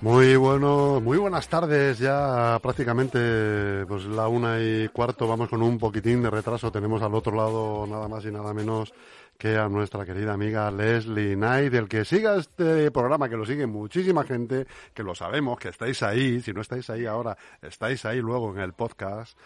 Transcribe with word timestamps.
Muy 0.00 0.36
bueno, 0.36 1.00
muy 1.00 1.18
buenas 1.18 1.48
tardes. 1.48 1.98
Ya 1.98 2.56
prácticamente 2.62 3.84
pues 3.86 4.04
la 4.04 4.28
una 4.28 4.60
y 4.60 4.86
cuarto 4.88 5.26
vamos 5.26 5.48
con 5.48 5.60
un 5.60 5.76
poquitín 5.76 6.22
de 6.22 6.30
retraso. 6.30 6.70
Tenemos 6.70 7.02
al 7.02 7.16
otro 7.16 7.34
lado 7.34 7.84
nada 7.84 8.06
más 8.06 8.24
y 8.24 8.30
nada 8.30 8.54
menos 8.54 8.92
que 9.36 9.56
a 9.56 9.68
nuestra 9.68 10.06
querida 10.06 10.34
amiga 10.34 10.70
Leslie 10.70 11.34
Knight, 11.34 11.74
el 11.74 11.88
que 11.88 12.04
siga 12.04 12.36
este 12.36 12.92
programa, 12.92 13.28
que 13.28 13.36
lo 13.36 13.44
sigue 13.44 13.66
muchísima 13.66 14.22
gente, 14.22 14.68
que 14.94 15.02
lo 15.02 15.16
sabemos, 15.16 15.58
que 15.58 15.70
estáis 15.70 16.00
ahí. 16.04 16.40
Si 16.42 16.52
no 16.52 16.60
estáis 16.60 16.88
ahí 16.90 17.04
ahora, 17.04 17.36
estáis 17.60 18.04
ahí 18.04 18.20
luego 18.20 18.54
en 18.54 18.60
el 18.60 18.74
podcast. 18.74 19.36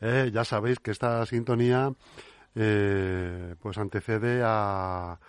Eh, 0.00 0.32
ya 0.34 0.44
sabéis 0.44 0.80
que 0.80 0.90
esta 0.90 1.24
sintonía 1.24 1.92
eh, 2.56 3.54
pues 3.60 3.78
antecede 3.78 4.42
a 4.44 5.20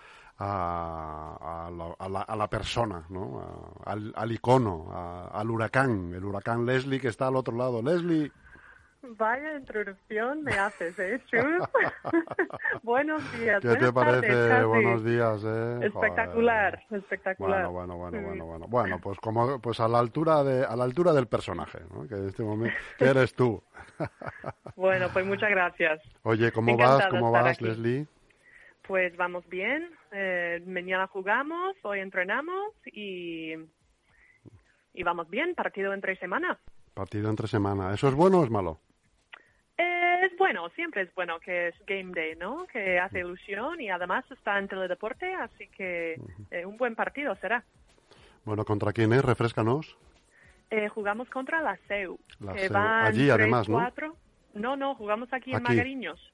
a, 0.43 1.67
a, 1.67 1.71
la, 1.71 1.95
a, 1.99 2.09
la, 2.09 2.21
a, 2.21 2.35
la, 2.35 2.47
persona, 2.47 3.05
¿no? 3.09 3.77
al, 3.85 4.11
al, 4.15 4.31
icono, 4.31 4.89
al 5.31 5.51
huracán, 5.51 6.13
el 6.15 6.25
huracán 6.25 6.65
Leslie 6.65 6.99
que 6.99 7.09
está 7.09 7.27
al 7.27 7.35
otro 7.35 7.55
lado. 7.55 7.81
Leslie. 7.83 8.31
Vaya 9.03 9.57
introducción 9.57 10.43
me 10.43 10.53
haces, 10.53 10.97
¿eh, 10.99 11.19
Chus? 11.31 11.41
Buenos 12.83 13.21
días. 13.39 13.61
¿Qué 13.61 13.75
te 13.75 13.91
parece? 13.93 14.27
Tardes, 14.27 14.65
Buenos 14.65 15.03
días, 15.03 15.43
¿eh? 15.43 15.79
Espectacular, 15.85 16.83
Joder. 16.87 17.03
espectacular. 17.03 17.67
Bueno, 17.67 17.95
bueno, 17.95 18.09
bueno, 18.11 18.27
bueno, 18.27 18.45
bueno. 18.45 18.67
Bueno, 18.67 18.99
pues 19.01 19.19
como, 19.19 19.59
pues 19.59 19.79
a 19.79 19.87
la 19.87 19.99
altura 19.99 20.43
de, 20.43 20.65
a 20.65 20.75
la 20.75 20.83
altura 20.83 21.13
del 21.13 21.27
personaje, 21.27 21.79
¿no? 21.93 22.07
Que 22.07 22.15
en 22.15 22.27
este 22.27 22.43
momento, 22.43 22.75
que 22.97 23.05
eres 23.05 23.33
tú. 23.35 23.61
bueno, 24.75 25.07
pues 25.13 25.25
muchas 25.25 25.49
gracias. 25.49 25.99
Oye, 26.23 26.51
¿cómo 26.51 26.77
vas? 26.77 27.07
¿Cómo 27.07 27.31
vas, 27.31 27.57
aquí. 27.57 27.65
Leslie? 27.65 28.07
Pues 28.91 29.15
vamos 29.15 29.47
bien. 29.47 29.89
Eh, 30.11 30.61
mañana 30.67 31.07
jugamos, 31.07 31.77
hoy 31.83 32.01
entrenamos 32.01 32.73
y, 32.87 33.53
y 34.93 35.03
vamos 35.03 35.29
bien. 35.29 35.55
Partido 35.55 35.93
entre 35.93 36.17
semana. 36.17 36.59
Partido 36.93 37.29
entre 37.29 37.47
semana. 37.47 37.93
¿Eso 37.93 38.09
es 38.09 38.15
bueno 38.15 38.41
o 38.41 38.43
es 38.43 38.49
malo? 38.49 38.81
Eh, 39.77 40.25
es 40.25 40.37
bueno, 40.37 40.67
siempre 40.75 41.03
es 41.03 41.15
bueno 41.15 41.39
que 41.39 41.69
es 41.69 41.75
game 41.87 42.11
day, 42.13 42.35
¿no? 42.35 42.67
Que 42.67 42.99
hace 42.99 43.19
ilusión 43.19 43.79
y 43.79 43.89
además 43.89 44.25
está 44.29 44.59
en 44.59 44.67
teledeporte, 44.67 45.35
así 45.35 45.69
que 45.69 46.19
eh, 46.51 46.65
un 46.65 46.75
buen 46.75 46.93
partido 46.93 47.33
será. 47.37 47.63
Bueno, 48.43 48.65
¿contra 48.65 48.91
quién 48.91 49.13
es? 49.13 49.23
Refrescanos. 49.23 49.97
Eh, 50.69 50.89
jugamos 50.89 51.29
contra 51.29 51.61
la 51.61 51.77
SEU. 51.87 52.19
La 52.41 52.51
que 52.51 52.67
SEU. 52.67 52.73
van 52.73 53.05
Allí, 53.05 53.27
3, 53.27 53.31
además, 53.31 53.69
¿no? 53.69 53.77
4. 53.77 54.17
No, 54.55 54.75
no, 54.75 54.95
jugamos 54.95 55.31
aquí, 55.31 55.51
Aquí. 55.51 55.57
en 55.59 55.63
Magariños. 55.63 56.33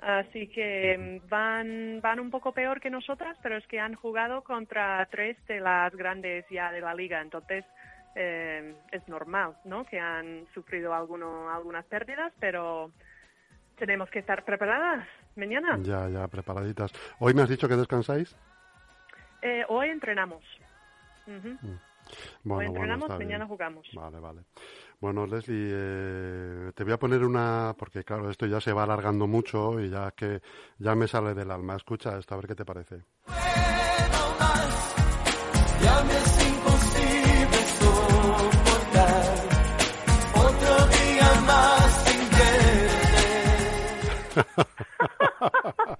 Así 0.00 0.46
que 0.48 1.20
van, 1.28 2.00
van 2.00 2.20
un 2.20 2.30
poco 2.30 2.52
peor 2.52 2.80
que 2.80 2.88
nosotras, 2.88 3.36
pero 3.42 3.56
es 3.56 3.66
que 3.66 3.80
han 3.80 3.94
jugado 3.94 4.42
contra 4.44 5.04
tres 5.10 5.36
de 5.48 5.58
las 5.58 5.94
grandes 5.94 6.44
ya 6.50 6.70
de 6.70 6.80
la 6.80 6.94
liga. 6.94 7.20
Entonces, 7.20 7.64
eh, 8.14 8.76
es 8.92 9.06
normal, 9.08 9.56
¿no? 9.64 9.84
Que 9.84 9.98
han 9.98 10.46
sufrido 10.54 10.94
alguno, 10.94 11.50
algunas 11.50 11.84
pérdidas, 11.86 12.32
pero 12.38 12.92
tenemos 13.76 14.08
que 14.10 14.20
estar 14.20 14.44
preparadas 14.44 15.06
mañana. 15.36 15.78
Ya, 15.82 16.08
ya, 16.08 16.28
preparaditas. 16.28 16.92
¿Hoy 17.18 17.34
me 17.34 17.42
has 17.42 17.48
dicho 17.48 17.68
que 17.68 17.76
descansáis? 17.76 18.36
Eh, 19.42 19.64
hoy 19.68 19.88
entrenamos. 19.88 20.42
Bueno, 22.44 22.60
hoy 22.60 22.66
entrenamos, 22.66 23.08
bueno, 23.08 23.14
está 23.14 23.24
mañana 23.24 23.44
bien. 23.44 23.48
jugamos. 23.48 23.88
Vale, 23.94 24.18
vale. 24.20 24.42
Bueno, 25.00 25.26
Leslie, 25.26 25.70
eh, 25.70 26.72
te 26.74 26.84
voy 26.84 26.92
a 26.92 26.98
poner 26.98 27.24
una, 27.24 27.74
porque 27.78 28.02
claro, 28.04 28.30
esto 28.30 28.46
ya 28.46 28.60
se 28.60 28.72
va 28.72 28.82
alargando 28.82 29.26
mucho 29.26 29.78
y 29.80 29.90
ya 29.90 30.10
que 30.12 30.40
ya 30.78 30.94
me 30.94 31.06
sale 31.06 31.34
del 31.34 31.50
alma. 31.50 31.76
Escucha 31.76 32.18
esto, 32.18 32.34
a 32.34 32.38
ver 32.38 32.46
qué 32.48 32.54
te 32.56 32.64
parece. 32.64 33.04
Ya 35.80 36.02
me 36.04 36.16
es 36.16 36.48
imposible 36.48 37.58
soportar 37.78 39.24
otro 40.34 40.86
día 40.88 41.40
más 41.46 42.04
sin 42.04 42.20
querer. 42.30 42.90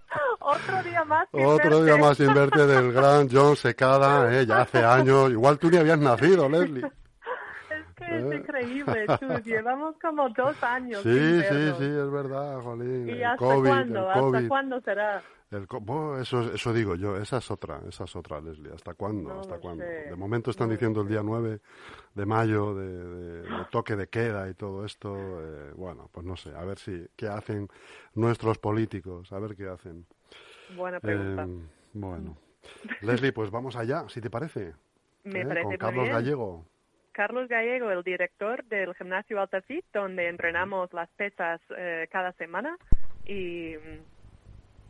Otro 1.08 1.14
día 1.14 1.16
más. 1.16 1.28
sin 1.32 1.46
Otro 1.46 1.84
día 1.84 1.92
verte. 1.94 2.00
más 2.08 2.16
sin 2.16 2.34
verte 2.34 2.66
del 2.66 2.92
gran 2.92 3.28
John 3.30 3.56
Secada, 3.56 4.32
eh, 4.40 4.46
ya 4.46 4.62
hace 4.62 4.84
años. 4.84 5.30
Igual 5.30 5.58
tú 5.58 5.70
ni 5.70 5.76
habías 5.78 5.98
nacido, 5.98 6.48
Leslie. 6.48 6.84
Es 6.86 7.94
que 7.96 8.04
es 8.18 8.24
Eh. 8.32 8.36
increíble, 8.36 9.06
Chus. 9.18 9.44
Llevamos 9.44 9.96
como 10.00 10.28
dos 10.30 10.62
años. 10.62 11.02
Sí, 11.02 11.10
sin 11.10 11.42
sí, 11.42 11.72
sí, 11.78 11.84
es 11.84 12.10
verdad, 12.10 12.60
Jolín. 12.60 13.08
¿Y 13.08 13.12
el 13.12 13.24
hasta 13.24 13.36
COVID, 13.44 13.68
cuándo? 13.68 13.98
el 14.00 14.06
¿Hasta 14.08 14.48
cuándo 14.48 14.80
será? 14.80 15.22
El 15.50 15.66
eso, 16.20 16.42
eso 16.52 16.72
digo 16.74 16.94
yo, 16.94 17.16
esa 17.16 17.38
es 17.38 17.50
otra, 17.50 17.80
esa 17.88 18.04
es 18.04 18.14
otra, 18.14 18.38
Leslie. 18.38 18.70
¿Hasta 18.74 18.92
cuándo? 18.92 19.30
No 19.30 19.40
¿Hasta 19.40 19.58
cuándo? 19.58 19.82
sé. 19.82 20.10
De 20.10 20.14
momento 20.16 20.50
están 20.50 20.68
diciendo 20.68 21.00
el 21.00 21.08
día 21.08 21.22
9 21.24 21.60
de 22.14 22.26
mayo 22.26 22.74
de, 22.74 22.86
de- 22.86 23.42
de 23.44 23.64
toque 23.70 23.96
de 23.96 24.08
queda 24.08 24.46
y 24.50 24.52
todo 24.54 24.84
esto. 24.84 25.16
eh, 25.16 25.72
bueno, 25.74 26.10
pues 26.12 26.26
no 26.26 26.36
sé, 26.36 26.54
a 26.54 26.62
ver 26.66 26.78
si 26.78 27.06
qué 27.16 27.28
hacen 27.28 27.66
nuestros 28.14 28.58
políticos, 28.58 29.32
a 29.32 29.38
ver 29.38 29.56
qué 29.56 29.68
hacen. 29.68 30.04
Buena 30.76 31.00
pregunta. 31.00 31.44
Eh, 31.44 31.68
bueno, 31.94 32.36
Leslie, 33.00 33.32
pues 33.32 33.50
vamos 33.50 33.76
allá, 33.76 34.08
si 34.08 34.20
te 34.20 34.30
parece. 34.30 34.74
Me 35.24 35.40
¿eh? 35.40 35.46
parece 35.46 35.64
Con 35.64 35.76
Carlos 35.76 36.04
bien. 36.04 36.14
Gallego. 36.16 36.66
Carlos 37.12 37.48
Gallego, 37.48 37.90
el 37.90 38.04
director 38.04 38.64
del 38.66 38.94
gimnasio 38.94 39.40
Altafit, 39.40 39.84
donde 39.92 40.28
entrenamos 40.28 40.92
las 40.92 41.08
pesas 41.10 41.60
eh, 41.76 42.06
cada 42.12 42.32
semana 42.34 42.78
y, 43.26 43.74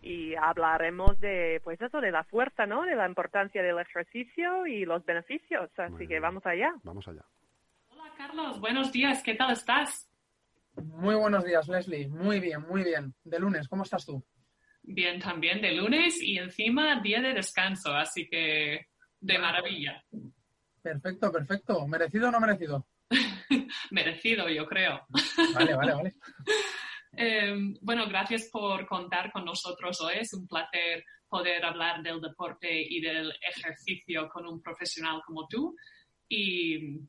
y 0.03 0.35
hablaremos 0.35 1.19
de, 1.21 1.61
pues 1.65 1.81
eso, 1.81 2.03
de 2.03 2.11
la 2.11 2.25
fuerza, 2.25 2.67
¿no? 2.67 2.83
De 2.83 2.97
la 2.97 3.09
importancia 3.09 3.63
del 3.63 3.79
ejercicio 3.79 4.67
y 4.67 4.85
los 4.85 5.07
beneficios. 5.07 5.71
Así 5.79 6.07
que 6.07 6.21
vamos 6.21 6.45
allá. 6.45 6.75
Vamos 6.83 7.09
allá. 7.09 7.25
Hola 7.91 8.13
Carlos, 8.19 8.61
buenos 8.61 8.93
días, 8.93 9.23
¿qué 9.23 9.35
tal 9.35 9.53
estás? 9.53 10.07
Muy 10.77 11.15
buenos 11.15 11.45
días, 11.45 11.67
Leslie. 11.67 12.09
Muy 12.09 12.41
bien, 12.41 12.61
muy 12.69 12.85
bien. 12.85 13.15
De 13.25 13.39
lunes, 13.39 13.67
¿cómo 13.69 13.85
estás 13.85 14.05
tú? 14.05 14.23
Bien 14.91 15.21
también 15.21 15.61
de 15.61 15.73
lunes 15.73 16.23
y 16.23 16.39
encima 16.39 16.99
día 17.03 17.21
de 17.21 17.35
descanso, 17.35 17.93
así 17.95 18.27
que 18.27 18.87
de 19.21 19.39
maravilla. 19.39 20.03
Perfecto, 20.81 21.31
perfecto. 21.31 21.87
¿Merecido 21.87 22.29
o 22.29 22.31
no 22.31 22.41
merecido? 22.41 22.87
Merecido, 23.91 24.49
yo 24.49 24.67
creo. 24.67 25.07
Vale, 25.55 25.75
vale, 25.75 25.95
vale. 25.95 26.15
Eh, 27.21 27.75
bueno, 27.81 28.07
gracias 28.07 28.49
por 28.53 28.87
contar 28.87 29.33
con 29.33 29.45
nosotros 29.45 30.01
hoy. 30.03 30.19
Es 30.21 30.35
un 30.35 30.47
placer 30.47 31.03
poder 31.27 31.65
hablar 31.65 32.01
del 32.01 32.21
deporte 32.21 32.69
y 32.71 33.01
del 33.01 33.33
ejercicio 33.41 34.29
con 34.29 34.47
un 34.47 34.63
profesional 34.63 35.23
como 35.27 35.49
tú. 35.49 35.75
Y, 36.29 37.01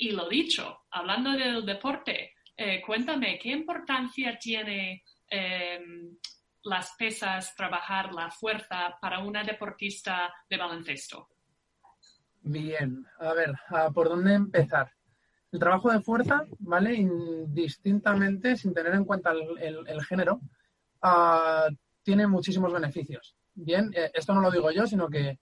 y 0.00 0.10
lo 0.10 0.28
dicho, 0.28 0.80
hablando 0.90 1.30
del 1.32 1.64
deporte, 1.64 2.34
eh, 2.54 2.82
cuéntame, 2.84 3.38
¿qué 3.38 3.50
importancia 3.50 4.36
tiene 4.38 5.02
eh, 5.30 5.80
las 6.68 6.94
pesas, 6.96 7.54
trabajar 7.56 8.12
la 8.12 8.30
fuerza 8.30 8.98
para 9.00 9.20
una 9.20 9.42
deportista 9.42 10.32
de 10.48 10.56
baloncesto? 10.56 11.28
Bien, 12.42 13.04
a 13.18 13.32
ver, 13.32 13.54
¿a 13.68 13.90
¿por 13.90 14.08
dónde 14.08 14.34
empezar? 14.34 14.92
El 15.50 15.58
trabajo 15.58 15.90
de 15.90 16.00
fuerza, 16.00 16.44
¿vale? 16.58 16.94
Indistintamente, 16.94 18.56
sin 18.56 18.74
tener 18.74 18.94
en 18.94 19.04
cuenta 19.04 19.32
el, 19.32 20.04
género, 20.04 20.40
ah, 21.02 21.68
tiene 22.02 22.26
muchísimos 22.26 22.72
beneficios. 22.72 23.34
Bien, 23.54 23.90
eh, 23.94 24.10
esto 24.14 24.34
no 24.34 24.40
lo 24.40 24.50
digo 24.50 24.70
yo, 24.70 24.86
sino 24.86 25.08
que 25.08 25.40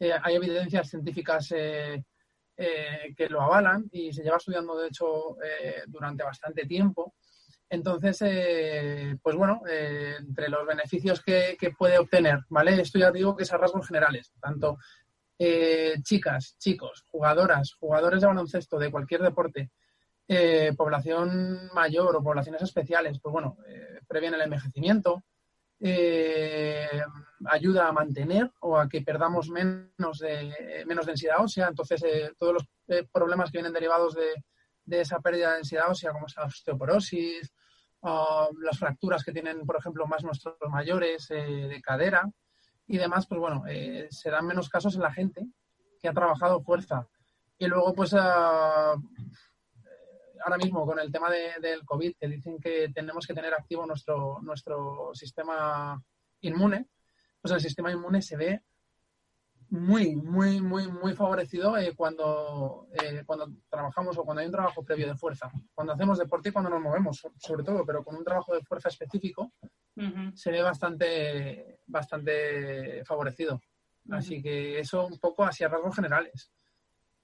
eh, 0.00 0.12
hay 0.22 0.36
evidencias 0.36 0.88
científicas 0.88 1.52
eh, 1.54 2.02
que 2.56 3.28
lo 3.28 3.42
avalan 3.42 3.88
y 3.92 4.12
se 4.12 4.22
lleva 4.22 4.38
estudiando, 4.38 4.76
de 4.78 4.88
hecho, 4.88 5.36
durante 5.86 6.24
bastante 6.24 6.66
tiempo. 6.66 7.14
Entonces, 7.70 8.18
eh, 8.22 9.16
pues 9.22 9.36
bueno, 9.36 9.60
eh, 9.68 10.16
entre 10.18 10.48
los 10.48 10.66
beneficios 10.66 11.20
que, 11.22 11.56
que 11.60 11.70
puede 11.70 11.98
obtener, 11.98 12.40
¿vale? 12.48 12.80
Esto 12.80 12.98
ya 12.98 13.10
digo 13.10 13.36
que 13.36 13.42
es 13.42 13.52
a 13.52 13.58
rasgos 13.58 13.86
generales, 13.86 14.32
tanto 14.40 14.78
eh, 15.38 15.96
chicas, 16.02 16.56
chicos, 16.58 17.04
jugadoras, 17.08 17.74
jugadores 17.74 18.20
de 18.20 18.26
baloncesto 18.26 18.78
de 18.78 18.90
cualquier 18.90 19.22
deporte, 19.22 19.70
eh, 20.26 20.74
población 20.76 21.70
mayor 21.72 22.16
o 22.16 22.22
poblaciones 22.22 22.60
especiales, 22.60 23.18
pues 23.20 23.32
bueno, 23.32 23.56
eh, 23.66 24.00
previene 24.06 24.36
el 24.36 24.42
envejecimiento, 24.42 25.22
eh, 25.80 27.02
ayuda 27.46 27.88
a 27.88 27.92
mantener 27.92 28.50
o 28.60 28.76
a 28.78 28.88
que 28.88 29.00
perdamos 29.00 29.48
menos, 29.48 30.22
menos 30.86 31.06
densidad 31.06 31.42
ósea, 31.42 31.68
entonces 31.68 32.02
todos 32.36 32.52
los 32.52 32.64
problemas 33.12 33.50
que 33.50 33.58
vienen 33.58 33.72
derivados 33.72 34.14
de, 34.16 34.34
de 34.88 35.00
esa 35.02 35.20
pérdida 35.20 35.50
de 35.50 35.56
densidad 35.56 35.90
ósea, 35.90 36.12
como 36.12 36.26
es 36.26 36.36
la 36.36 36.44
osteoporosis, 36.44 37.52
las 38.02 38.78
fracturas 38.78 39.22
que 39.24 39.32
tienen, 39.32 39.66
por 39.66 39.76
ejemplo, 39.76 40.06
más 40.06 40.22
nuestros 40.24 40.56
mayores 40.70 41.30
eh, 41.30 41.34
de 41.68 41.80
cadera 41.82 42.22
y 42.86 42.96
demás, 42.96 43.26
pues 43.26 43.38
bueno, 43.40 43.64
eh, 43.68 44.08
se 44.10 44.30
dan 44.30 44.46
menos 44.46 44.68
casos 44.68 44.94
en 44.94 45.02
la 45.02 45.12
gente 45.12 45.46
que 46.00 46.08
ha 46.08 46.12
trabajado 46.14 46.62
fuerza. 46.62 47.06
Y 47.58 47.66
luego, 47.66 47.92
pues 47.94 48.14
ah, 48.16 48.94
ahora 50.44 50.56
mismo 50.56 50.86
con 50.86 50.98
el 51.00 51.10
tema 51.12 51.28
de- 51.30 51.60
del 51.60 51.84
COVID, 51.84 52.14
que 52.18 52.28
dicen 52.28 52.58
que 52.58 52.88
tenemos 52.94 53.26
que 53.26 53.34
tener 53.34 53.52
activo 53.52 53.84
nuestro, 53.84 54.38
nuestro 54.42 55.10
sistema 55.12 56.00
inmune, 56.40 56.86
pues 57.42 57.52
el 57.52 57.60
sistema 57.60 57.90
inmune 57.90 58.22
se 58.22 58.36
ve 58.36 58.62
muy, 59.70 60.16
muy, 60.16 60.60
muy, 60.60 60.88
muy 60.88 61.14
favorecido 61.14 61.76
eh, 61.76 61.92
cuando, 61.94 62.88
eh, 63.02 63.22
cuando 63.26 63.48
trabajamos 63.68 64.16
o 64.16 64.24
cuando 64.24 64.40
hay 64.40 64.46
un 64.46 64.52
trabajo 64.52 64.82
previo 64.82 65.06
de 65.06 65.14
fuerza. 65.16 65.50
Cuando 65.74 65.92
hacemos 65.92 66.18
deporte 66.18 66.48
y 66.48 66.52
cuando 66.52 66.70
nos 66.70 66.80
movemos, 66.80 67.18
so- 67.18 67.32
sobre 67.38 67.64
todo, 67.64 67.84
pero 67.84 68.02
con 68.02 68.16
un 68.16 68.24
trabajo 68.24 68.54
de 68.54 68.62
fuerza 68.62 68.88
específico, 68.88 69.52
Ujú. 69.96 70.34
se 70.36 70.50
ve 70.50 70.62
bastante, 70.62 71.80
bastante 71.86 73.04
favorecido. 73.04 73.60
Así 74.10 74.42
que 74.42 74.78
eso 74.78 75.06
un 75.06 75.18
poco 75.18 75.44
así 75.44 75.64
a 75.64 75.68
rasgos 75.68 75.94
generales. 75.94 76.50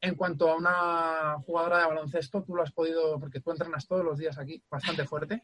En 0.01 0.17
cuanto 0.17 0.51
a 0.51 0.57
una 0.57 1.37
jugadora 1.47 1.79
de 1.79 1.87
baloncesto, 1.87 2.43
tú 2.43 2.55
lo 2.55 2.63
has 2.63 2.73
podido, 2.73 3.19
porque 3.19 3.41
tú 3.41 3.53
entrenas 3.53 3.87
todos 3.87 4.05
los 4.05 4.19
días 4.19 4.37
aquí, 4.39 4.63
bastante 4.71 5.07
fuerte. 5.07 5.43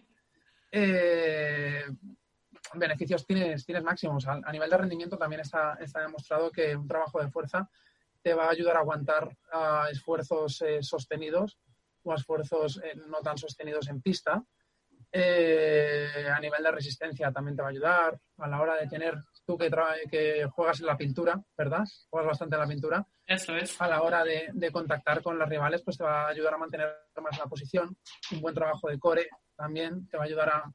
Eh, 0.71 1.85
beneficios 2.75 3.27
tienes, 3.27 3.65
tienes 3.65 3.83
máximos. 3.83 4.27
A, 4.27 4.41
a 4.45 4.53
nivel 4.53 4.71
de 4.71 4.77
rendimiento 4.77 5.17
también 5.17 5.41
está, 5.41 5.79
está 5.81 6.01
demostrado 6.01 6.51
que 6.51 6.77
un 6.77 6.87
trabajo 6.87 7.21
de 7.21 7.31
fuerza 7.31 7.69
te 8.23 8.35
va 8.35 8.47
a 8.47 8.51
ayudar 8.51 8.77
a 8.77 8.81
aguantar 8.81 9.37
a 9.53 9.89
esfuerzos 9.91 10.63
eh, 10.63 10.83
sostenidos 10.83 11.59
o 12.03 12.13
a 12.13 12.17
esfuerzos 12.17 12.81
eh, 12.83 12.95
no 13.07 13.21
tan 13.21 13.39
sostenidos 13.39 13.89
en 13.89 14.01
pista. 14.01 14.43
Eh, 15.13 16.29
a 16.33 16.39
nivel 16.39 16.63
de 16.63 16.71
resistencia 16.71 17.33
también 17.33 17.57
te 17.57 17.63
va 17.63 17.69
a 17.69 17.71
ayudar. 17.73 18.21
A 18.39 18.49
la 18.49 18.61
hora 18.61 18.77
de 18.77 18.87
tener, 18.87 19.15
tú 19.45 19.59
que, 19.59 19.71
que 20.11 20.47
juegas 20.55 20.81
en 20.81 20.87
la 20.87 20.97
pintura, 20.97 21.41
¿verdad? 21.57 21.85
Juegas 22.09 22.29
bastante 22.29 22.57
en 22.57 22.61
la 22.61 22.69
pintura. 22.69 23.07
Eso 23.27 23.57
es. 23.57 23.81
A 23.81 23.89
la 23.89 24.03
hora 24.03 24.23
de, 24.25 24.51
de 24.53 24.71
contactar 24.71 25.23
con 25.23 25.39
las 25.39 25.49
rivales, 25.49 25.83
pues 25.83 25.97
te 25.97 26.05
va 26.05 26.27
a 26.27 26.29
ayudar 26.29 26.55
a 26.55 26.59
mantener 26.59 26.95
más 27.23 27.39
la 27.39 27.47
posición. 27.47 27.97
Un 28.33 28.41
buen 28.41 28.55
trabajo 28.55 28.89
de 28.89 28.99
core 28.99 29.29
también 29.57 30.09
te 30.09 30.17
va 30.17 30.25
a 30.25 30.27
ayudar 30.27 30.49
a 30.51 30.73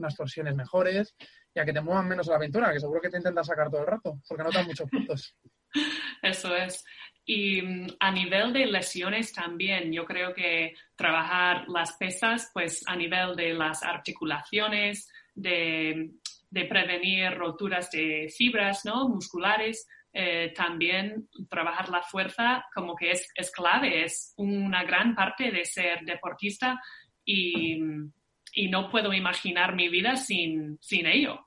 unas 0.00 0.16
torsiones 0.16 0.54
mejores 0.54 1.14
y 1.54 1.60
a 1.60 1.64
que 1.64 1.72
te 1.72 1.80
muevan 1.80 2.08
menos 2.08 2.26
en 2.28 2.34
la 2.34 2.40
pintura, 2.40 2.72
que 2.72 2.80
seguro 2.80 3.00
que 3.00 3.10
te 3.10 3.18
intentan 3.18 3.44
sacar 3.44 3.70
todo 3.70 3.82
el 3.82 3.86
rato, 3.86 4.20
porque 4.28 4.44
no 4.44 4.50
dan 4.50 4.66
muchos 4.66 4.88
puntos. 4.88 5.36
Eso 6.22 6.54
es. 6.56 6.84
Y 7.24 7.62
mm, 7.62 7.86
a 8.00 8.10
nivel 8.10 8.52
de 8.52 8.66
lesiones 8.66 9.32
también, 9.32 9.92
yo 9.92 10.04
creo 10.04 10.34
que 10.34 10.74
trabajar 10.96 11.68
las 11.68 11.96
pesas, 11.96 12.50
pues 12.52 12.82
a 12.86 12.96
nivel 12.96 13.36
de 13.36 13.54
las 13.54 13.82
articulaciones, 13.82 15.08
de, 15.34 16.10
de 16.50 16.64
prevenir 16.64 17.32
roturas 17.34 17.90
de 17.90 18.32
fibras 18.36 18.84
¿no? 18.84 19.08
musculares, 19.08 19.86
eh, 20.12 20.52
también 20.56 21.28
trabajar 21.48 21.88
la 21.88 22.02
fuerza 22.02 22.64
como 22.74 22.96
que 22.96 23.12
es, 23.12 23.30
es 23.34 23.52
clave, 23.52 24.02
es 24.04 24.34
una 24.36 24.82
gran 24.82 25.14
parte 25.14 25.52
de 25.52 25.64
ser 25.64 26.00
deportista 26.04 26.80
y, 27.24 27.78
y 28.54 28.68
no 28.68 28.90
puedo 28.90 29.12
imaginar 29.12 29.74
mi 29.74 29.88
vida 29.88 30.16
sin, 30.16 30.78
sin 30.80 31.06
ello. 31.06 31.46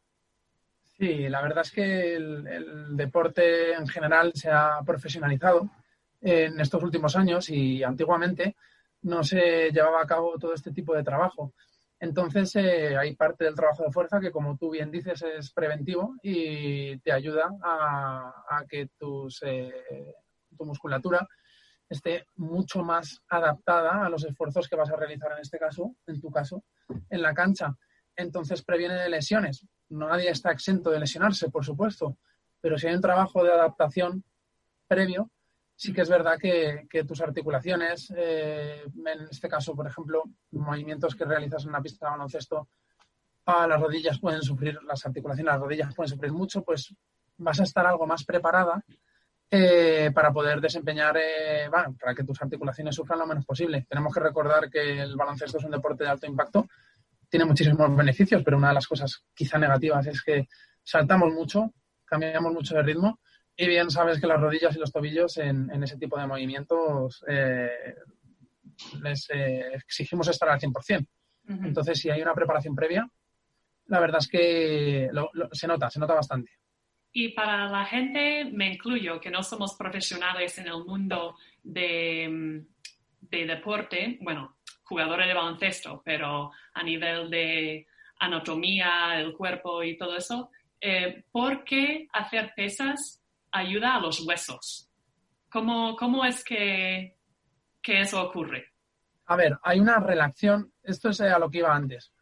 Sí, 0.97 1.27
la 1.27 1.41
verdad 1.41 1.63
es 1.65 1.71
que 1.71 2.15
el, 2.15 2.95
deporte 2.95 3.73
en 3.73 3.87
general 3.87 4.31
se 4.35 4.49
ha 4.49 4.79
profesionalizado 4.85 5.69
en 6.21 6.59
estos 6.59 6.81
últimos 6.83 7.15
años 7.15 7.49
y 7.49 7.83
antiguamente 7.83 8.55
no 9.01 9.23
se 9.23 9.71
llevaba 9.71 10.01
a 10.01 10.07
cabo 10.07 10.37
todo 10.37 10.53
este 10.53 10.71
tipo 10.71 10.95
de 10.95 11.03
trabajo. 11.03 11.53
Entonces, 11.99 12.55
eh, 12.55 12.95
hay 12.97 13.15
parte 13.15 13.45
del 13.45 13.55
trabajo 13.55 13.83
de 13.83 13.91
fuerza 13.91 14.19
que, 14.19 14.31
como 14.31 14.57
tú 14.57 14.69
bien 14.69 14.91
dices, 14.91 15.21
es 15.23 15.51
preventivo 15.51 16.15
y 16.21 16.97
te 16.99 17.11
ayuda 17.11 17.49
a, 17.61 18.45
a 18.49 18.65
que 18.65 18.89
tus, 18.97 19.41
eh, 19.43 20.13
tu 20.57 20.65
musculatura 20.65 21.27
esté 21.89 22.27
mucho 22.35 22.83
más 22.83 23.21
adaptada 23.29 24.05
a 24.05 24.09
los 24.09 24.25
esfuerzos 24.25 24.67
que 24.67 24.75
vas 24.75 24.89
a 24.89 24.95
realizar 24.95 25.31
en 25.31 25.39
este 25.39 25.57
caso, 25.57 25.95
en 26.07 26.19
tu 26.19 26.29
caso, 26.29 26.63
en 27.09 27.21
la 27.21 27.33
cancha. 27.33 27.75
Entonces 28.15 28.63
previene 28.63 28.95
de 28.95 29.09
lesiones. 29.09 29.65
Nadie 29.89 30.29
está 30.29 30.51
exento 30.51 30.89
de 30.89 30.99
lesionarse, 30.99 31.49
por 31.49 31.65
supuesto, 31.65 32.17
pero 32.61 32.77
si 32.77 32.87
hay 32.87 32.95
un 32.95 33.01
trabajo 33.01 33.43
de 33.43 33.51
adaptación 33.51 34.23
previo, 34.87 35.29
sí 35.75 35.93
que 35.93 36.01
es 36.01 36.09
verdad 36.09 36.37
que, 36.39 36.87
que 36.89 37.03
tus 37.03 37.21
articulaciones, 37.21 38.13
eh, 38.15 38.83
en 38.85 39.21
este 39.29 39.49
caso, 39.49 39.75
por 39.75 39.87
ejemplo, 39.87 40.23
movimientos 40.51 41.15
que 41.15 41.25
realizas 41.25 41.63
en 41.63 41.69
una 41.69 41.81
pista 41.81 42.05
de 42.05 42.11
baloncesto, 42.11 42.69
a 43.45 43.67
las 43.67 43.81
rodillas 43.81 44.19
pueden 44.19 44.41
sufrir, 44.41 44.79
las 44.83 45.05
articulaciones, 45.05 45.51
las 45.51 45.61
rodillas 45.61 45.93
pueden 45.93 46.09
sufrir 46.09 46.31
mucho, 46.31 46.63
pues 46.63 46.95
vas 47.37 47.59
a 47.59 47.63
estar 47.63 47.85
algo 47.85 48.07
más 48.07 48.23
preparada 48.23 48.83
eh, 49.55 50.09
para 50.15 50.33
poder 50.33 50.59
desempeñar, 50.59 51.15
eh, 51.15 51.67
bueno, 51.69 51.95
para 51.99 52.15
que 52.15 52.23
tus 52.23 52.41
articulaciones 52.41 52.95
sufran 52.95 53.19
lo 53.19 53.27
menos 53.27 53.45
posible. 53.45 53.85
Tenemos 53.87 54.11
que 54.11 54.19
recordar 54.19 54.67
que 54.67 54.99
el 55.01 55.15
baloncesto 55.15 55.59
es 55.59 55.63
un 55.63 55.69
deporte 55.69 56.03
de 56.03 56.09
alto 56.09 56.25
impacto, 56.25 56.67
tiene 57.29 57.45
muchísimos 57.45 57.95
beneficios, 57.95 58.41
pero 58.43 58.57
una 58.57 58.69
de 58.69 58.73
las 58.73 58.87
cosas 58.87 59.23
quizá 59.35 59.59
negativas 59.59 60.07
es 60.07 60.23
que 60.23 60.47
saltamos 60.83 61.31
mucho, 61.31 61.71
cambiamos 62.03 62.51
mucho 62.51 62.73
de 62.75 62.81
ritmo 62.81 63.19
y 63.55 63.67
bien 63.67 63.91
sabes 63.91 64.19
que 64.19 64.25
las 64.25 64.41
rodillas 64.41 64.75
y 64.75 64.79
los 64.79 64.91
tobillos 64.91 65.37
en, 65.37 65.69
en 65.71 65.83
ese 65.83 65.97
tipo 65.97 66.17
de 66.17 66.25
movimientos 66.25 67.23
eh, 67.27 67.69
les 69.03 69.29
eh, 69.29 69.73
exigimos 69.75 70.27
estar 70.29 70.49
al 70.49 70.59
100%. 70.59 71.05
Ujú. 71.49 71.63
Entonces, 71.65 71.99
si 71.99 72.09
hay 72.09 72.21
una 72.23 72.33
preparación 72.33 72.73
previa, 72.75 73.07
la 73.85 73.99
verdad 73.99 74.19
es 74.21 74.27
que 74.27 75.09
lo- 75.11 75.29
lo- 75.33 75.49
se 75.51 75.67
nota, 75.67 75.89
se 75.91 75.99
nota 75.99 76.13
bastante. 76.15 76.51
Y 77.13 77.29
para 77.29 77.69
la 77.69 77.85
gente, 77.85 78.45
me 78.45 78.73
incluyo, 78.73 79.21
que 79.21 79.29
no 79.29 79.43
somos 79.43 79.75
profesionales 79.75 80.57
en 80.57 80.67
el 80.67 80.83
mundo 80.83 81.37
de, 81.61 82.63
de 83.21 83.45
deporte, 83.45 84.17
bueno, 84.21 84.57
jugadores 84.83 85.27
de 85.27 85.33
baloncesto, 85.33 86.01
pero 86.03 86.51
a 86.73 86.83
nivel 86.83 87.29
de 87.29 87.85
anatomía, 88.19 89.19
el 89.19 89.33
cuerpo 89.33 89.83
y 89.83 89.95
todo 89.95 90.17
eso, 90.17 90.49
eh, 90.81 91.23
¿por 91.31 91.63
qué 91.63 92.07
hacer 92.11 92.53
pesas 92.55 93.21
ayuda 93.51 93.95
a 93.95 93.99
los 93.99 94.25
huesos? 94.25 94.89
¿Cómo, 95.49 95.95
cómo 95.95 96.25
es 96.25 96.43
que, 96.43 97.15
que 97.81 98.01
eso 98.01 98.23
ocurre? 98.23 98.72
A 99.33 99.35
ver, 99.35 99.57
hay 99.63 99.79
una 99.79 99.99
relación, 99.99 100.71
esto 100.83 101.09
es 101.09 101.19
eh, 101.19 101.27
a 101.27 101.39
lo 101.39 101.49
que 101.49 101.57
iba 101.57 101.75
antes. 101.75 102.13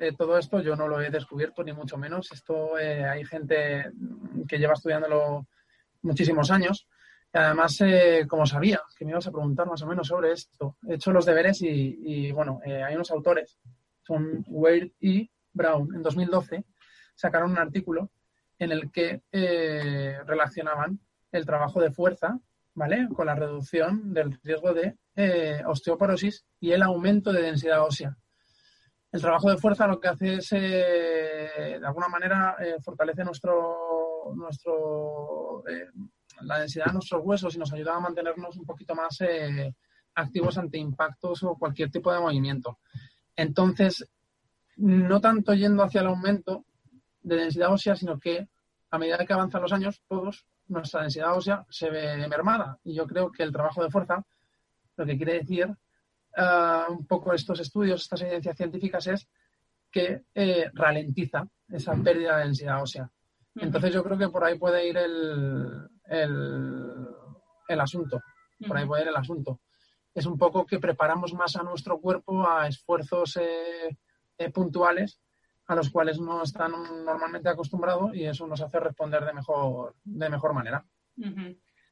Eh, 0.00 0.12
todo 0.16 0.38
esto 0.38 0.62
yo 0.62 0.74
no 0.74 0.88
lo 0.88 1.02
he 1.02 1.10
descubierto, 1.10 1.62
ni 1.62 1.74
mucho 1.74 1.98
menos. 1.98 2.32
Esto 2.32 2.78
eh, 2.78 3.04
hay 3.04 3.26
gente 3.26 3.92
que 4.48 4.58
lleva 4.58 4.72
estudiándolo 4.72 5.46
muchísimos 6.00 6.50
años. 6.50 6.88
Además, 7.30 7.78
eh, 7.82 8.24
como 8.26 8.46
sabía 8.46 8.80
que 8.96 9.04
me 9.04 9.10
ibas 9.10 9.26
a 9.26 9.32
preguntar 9.32 9.66
más 9.66 9.82
o 9.82 9.86
menos 9.86 10.08
sobre 10.08 10.32
esto, 10.32 10.78
he 10.88 10.94
hecho 10.94 11.12
los 11.12 11.26
deberes 11.26 11.60
y, 11.60 12.32
bueno, 12.32 12.62
hay 12.64 12.94
unos 12.94 13.10
autores, 13.10 13.58
son 14.00 14.42
Wade 14.48 14.94
y 15.00 15.30
Brown, 15.52 15.94
en 15.94 16.02
2012 16.02 16.64
sacaron 17.14 17.50
un 17.50 17.58
artículo 17.58 18.10
en 18.58 18.72
el 18.72 18.90
que 18.90 19.20
relacionaban 20.24 21.00
el 21.32 21.44
trabajo 21.44 21.82
de 21.82 21.90
fuerza, 21.90 22.40
Con 23.14 23.26
la 23.26 23.34
reducción 23.34 24.14
del 24.14 24.38
riesgo 24.42 24.72
de 24.72 24.96
eh, 25.16 25.62
osteoporosis 25.66 26.44
y 26.60 26.70
el 26.70 26.82
aumento 26.82 27.32
de 27.32 27.42
densidad 27.42 27.84
ósea. 27.84 28.16
El 29.10 29.20
trabajo 29.22 29.50
de 29.50 29.56
fuerza 29.56 29.86
lo 29.86 29.98
que 29.98 30.08
hace 30.08 30.34
es, 30.34 30.52
eh, 30.52 31.78
de 31.80 31.86
alguna 31.86 32.08
manera, 32.08 32.56
eh, 32.60 32.76
fortalece 32.80 33.24
nuestro, 33.24 34.32
nuestro, 34.34 35.64
eh, 35.66 35.88
la 36.42 36.58
densidad 36.58 36.86
de 36.86 36.92
nuestros 36.92 37.22
huesos 37.24 37.54
y 37.54 37.58
nos 37.58 37.72
ayuda 37.72 37.96
a 37.96 38.00
mantenernos 38.00 38.56
un 38.56 38.66
poquito 38.66 38.94
más 38.94 39.18
activos 40.14 40.58
ante 40.58 40.78
impactos 40.78 41.42
o 41.42 41.56
cualquier 41.56 41.90
tipo 41.90 42.12
de 42.12 42.20
movimiento. 42.20 42.78
Entonces, 43.34 44.08
no 44.76 45.20
tanto 45.20 45.54
yendo 45.54 45.82
hacia 45.82 46.02
el 46.02 46.08
aumento 46.08 46.64
de 47.22 47.36
densidad 47.36 47.72
ósea, 47.72 47.96
sino 47.96 48.18
que 48.20 48.48
a 48.90 48.98
medida 48.98 49.24
que 49.24 49.32
avanzan 49.32 49.62
los 49.62 49.72
años, 49.72 50.02
todos, 50.06 50.46
nuestra 50.68 51.02
densidad 51.02 51.36
ósea 51.36 51.64
se 51.68 51.90
ve 51.90 52.28
mermada. 52.28 52.78
Y 52.84 52.94
yo 52.94 53.06
creo 53.06 53.30
que 53.30 53.42
el 53.42 53.52
trabajo 53.52 53.82
de 53.82 53.90
fuerza, 53.90 54.24
lo 54.96 55.06
que 55.06 55.16
quiere 55.16 55.34
decir 55.34 55.68
ah, 56.36 56.86
un 56.88 57.06
poco 57.06 57.32
estos 57.32 57.60
estudios, 57.60 58.02
estas 58.02 58.22
evidencias 58.22 58.56
científicas, 58.56 59.06
es 59.06 59.28
que 59.90 60.22
eh, 60.34 60.70
ralentiza 60.74 61.46
esa 61.68 61.94
pérdida 61.94 62.36
de 62.38 62.44
densidad 62.44 62.82
ósea. 62.82 63.10
Entonces 63.54 63.92
yo 63.92 64.04
creo 64.04 64.18
que 64.18 64.28
por 64.28 64.44
ahí 64.44 64.58
puede 64.58 64.88
ir 64.88 64.96
el, 64.96 65.88
el, 66.04 67.08
el 67.68 67.80
asunto. 67.80 68.20
Por 68.66 68.76
ahí 68.76 68.86
puede 68.86 69.02
ir 69.02 69.08
el 69.08 69.16
asunto. 69.16 69.60
Es 70.14 70.26
un 70.26 70.38
poco 70.38 70.66
que 70.66 70.78
preparamos 70.78 71.32
más 71.34 71.56
a 71.56 71.62
nuestro 71.62 72.00
cuerpo 72.00 72.48
a 72.48 72.68
esfuerzos 72.68 73.36
eh, 73.36 73.96
eh, 74.36 74.50
puntuales 74.50 75.20
a 75.68 75.74
los 75.74 75.90
cuales 75.90 76.18
no 76.18 76.42
están 76.42 76.72
normalmente 77.04 77.48
acostumbrados 77.48 78.14
y 78.14 78.24
eso 78.24 78.46
nos 78.46 78.60
hace 78.60 78.80
responder 78.80 79.24
de 79.24 79.34
mejor, 79.34 79.94
de 80.02 80.30
mejor 80.30 80.54
manera. 80.54 80.82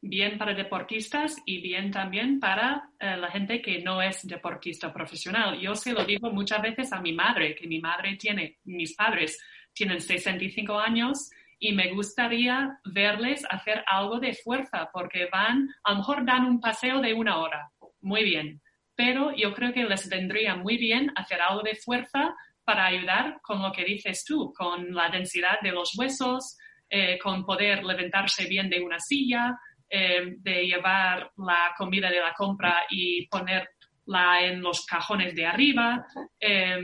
Bien 0.00 0.38
para 0.38 0.54
deportistas 0.54 1.37
y 1.45 1.61
bien 1.61 1.90
también 1.90 2.40
para 2.40 2.90
eh, 2.99 3.16
la 3.18 3.30
gente 3.30 3.61
que 3.61 3.83
no 3.83 4.00
es 4.00 4.26
deportista 4.26 4.92
profesional. 4.92 5.61
Yo 5.61 5.75
se 5.75 5.92
lo 5.92 6.04
digo 6.04 6.30
muchas 6.30 6.62
veces 6.62 6.92
a 6.92 7.00
mi 7.00 7.12
madre, 7.12 7.54
que 7.54 7.66
mi 7.66 7.78
madre 7.80 8.16
tiene, 8.16 8.59
mis 8.64 8.95
padres 8.95 9.38
tienen 9.75 10.00
65 10.00 10.78
años 10.78 11.30
y 11.59 11.73
me 11.73 11.92
gustaría 11.92 12.78
verles 12.85 13.45
hacer 13.50 13.85
algo 13.87 14.21
de 14.21 14.33
fuerza 14.33 14.88
porque 14.90 15.28
van, 15.30 15.68
a 15.85 15.92
lo 15.92 15.99
mejor 15.99 16.25
dan 16.25 16.47
un 16.47 16.61
paseo 16.61 17.00
de 17.00 17.12
una 17.12 17.38
hora, 17.38 17.71
muy 18.00 18.25
bien, 18.25 18.62
pero 18.95 19.35
yo 19.37 19.52
creo 19.52 19.73
que 19.73 19.85
les 19.85 20.09
vendría 20.09 20.56
muy 20.56 20.78
bien 20.78 21.12
hacer 21.14 21.40
algo 21.40 21.62
de 21.62 21.75
fuerza 21.75 22.35
para 22.66 22.87
ayudar 22.87 23.38
con 23.42 23.62
lo 23.62 23.73
que 23.73 23.85
dices 23.85 24.25
tú, 24.25 24.52
con 24.52 24.92
la 24.94 25.08
densidad 25.08 25.61
de 25.62 25.70
los 25.73 25.96
huesos, 25.96 26.58
eh, 26.90 27.18
con 27.18 27.44
poder 27.46 27.85
levantarse 27.85 28.46
bien 28.46 28.68
de 28.68 28.80
una 28.82 28.99
silla, 29.00 29.58
eh, 29.88 30.35
de 30.38 30.66
llevar 30.66 31.30
la 31.37 31.73
comida 31.78 32.11
de 32.11 32.20
la 32.20 32.35
compra 32.35 32.85
y 32.90 33.26
ponerla 33.28 34.40
en 34.42 34.61
los 34.61 34.85
cajones 34.85 35.35
de 35.35 35.46
arriba. 35.46 36.04
Eh, 36.40 36.78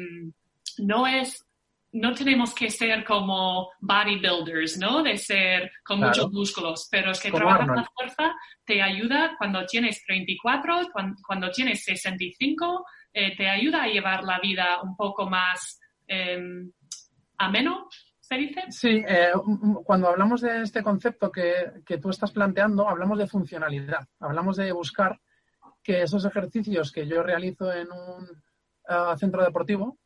no 0.78 1.06
es 1.06 1.44
no 1.94 2.14
tenemos 2.14 2.54
que 2.54 2.70
ser 2.70 3.04
como 3.04 3.68
bodybuilders, 3.80 4.78
¿no? 4.78 5.02
De 5.02 5.18
ser 5.18 5.70
con 5.84 5.98
Claro. 5.98 6.08
muchos 6.10 6.32
músculos, 6.32 6.88
pero 6.90 7.10
es 7.10 7.20
que 7.20 7.30
Como 7.30 7.44
trabajar 7.44 7.76
la 7.76 7.84
fuerza 7.94 8.34
te 8.64 8.80
ayuda 8.80 9.34
cuando 9.36 9.66
tienes 9.66 10.02
34, 10.06 10.88
cuan- 10.90 11.14
cuando, 11.26 11.50
tienes 11.50 11.84
65, 11.84 12.86
eh, 13.12 13.36
te 13.36 13.48
ayuda 13.48 13.82
a 13.82 13.88
llevar 13.88 14.24
la 14.24 14.40
vida 14.40 14.80
un 14.82 14.96
poco 14.96 15.28
más 15.28 15.78
eh, 16.06 16.40
ameno, 17.36 17.88
¿se 18.20 18.36
dice? 18.36 18.62
Sí, 18.70 19.04
eh, 19.06 19.32
cuando 19.84 20.08
hablamos 20.08 20.40
de 20.40 20.62
este 20.62 20.82
concepto 20.82 21.30
que, 21.30 21.82
que 21.84 21.98
tú 21.98 22.08
estás 22.08 22.32
planteando, 22.32 22.88
hablamos 22.88 23.18
de 23.18 23.26
funcionalidad, 23.26 24.08
hablamos 24.18 24.56
de 24.56 24.72
buscar 24.72 25.20
que 25.82 26.02
esos 26.02 26.24
ejercicios 26.24 26.90
que 26.90 27.06
yo 27.06 27.22
realizo 27.22 27.70
en 27.72 27.88
un 27.92 28.42
ah, 28.88 29.16
centro 29.18 29.44
deportivo 29.44 29.98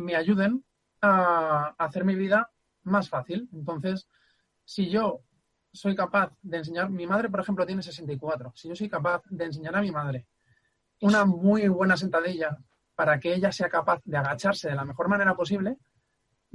me 0.00 0.14
ayuden 0.14 0.62
a, 1.00 1.74
a 1.78 1.84
hacer 1.84 2.04
mi 2.04 2.14
vida 2.14 2.50
más 2.82 3.08
fácil. 3.08 3.48
Entonces, 3.54 4.06
si 4.62 4.90
yo 4.90 5.22
soy 5.72 5.96
capaz 5.96 6.36
de 6.42 6.58
enseñar, 6.58 6.90
mi 6.90 7.06
madre, 7.06 7.30
por 7.30 7.40
ejemplo, 7.40 7.64
tiene 7.64 7.82
64, 7.82 8.52
si 8.54 8.68
yo 8.68 8.76
soy 8.76 8.90
capaz 8.90 9.22
de 9.30 9.46
enseñar 9.46 9.74
a 9.74 9.80
mi 9.80 9.90
madre 9.90 10.26
una 11.02 11.24
muy 11.24 11.68
buena 11.68 11.96
sentadilla 11.96 12.56
para 12.94 13.18
que 13.18 13.34
ella 13.34 13.52
sea 13.52 13.68
capaz 13.68 14.00
de 14.04 14.16
agacharse 14.16 14.68
de 14.68 14.76
la 14.76 14.84
mejor 14.84 15.08
manera 15.08 15.34
posible, 15.34 15.76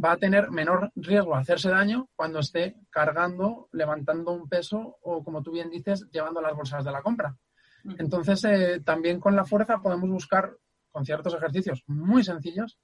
va 0.04 0.14
a 0.14 0.18
tener 0.18 0.52
menor 0.52 0.92
riesgo 0.96 1.36
a 1.36 1.40
hacerse 1.40 1.70
daño 1.70 2.08
cuando 2.16 2.40
esté 2.40 2.78
cargando, 2.90 3.68
levantando 3.72 4.32
un 4.32 4.48
peso 4.48 4.98
o, 5.02 5.24
como 5.24 5.42
tú 5.42 5.52
bien 5.52 5.70
dices, 5.70 6.08
llevando 6.12 6.42
las 6.42 6.56
bolsas 6.56 6.86
de 6.86 6.92
la 6.92 7.02
compra. 7.02 7.36
Ujú. 7.84 7.96
Entonces, 8.00 8.44
eh, 8.46 8.82
también 8.86 9.20
con 9.20 9.36
la 9.36 9.46
fuerza 9.46 9.80
podemos 9.82 10.10
buscar, 10.10 10.56
con 10.92 11.06
ciertos 11.06 11.34
ejercicios 11.34 11.84
muy 11.88 12.24
sencillos, 12.24 12.78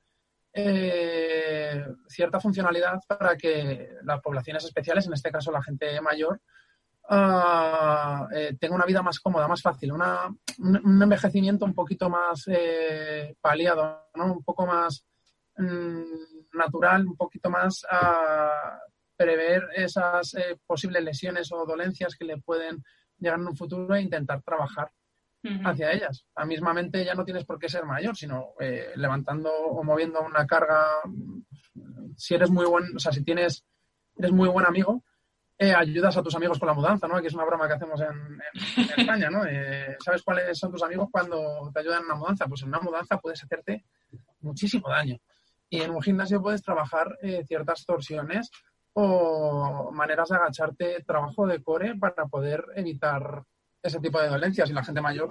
eh, 0.51 1.85
cierta 2.07 2.39
funcionalidad 2.39 2.99
para 3.07 3.35
que 3.37 3.89
las 4.03 4.21
poblaciones 4.21 4.65
especiales, 4.65 5.07
en 5.07 5.13
este 5.13 5.31
caso 5.31 5.51
la 5.51 5.63
gente 5.63 5.99
mayor, 6.01 6.41
ah, 7.09 8.27
eh, 8.33 8.55
tenga 8.59 8.75
una 8.75 8.85
vida 8.85 9.01
más 9.01 9.19
cómoda, 9.19 9.47
más 9.47 9.61
fácil, 9.61 9.91
una- 9.91 10.27
un, 10.59 11.01
envejecimiento 11.03 11.65
un 11.65 11.73
poquito 11.73 12.09
más 12.09 12.43
eh, 12.47 13.35
paliado, 13.41 14.07
¿no? 14.15 14.33
un 14.33 14.43
poco 14.43 14.65
más 14.65 15.05
mm, 15.57 16.03
natural, 16.53 17.05
un 17.07 17.15
poquito 17.17 17.49
más 17.49 17.85
a 17.89 18.79
prever 19.15 19.67
esas 19.75 20.33
eh, 20.35 20.57
posibles 20.65 21.03
lesiones 21.03 21.51
o 21.51 21.65
dolencias 21.65 22.15
que 22.15 22.25
le 22.25 22.37
pueden 22.37 22.83
llegar 23.17 23.39
en 23.39 23.47
un 23.47 23.55
futuro 23.55 23.93
e 23.95 24.01
intentar 24.01 24.41
trabajar 24.41 24.91
hacia 25.65 25.91
ellas. 25.91 26.25
A 26.35 26.45
mismamente 26.45 27.03
ya 27.03 27.15
no 27.15 27.25
tienes 27.25 27.43
por 27.43 27.59
qué 27.59 27.67
ser 27.67 27.85
mayor, 27.85 28.15
sino 28.15 28.53
eh, 28.61 28.93
levantando 28.95 29.51
o 29.51 29.83
moviendo 29.83 30.21
una 30.21 30.47
carga. 30.47 30.85
Si 32.15 32.33
eres 32.33 32.49
muy 32.49 32.65
buen, 32.65 32.95
o 32.95 32.99
sea, 32.99 33.11
si 33.11 33.23
tienes, 33.23 33.65
eres 34.17 34.31
muy 34.31 34.47
buen 34.47 34.65
amigo, 34.65 35.03
eh, 35.57 35.73
ayudas 35.73 36.17
a 36.17 36.23
tus 36.23 36.35
amigos 36.35 36.57
con 36.57 36.67
la 36.67 36.73
mudanza, 36.73 37.07
¿no? 37.07 37.21
Que 37.21 37.27
es 37.27 37.33
una 37.33 37.45
broma 37.45 37.67
que 37.67 37.73
hacemos 37.73 38.01
en, 38.01 38.39
España, 38.97 39.29
¿no? 39.29 39.45
Eh, 39.45 39.95
¿Sabes 40.03 40.23
cuáles 40.23 40.57
son 40.57 40.71
tus 40.71 40.83
amigos 40.83 41.09
cuando 41.11 41.71
te 41.73 41.79
ayudan 41.79 41.99
en 41.99 42.05
una 42.05 42.15
mudanza? 42.15 42.47
Pues 42.47 42.63
en 42.63 42.69
una 42.69 42.79
mudanza 42.79 43.17
puedes 43.17 43.43
hacerte 43.43 43.85
muchísimo 44.41 44.89
daño. 44.89 45.17
Y 45.69 45.81
en 45.81 45.91
un 45.91 46.01
gimnasio 46.01 46.41
puedes 46.41 46.61
trabajar 46.61 47.17
eh, 47.21 47.43
ciertas 47.47 47.85
torsiones 47.85 48.51
o 48.93 49.91
maneras 49.91 50.29
de 50.29 50.35
agacharte, 50.35 51.03
trabajo 51.05 51.47
de 51.47 51.61
core 51.63 51.95
para 51.95 52.25
poder 52.25 52.65
evitar 52.75 53.43
ese 53.81 53.99
tipo 53.99 54.21
de 54.21 54.29
dolencias. 54.29 54.69
Y 54.69 54.73
la 54.73 54.83
gente 54.83 55.01
mayor, 55.01 55.29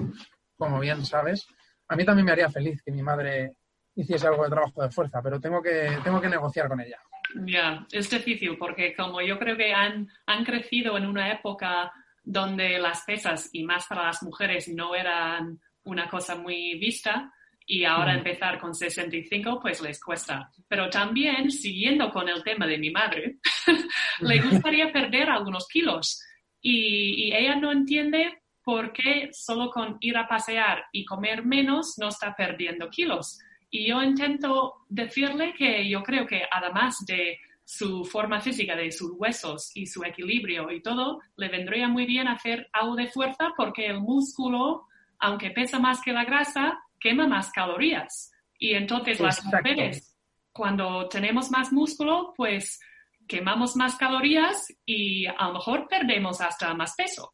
como 0.56 0.80
bien 0.80 1.04
sabes, 1.04 1.46
a 1.88 1.96
mí 1.96 2.04
también 2.04 2.26
me 2.26 2.32
haría 2.32 2.48
feliz 2.48 2.82
que 2.82 2.92
mi 2.92 3.02
madre 3.02 3.56
hiciese 3.94 4.26
algo 4.26 4.44
de 4.44 4.50
trabajo 4.50 4.82
de 4.82 4.90
fuerza, 4.90 5.20
pero 5.22 5.38
tengo 5.38 5.60
que, 5.60 5.98
tengo 6.02 6.20
que 6.20 6.28
negociar 6.28 6.68
con 6.68 6.80
ella. 6.80 6.98
Ya, 7.46 7.86
es 7.90 8.10
difícil 8.10 8.56
porque 8.58 8.94
como 8.94 9.20
yo 9.20 9.38
creo 9.38 9.56
que 9.56 9.72
han, 9.72 10.08
han 10.26 10.44
crecido 10.44 10.96
en 10.96 11.06
una 11.06 11.32
época 11.32 11.92
donde 12.24 12.78
las 12.78 13.02
pesas, 13.04 13.50
y 13.52 13.64
más 13.64 13.86
para 13.86 14.04
las 14.04 14.22
mujeres, 14.22 14.68
no 14.68 14.94
eran 14.94 15.58
una 15.84 16.08
cosa 16.08 16.36
muy 16.36 16.78
vista, 16.78 17.32
y 17.66 17.84
ahora 17.84 18.14
Mm. 18.14 18.18
empezar 18.18 18.58
con 18.58 18.74
65 18.74 19.60
pues 19.60 19.80
les 19.80 20.00
cuesta. 20.02 20.50
Pero 20.68 20.90
también, 20.90 21.50
siguiendo 21.50 22.10
con 22.10 22.28
el 22.28 22.42
tema 22.42 22.66
de 22.66 22.78
mi 22.78 22.90
madre, 22.90 23.38
le 24.20 24.40
gustaría 24.40 24.92
perder 24.92 25.30
algunos 25.30 25.66
kilos. 25.68 26.22
Y, 26.60 27.28
y 27.28 27.34
ella 27.34 27.56
no 27.56 27.72
entiende 27.72 28.42
por 28.62 28.92
qué 28.92 29.30
solo 29.32 29.70
con 29.70 29.96
ir 30.00 30.16
a 30.16 30.28
pasear 30.28 30.84
y 30.92 31.04
comer 31.04 31.44
menos 31.44 31.96
no 31.98 32.08
está 32.08 32.34
perdiendo 32.36 32.88
kilos. 32.90 33.38
Y 33.74 33.88
yo 33.88 34.02
intento 34.02 34.84
decirle 34.90 35.54
que 35.56 35.88
yo 35.88 36.02
creo 36.02 36.26
que 36.26 36.42
además 36.52 36.98
de 37.06 37.38
su 37.64 38.04
forma 38.04 38.38
física, 38.38 38.76
de 38.76 38.92
sus 38.92 39.12
huesos 39.16 39.70
y 39.74 39.86
su 39.86 40.04
equilibrio 40.04 40.70
y 40.70 40.82
todo, 40.82 41.20
le 41.36 41.48
vendría 41.48 41.88
muy 41.88 42.04
bien 42.04 42.28
hacer 42.28 42.68
algo 42.74 42.96
de 42.96 43.06
fuerza 43.06 43.54
porque 43.56 43.86
el 43.86 44.00
músculo, 44.00 44.88
aunque 45.18 45.52
pesa 45.52 45.78
más 45.78 46.02
que 46.02 46.12
la 46.12 46.26
grasa, 46.26 46.78
quema 47.00 47.26
más 47.26 47.50
calorías. 47.50 48.30
Y 48.58 48.74
entonces 48.74 49.18
las 49.20 49.42
mujeres, 49.42 50.18
cuando 50.52 51.08
tenemos 51.08 51.50
más 51.50 51.72
músculo, 51.72 52.34
pues 52.36 52.78
quemamos 53.26 53.74
más 53.74 53.96
calorías 53.96 54.66
y 54.84 55.24
a 55.24 55.46
lo 55.46 55.54
mejor 55.54 55.88
perdemos 55.88 56.42
hasta 56.42 56.74
más 56.74 56.94
peso. 56.94 57.32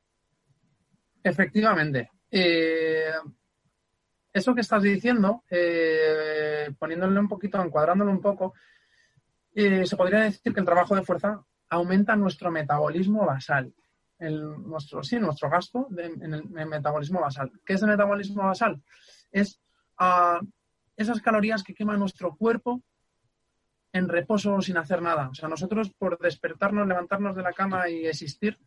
Efectivamente. 1.24 2.10
Eh, 2.30 3.10
eso 4.32 4.54
que 4.54 4.60
estás 4.60 4.82
diciendo, 4.82 5.44
eh, 5.50 6.70
poniéndole 6.78 7.18
un 7.18 7.28
poquito, 7.28 7.62
encuadrándolo 7.62 8.10
un 8.10 8.20
poco, 8.20 8.54
eh, 9.54 9.86
se 9.86 9.96
podría 9.96 10.20
decir 10.20 10.52
que 10.52 10.60
el 10.60 10.66
trabajo 10.66 10.94
de 10.94 11.02
fuerza 11.02 11.42
aumenta 11.70 12.16
nuestro 12.16 12.50
metabolismo 12.50 13.26
basal. 13.26 13.72
El, 14.18 14.62
nuestro, 14.62 15.02
sí, 15.02 15.18
nuestro 15.18 15.48
gasto 15.48 15.88
en, 15.96 16.34
el, 16.34 16.44
metabolismo 16.48 17.20
basal. 17.20 17.52
¿Qué 17.64 17.74
es 17.74 17.82
el 17.82 17.88
metabolismo 17.88 18.42
basal? 18.42 18.82
Es 19.30 19.60
ah, 19.98 20.40
esas 20.96 21.20
calorías 21.20 21.62
que 21.62 21.74
quema 21.74 21.96
nuestro 21.96 22.34
cuerpo 22.36 22.82
en 23.92 24.08
reposo 24.08 24.60
sin 24.60 24.76
hacer 24.76 25.00
nada. 25.02 25.28
O 25.28 25.34
sea, 25.34 25.48
nosotros 25.48 25.90
por 25.90 26.18
despertarnos, 26.18 26.86
levantarnos 26.86 27.36
de 27.36 27.42
la 27.42 27.52
cama 27.52 27.88
y 27.88 28.06
existir, 28.06 28.58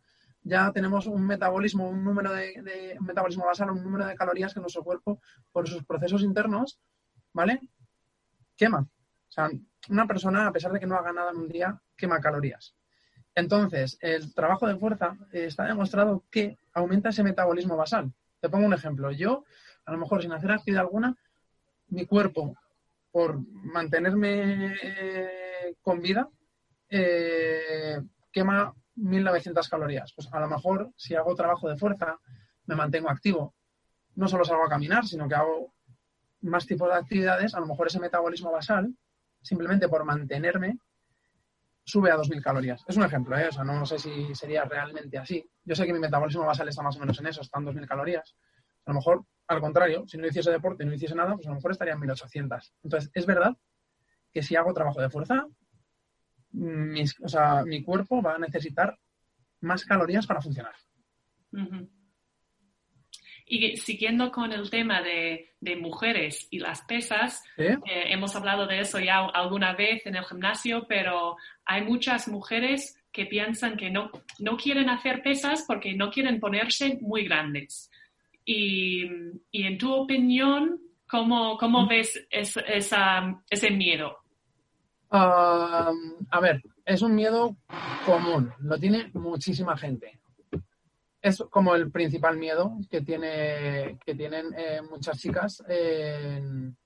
ya 0.44 0.72
tenemos 0.72 1.06
un 1.06 1.26
metabolismo, 1.26 1.88
un 1.88 2.04
número 2.04 2.32
de, 2.32 2.96
metabolismo 3.00 3.46
basal, 3.46 3.70
un 3.70 3.82
número 3.82 4.06
de 4.06 4.14
calorías 4.14 4.52
que 4.52 4.60
nuestro 4.60 4.82
cuerpo, 4.82 5.20
por 5.52 5.68
sus 5.68 5.84
procesos 5.84 6.22
internos, 6.22 6.80
¿vale? 7.32 7.60
Quema. 8.56 8.80
O 8.80 9.32
sea, 9.32 9.48
una 9.88 10.06
persona, 10.06 10.46
a 10.46 10.52
pesar 10.52 10.72
de 10.72 10.80
que 10.80 10.86
no 10.86 10.96
haga 10.96 11.12
nada 11.12 11.30
en 11.30 11.38
un 11.38 11.48
día, 11.48 11.80
quema 11.96 12.20
calorías. 12.20 12.74
Entonces, 13.34 13.96
el 14.00 14.34
trabajo 14.34 14.66
de 14.66 14.76
fuerza 14.76 15.16
eh, 15.32 15.46
está 15.46 15.64
demostrado 15.64 16.24
que 16.30 16.58
aumenta 16.74 17.08
ese 17.08 17.22
metabolismo 17.22 17.76
basal. 17.76 18.12
Te 18.40 18.48
pongo 18.48 18.66
un 18.66 18.74
ejemplo. 18.74 19.10
Yo, 19.10 19.44
a 19.86 19.92
lo 19.92 19.98
mejor 19.98 20.22
sin 20.22 20.32
hacer 20.32 20.50
actividad 20.50 20.82
alguna, 20.82 21.16
mi 21.88 22.04
cuerpo, 22.04 22.56
por 23.10 23.38
mantenerme 23.48 24.74
eh, 24.82 25.76
con 25.80 26.00
vida, 26.00 26.28
eh, 26.88 28.00
quema 28.30 28.74
1.900 28.96 29.68
calorías. 29.68 30.12
Pues 30.14 30.28
a 30.32 30.40
lo 30.40 30.48
mejor 30.48 30.90
si 30.96 31.14
hago 31.14 31.34
trabajo 31.34 31.68
de 31.68 31.76
fuerza, 31.76 32.18
me 32.66 32.74
mantengo 32.74 33.10
activo. 33.10 33.54
No 34.14 34.28
solo 34.28 34.44
salgo 34.44 34.64
a 34.64 34.68
caminar, 34.68 35.06
sino 35.06 35.28
que 35.28 35.34
hago 35.34 35.74
más 36.42 36.66
tipos 36.66 36.88
de 36.88 36.96
actividades, 36.96 37.54
a 37.54 37.60
lo 37.60 37.66
mejor 37.66 37.86
ese 37.86 38.00
metabolismo 38.00 38.50
basal, 38.50 38.94
simplemente 39.40 39.88
por 39.88 40.04
mantenerme, 40.04 40.78
sube 41.84 42.10
a 42.10 42.16
2.000 42.16 42.42
calorías. 42.42 42.84
Es 42.86 42.96
un 42.96 43.04
ejemplo, 43.04 43.36
¿eh? 43.38 43.48
O 43.48 43.52
sea, 43.52 43.64
no 43.64 43.84
sé 43.86 43.98
si 43.98 44.34
sería 44.34 44.64
realmente 44.64 45.18
así. 45.18 45.48
Yo 45.64 45.74
sé 45.74 45.86
que 45.86 45.92
mi 45.92 45.98
metabolismo 45.98 46.44
basal 46.44 46.68
está 46.68 46.82
más 46.82 46.96
o 46.96 47.00
menos 47.00 47.18
en 47.18 47.26
eso, 47.26 47.40
está 47.40 47.58
en 47.58 47.66
2.000 47.66 47.86
calorías. 47.86 48.36
A 48.84 48.90
lo 48.90 48.96
mejor, 48.96 49.24
al 49.48 49.60
contrario, 49.60 50.04
si 50.06 50.18
no 50.18 50.26
hiciese 50.26 50.50
deporte 50.50 50.84
y 50.84 50.86
no 50.86 50.94
hiciese 50.94 51.14
nada, 51.14 51.34
pues 51.34 51.46
a 51.46 51.50
lo 51.50 51.56
mejor 51.56 51.72
estaría 51.72 51.94
en 51.94 52.00
1.800. 52.00 52.72
Entonces, 52.82 53.10
es 53.14 53.26
verdad 53.26 53.56
que 54.32 54.42
si 54.42 54.56
hago 54.56 54.72
trabajo 54.72 55.00
de 55.00 55.10
fuerza, 55.10 55.46
mis- 56.52 57.18
o 57.20 57.28
sea, 57.28 57.64
mi 57.64 57.82
cuerpo 57.82 58.20
va 58.22 58.34
a 58.34 58.38
necesitar 58.38 58.96
más 59.60 59.84
calorías 59.84 60.26
para 60.26 60.40
funcionar. 60.40 60.74
Y 63.46 63.76
siguiendo 63.76 64.30
con 64.30 64.52
el 64.52 64.70
tema 64.70 65.02
de, 65.02 65.50
de 65.60 65.76
mujeres 65.76 66.46
y 66.50 66.58
las 66.58 66.82
pesas, 66.82 67.42
¿Sí? 67.56 67.64
eh, 67.64 68.04
hemos 68.06 68.34
hablado 68.34 68.66
de 68.66 68.80
eso 68.80 68.98
ya 68.98 69.18
alguna 69.26 69.74
vez 69.74 70.06
en 70.06 70.16
el 70.16 70.24
gimnasio, 70.24 70.86
pero 70.88 71.36
hay 71.64 71.82
muchas 71.82 72.28
mujeres 72.28 72.96
que 73.12 73.26
piensan 73.26 73.76
que 73.76 73.90
no, 73.90 74.10
no 74.38 74.56
quieren 74.56 74.88
hacer 74.88 75.22
pesas 75.22 75.64
porque 75.66 75.92
no 75.92 76.10
quieren 76.10 76.40
ponerse 76.40 76.98
muy 77.02 77.24
grandes. 77.24 77.90
Y, 78.44 79.04
y 79.50 79.64
en 79.64 79.76
tu 79.76 79.92
opinión, 79.92 80.80
¿cómo, 81.06 81.58
cómo 81.58 81.86
ves 81.86 82.26
es- 82.30 82.56
esa- 82.66 83.42
ese 83.50 83.70
miedo? 83.70 84.16
A 85.14 86.40
ver, 86.40 86.62
es 86.86 87.02
un 87.02 87.14
miedo 87.14 87.56
común, 88.06 88.52
lo 88.60 88.78
tiene 88.78 89.10
muchísima 89.12 89.76
gente. 89.76 90.18
Es 91.20 91.44
como 91.50 91.74
el 91.74 91.90
principal 91.90 92.38
miedo 92.38 92.78
que, 92.90 93.02
tiene, 93.02 93.98
que 94.04 94.14
tienen 94.14 94.46
eh, 94.56 94.80
muchas 94.90 95.18
chicas 95.18 95.62
en, 95.68 96.76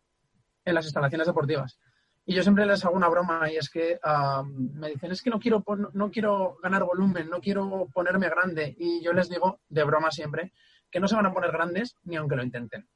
las 0.65 0.85
instalaciones 0.85 1.29
deportivas. 1.29 1.79
Y 2.27 2.35
yo 2.35 2.43
siempre 2.43 2.67
les 2.67 2.85
hago 2.85 2.97
una 2.97 3.09
broma 3.09 3.49
y 3.51 3.57
es 3.57 3.71
que 3.71 4.01
me 4.45 4.91
dicen, 4.91 5.13
es 5.13 5.23
que 5.23 5.31
no 5.31 5.39
quiero, 5.39 5.65
no 5.93 6.11
quiero 6.11 6.59
ganar 6.61 6.83
volumen, 6.83 7.31
no 7.31 7.41
quiero 7.41 7.89
ponerme 7.95 8.29
grande. 8.29 8.75
Y 8.77 9.01
yo 9.01 9.13
les 9.13 9.31
digo, 9.31 9.61
de 9.69 9.85
broma 9.85 10.11
siempre, 10.11 10.53
que 10.91 10.99
no 10.99 11.07
se 11.07 11.15
van 11.15 11.27
a 11.27 11.33
poner 11.33 11.53
grandes 11.53 11.97
ni 12.03 12.17
aunque 12.17 12.35
lo 12.35 12.43
intenten. 12.43 12.89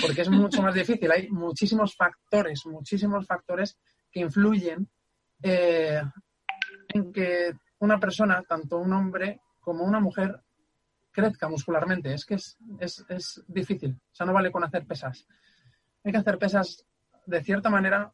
Porque 0.00 0.22
es 0.22 0.28
mucho 0.28 0.60
más 0.60 0.74
difícil. 0.74 1.10
Hay 1.12 1.30
muchísimos 1.30 1.94
factores, 1.94 2.66
muchísimos 2.66 3.24
factores 3.24 3.78
que 4.12 4.20
influyen 4.20 4.88
eh, 5.42 6.02
en 6.88 7.12
que 7.12 7.54
una 7.78 7.98
persona, 7.98 8.42
tanto 8.46 8.78
un 8.78 8.92
hombre 8.92 9.40
como 9.60 9.84
una 9.84 9.98
mujer, 9.98 10.40
crezca 11.10 11.48
muscularmente. 11.48 12.12
Es 12.14 12.24
que 12.24 12.34
es, 12.34 12.58
es, 12.78 13.04
es 13.08 13.44
difícil. 13.48 13.92
O 13.92 14.14
sea, 14.14 14.26
no 14.26 14.32
vale 14.32 14.52
con 14.52 14.64
hacer 14.64 14.86
pesas. 14.86 15.26
Hay 16.04 16.12
que 16.12 16.18
hacer 16.18 16.38
pesas 16.38 16.86
de 17.26 17.42
cierta 17.42 17.70
manera 17.70 18.12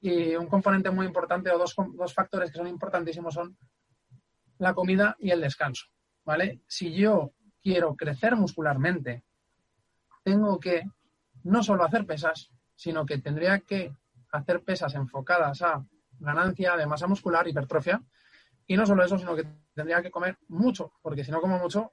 y 0.00 0.36
un 0.36 0.46
componente 0.46 0.90
muy 0.90 1.06
importante 1.06 1.50
o 1.50 1.58
dos, 1.58 1.74
dos 1.94 2.14
factores 2.14 2.50
que 2.50 2.58
son 2.58 2.68
importantísimos 2.68 3.34
son 3.34 3.56
la 4.58 4.74
comida 4.74 5.16
y 5.18 5.30
el 5.30 5.40
descanso. 5.40 5.86
¿Vale? 6.24 6.60
Si 6.66 6.92
yo 6.92 7.32
quiero 7.62 7.96
crecer 7.96 8.36
muscularmente, 8.36 9.24
tengo 10.22 10.58
que 10.60 10.84
no 11.44 11.62
solo 11.62 11.84
hacer 11.84 12.04
pesas, 12.04 12.50
sino 12.74 13.06
que 13.06 13.18
tendría 13.18 13.60
que 13.60 13.92
hacer 14.32 14.62
pesas 14.62 14.94
enfocadas 14.94 15.62
a 15.62 15.84
ganancia 16.18 16.76
de 16.76 16.86
masa 16.86 17.06
muscular, 17.06 17.46
hipertrofia, 17.46 18.02
y 18.66 18.76
no 18.76 18.84
solo 18.84 19.04
eso, 19.04 19.18
sino 19.18 19.34
que 19.34 19.46
tendría 19.74 20.02
que 20.02 20.10
comer 20.10 20.38
mucho, 20.48 20.92
porque 21.00 21.24
si 21.24 21.30
no 21.30 21.40
como 21.40 21.58
mucho, 21.58 21.92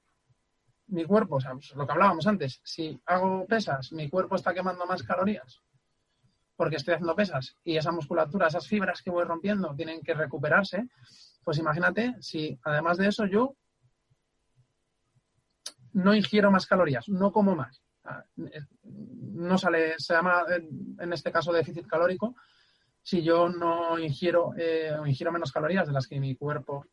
mi 0.88 1.04
cuerpo, 1.04 1.36
o 1.36 1.40
sea, 1.40 1.52
pues 1.52 1.74
lo 1.74 1.86
que 1.86 1.92
hablábamos 1.92 2.26
antes, 2.26 2.60
si 2.62 3.00
hago 3.06 3.46
pesas, 3.46 3.92
mi 3.92 4.08
cuerpo 4.08 4.36
está 4.36 4.54
quemando 4.54 4.86
más 4.86 5.02
calorías 5.02 5.62
porque 6.56 6.76
estoy 6.76 6.94
haciendo 6.94 7.14
pesas 7.14 7.56
y 7.62 7.76
esa 7.76 7.92
musculatura, 7.92 8.48
esas 8.48 8.66
fibras 8.66 9.02
que 9.02 9.10
voy 9.10 9.24
rompiendo 9.24 9.74
tienen 9.76 10.00
que 10.00 10.14
recuperarse, 10.14 10.88
pues 11.44 11.58
imagínate 11.58 12.16
si 12.20 12.58
además 12.64 12.96
de 12.96 13.08
eso 13.08 13.26
yo 13.26 13.56
no 15.92 16.14
ingiero 16.14 16.50
más 16.50 16.66
calorías, 16.66 17.08
no 17.08 17.30
como 17.30 17.54
más. 17.54 17.82
No 18.34 19.58
sale, 19.58 19.94
se 19.98 20.14
llama 20.14 20.44
en 20.98 21.12
este 21.12 21.30
caso 21.30 21.52
déficit 21.52 21.86
calórico, 21.86 22.34
si 23.06 23.22
yo 23.22 23.48
no 23.48 23.96
ingiero 24.00 24.52
eh, 24.58 24.90
o 24.98 25.06
ingiero 25.06 25.30
menos 25.30 25.52
calorías 25.52 25.86
de 25.86 25.92
las 25.92 26.08
que 26.08 26.18
mi 26.18 26.34
cuerpo 26.34 26.86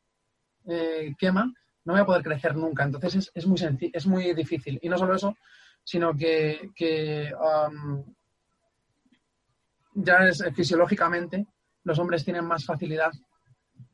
eh, 0.67 1.15
quema, 1.17 1.51
no 1.85 1.93
voy 1.93 2.01
a 2.01 2.05
poder 2.05 2.21
crecer 2.21 2.55
nunca. 2.55 2.83
Entonces 2.83 3.15
es, 3.15 3.31
es 3.33 3.47
muy 3.47 3.59
es 3.91 4.05
muy 4.05 4.31
difícil. 4.35 4.77
Y 4.83 4.89
no 4.89 4.97
solo 4.99 5.15
eso, 5.15 5.35
sino 5.83 6.15
que, 6.15 6.69
que, 6.75 7.33
um, 7.33 8.03
ya 9.95 10.27
eh, 10.27 10.53
fisiológicamente 10.53 11.47
los 11.83 11.97
hombres 11.97 12.23
tienen 12.23 12.45
más 12.45 12.63
facilidad 12.63 13.11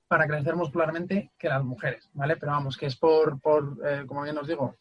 para 0.05 0.27
crecer 0.27 0.57
muscularmente 0.57 1.31
que 1.37 1.47
las 1.47 1.63
mujeres, 1.63 2.09
¿vale? 2.11 2.35
Pero 2.35 2.51
vamos, 2.51 2.75
que 2.75 2.87
es 2.87 2.97
por, 2.97 3.39
por 3.39 3.77
como 4.07 4.23
bien 4.23 4.37
os 4.37 4.47
digo, 4.47 4.75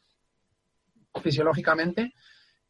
fisiológicamente 1.20 2.14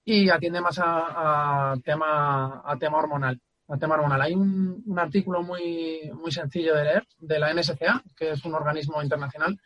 y 0.04 0.30
atiende 0.30 0.60
más 0.60 0.78
a, 0.78 1.72
a 1.72 1.76
tema, 1.84 2.62
a 2.64 2.78
tema 2.78 2.98
hormonal. 2.98 3.40
A 3.68 3.76
tema 3.76 3.94
hormonal. 3.96 4.22
Hay 4.22 4.34
un, 4.34 4.82
un 4.86 4.98
artículo 4.98 5.42
muy, 5.42 6.10
muy 6.14 6.32
sencillo 6.32 6.74
de 6.74 6.84
leer 6.84 7.06
de 7.18 7.38
la 7.38 7.52
NSCA, 7.52 8.02
que 8.16 8.30
es 8.30 8.44
un 8.44 8.54
organismo 8.54 9.02
internacional 9.02 9.60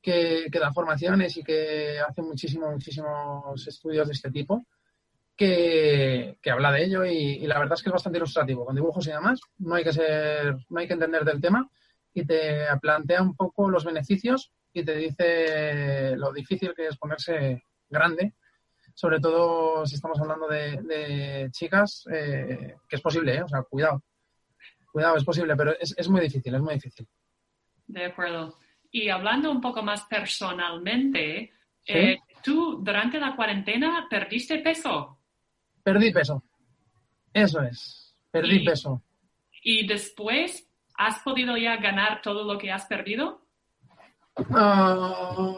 que, 0.00 0.46
que 0.52 0.58
da 0.60 0.72
formaciones 0.72 1.36
y 1.36 1.42
que 1.42 1.98
hace 1.98 2.22
muchísimo, 2.22 2.70
muchísimos 2.70 3.66
estudios 3.66 4.06
de 4.06 4.12
este 4.12 4.30
tipo, 4.30 4.64
que, 5.36 6.38
que 6.40 6.50
habla 6.50 6.70
de 6.70 6.84
ello 6.84 7.04
y, 7.04 7.16
y 7.16 7.46
la 7.46 7.58
verdad 7.58 7.74
es 7.74 7.82
que 7.82 7.88
es 7.88 7.94
bastante 7.94 8.18
ilustrativo, 8.18 8.64
con 8.64 8.76
dibujos 8.76 9.06
y 9.06 9.10
demás. 9.10 9.40
No 9.58 9.74
hay 9.74 9.82
que 9.82 9.92
ser, 9.92 10.56
no 10.68 10.78
hay 10.78 10.86
que 10.86 10.92
entender 10.92 11.24
del 11.24 11.40
tema 11.40 11.68
y 12.12 12.24
te 12.24 12.66
plantea 12.80 13.22
un 13.22 13.34
poco 13.34 13.68
los 13.68 13.84
beneficios 13.84 14.52
y 14.72 14.84
te 14.84 14.94
dice 14.94 16.16
lo 16.16 16.32
difícil 16.32 16.74
que 16.76 16.86
es 16.86 16.96
ponerse 16.96 17.64
grande, 17.94 18.34
sobre 18.92 19.18
todo 19.20 19.86
si 19.86 19.94
estamos 19.94 20.20
hablando 20.20 20.46
de, 20.48 20.82
de 20.82 21.48
chicas, 21.50 22.04
eh, 22.12 22.74
que 22.88 22.96
es 22.96 23.02
posible, 23.02 23.36
¿eh? 23.36 23.42
o 23.42 23.48
sea, 23.48 23.62
cuidado, 23.62 24.02
cuidado, 24.92 25.16
es 25.16 25.24
posible, 25.24 25.56
pero 25.56 25.72
es, 25.80 25.94
es 25.96 26.08
muy 26.08 26.20
difícil, 26.20 26.54
es 26.54 26.60
muy 26.60 26.74
difícil. 26.74 27.08
De 27.86 28.04
acuerdo. 28.04 28.58
Y 28.90 29.08
hablando 29.08 29.50
un 29.50 29.60
poco 29.60 29.82
más 29.82 30.02
personalmente, 30.04 31.50
Sí. 31.86 31.92
eh, 31.92 32.18
tú 32.42 32.80
durante 32.82 33.18
la 33.20 33.36
cuarentena 33.36 34.06
perdiste 34.08 34.58
peso 34.60 35.18
Perdí 35.82 36.10
peso, 36.12 36.42
eso 37.32 37.60
es, 37.60 38.16
perdí 38.30 38.62
Y- 38.62 38.64
peso. 38.64 39.02
y 39.62 39.86
después 39.86 40.66
has 40.96 41.18
podido 41.22 41.56
ya 41.58 41.76
ganar 41.76 42.22
todo 42.22 42.44
lo 42.44 42.58
que 42.58 42.72
has 42.72 42.86
perdido. 42.86 43.42
Ah, 44.50 45.54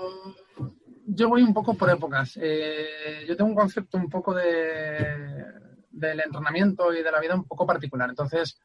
yo 1.06 1.28
voy 1.28 1.42
un 1.42 1.54
poco 1.54 1.74
por 1.74 1.88
épocas. 1.90 2.38
Eh, 2.40 3.24
yo 3.26 3.36
tengo 3.36 3.50
un 3.50 3.56
concepto 3.56 3.96
un 3.96 4.10
poco 4.10 4.34
de, 4.34 5.44
del 5.90 6.20
entrenamiento 6.20 6.92
y 6.92 7.02
de 7.02 7.12
la 7.12 7.20
vida 7.20 7.34
un 7.34 7.44
poco 7.44 7.66
particular. 7.66 8.10
Entonces, 8.10 8.58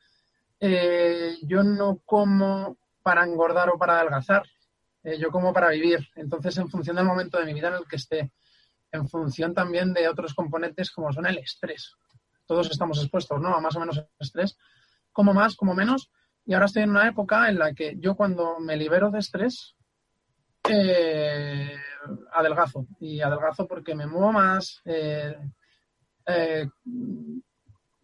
eh, 0.60 1.38
yo 1.44 1.64
no 1.64 2.00
como 2.06 2.78
para 3.04 3.24
engordar 3.24 3.70
o 3.70 3.78
para 3.78 4.00
adelgazar. 4.00 4.44
Eh, 5.04 5.18
yo 5.20 5.32
como 5.32 5.54
para 5.54 5.70
vivir. 5.70 6.00
Entonces, 6.16 6.58
en 6.58 6.70
función 6.70 6.96
del 6.96 7.06
momento 7.06 7.40
de 7.40 7.46
mi 7.46 7.54
vida 7.54 7.70
en 7.70 7.76
el 7.76 7.88
que 7.88 7.96
esté, 7.96 8.32
en 8.92 9.08
función 9.08 9.54
también 9.54 9.94
de 9.94 10.08
otros 10.08 10.34
componentes 10.34 10.92
como 10.92 11.14
son 11.14 11.26
el 11.28 11.38
estrés. 11.38 11.96
Todos 12.46 12.70
estamos 12.72 13.00
expuestos, 13.00 13.40
¿no? 13.40 13.56
A 13.56 13.62
más 13.62 13.76
o 13.76 13.80
menos 13.80 14.04
estrés. 14.20 14.58
Como 15.12 15.34
más, 15.34 15.56
como 15.56 15.74
menos. 15.74 16.12
Y 16.46 16.54
ahora 16.54 16.66
estoy 16.66 16.84
en 16.84 16.90
una 16.90 17.08
época 17.08 17.50
en 17.50 17.60
la 17.60 17.74
que 17.74 17.96
yo 18.00 18.16
cuando 18.16 18.60
me 18.60 18.76
libero 18.76 19.12
de 19.12 19.20
estrés, 19.20 19.76
eh, 20.70 21.76
adelgazo. 22.32 22.88
Y 23.00 23.22
adelgazo 23.22 23.68
porque 23.68 23.96
me 23.96 24.08
muevo 24.08 24.32
más, 24.32 24.82
eh, 24.86 25.36
eh, 26.26 26.68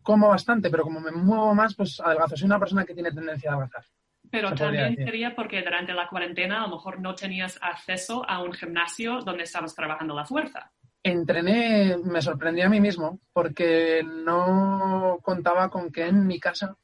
como 0.02 0.30
bastante, 0.30 0.70
pero 0.70 0.84
como 0.84 1.00
me 1.00 1.12
muevo 1.12 1.54
más, 1.54 1.76
pues 1.76 2.00
adelgazo. 2.00 2.38
Soy 2.38 2.46
una 2.46 2.60
persona 2.60 2.86
que 2.86 2.94
tiene 2.94 3.12
tendencia 3.12 3.52
a 3.52 3.56
adelgazar. 3.56 3.86
Pero 4.30 4.54
también 4.54 4.96
sería 4.96 5.36
porque 5.36 5.62
durante 5.62 5.94
la 5.94 6.08
cuarentena 6.08 6.64
a 6.64 6.68
lo 6.68 6.76
mejor 6.76 7.00
no 7.00 7.16
tenías 7.16 7.58
acceso 7.62 8.28
a 8.28 8.42
un 8.42 8.52
gimnasio 8.54 9.22
donde 9.22 9.44
estabas 9.44 9.74
trabajando 9.74 10.16
la 10.16 10.26
fuerza. 10.26 10.72
Entrené, 11.04 11.98
me 12.04 12.22
sorprendí 12.22 12.62
a 12.62 12.70
mí 12.70 12.82
mismo 12.82 13.20
porque 13.32 14.04
no 14.04 15.20
contaba 15.22 15.70
con 15.70 15.92
que 15.92 16.08
en 16.08 16.28
mi 16.28 16.40
casa 16.40 16.76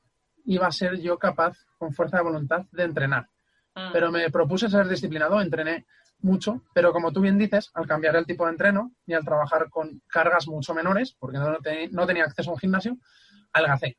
iba 0.46 0.68
a 0.68 0.72
ser 0.72 1.00
yo 1.02 1.18
capaz, 1.18 1.58
con 1.78 1.94
fuerza 1.94 2.18
de 2.18 2.24
voluntad, 2.24 2.66
de 2.72 2.84
entrenar. 2.84 3.28
Ah, 3.76 3.90
pero 3.92 4.12
me 4.12 4.30
propuse 4.30 4.70
ser 4.70 4.88
disciplinado, 4.88 5.42
entrené 5.42 5.86
mucho, 6.24 6.62
pero 6.74 6.92
como 6.92 7.12
tú 7.12 7.22
bien 7.22 7.38
dices, 7.38 7.70
al 7.74 7.86
cambiar 7.88 8.16
el 8.16 8.26
tipo 8.26 8.46
de 8.46 8.52
entreno 8.52 8.92
y 9.06 9.14
al 9.14 9.24
trabajar 9.26 9.70
con 9.70 10.02
cargas 10.08 10.48
mucho 10.48 10.74
menores, 10.74 11.16
porque 11.20 11.38
no, 11.38 11.58
te- 11.58 11.90
no 11.90 12.06
tenía 12.08 12.24
acceso 12.26 12.50
a 12.50 12.54
un 12.54 12.60
gimnasio, 12.60 12.98
adelgacé. 13.52 13.98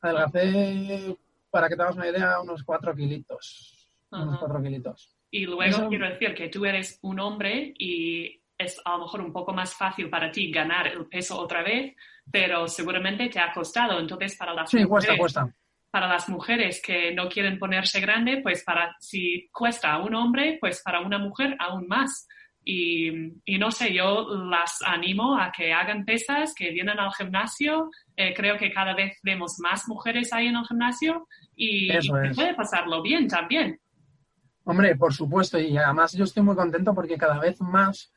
Adelgacé, 0.00 1.16
para 1.50 1.68
que 1.68 1.76
te 1.76 1.82
hagas 1.82 1.96
una 1.96 2.08
idea, 2.08 2.40
unos 2.40 2.62
cuatro 2.64 2.94
kilitos. 2.94 3.88
Unos 4.10 4.38
cuatro 4.38 4.62
kilitos. 4.62 5.16
Y 5.30 5.46
luego 5.46 5.62
Eso- 5.62 5.88
quiero 5.88 6.08
decir 6.08 6.34
que 6.34 6.48
tú 6.48 6.64
eres 6.64 6.98
un 7.02 7.20
hombre 7.20 7.72
y 7.78 8.42
es 8.58 8.80
a 8.84 8.92
lo 8.92 9.04
mejor 9.04 9.20
un 9.22 9.32
poco 9.32 9.52
más 9.52 9.74
fácil 9.74 10.10
para 10.10 10.30
ti 10.30 10.50
ganar 10.50 10.86
el 10.88 11.06
peso 11.06 11.38
otra 11.38 11.62
vez, 11.62 11.94
pero 12.30 12.68
seguramente 12.68 13.28
te 13.28 13.40
ha 13.40 13.52
costado. 13.52 13.98
Entonces, 13.98 14.36
para 14.36 14.52
las 14.54 14.70
Sí, 14.70 14.84
cuesta, 14.84 15.16
cuesta. 15.16 15.54
Para 15.92 16.08
las 16.08 16.28
mujeres 16.28 16.80
que 16.84 17.12
no 17.14 17.28
quieren 17.28 17.58
ponerse 17.58 18.00
grande, 18.00 18.40
pues 18.42 18.64
para 18.64 18.96
si 18.98 19.48
cuesta 19.52 19.92
a 19.92 19.98
un 20.02 20.14
hombre, 20.14 20.56
pues 20.60 20.82
para 20.82 21.00
una 21.00 21.18
mujer 21.18 21.54
aún 21.60 21.86
más. 21.86 22.26
Y, 22.64 23.10
y 23.44 23.58
no 23.58 23.70
sé, 23.70 23.92
yo 23.92 24.26
las 24.48 24.78
animo 24.86 25.36
a 25.38 25.52
que 25.52 25.72
hagan 25.72 26.04
pesas, 26.04 26.54
que 26.54 26.70
vienen 26.70 26.98
al 26.98 27.12
gimnasio. 27.12 27.90
Eh, 28.16 28.32
creo 28.34 28.56
que 28.56 28.72
cada 28.72 28.94
vez 28.94 29.18
vemos 29.22 29.56
más 29.58 29.86
mujeres 29.86 30.32
ahí 30.32 30.46
en 30.46 30.56
el 30.56 30.64
gimnasio 30.64 31.28
y, 31.54 31.90
puede 32.34 32.54
pasarlo 32.54 33.02
bien 33.02 33.28
también. 33.28 33.78
Hombre, 34.64 34.96
por 34.96 35.12
supuesto, 35.12 35.58
y 35.58 35.76
además 35.76 36.12
yo 36.12 36.24
estoy 36.24 36.42
muy 36.42 36.56
contento 36.56 36.94
porque 36.94 37.18
cada 37.18 37.38
vez 37.38 37.60
más 37.60 38.12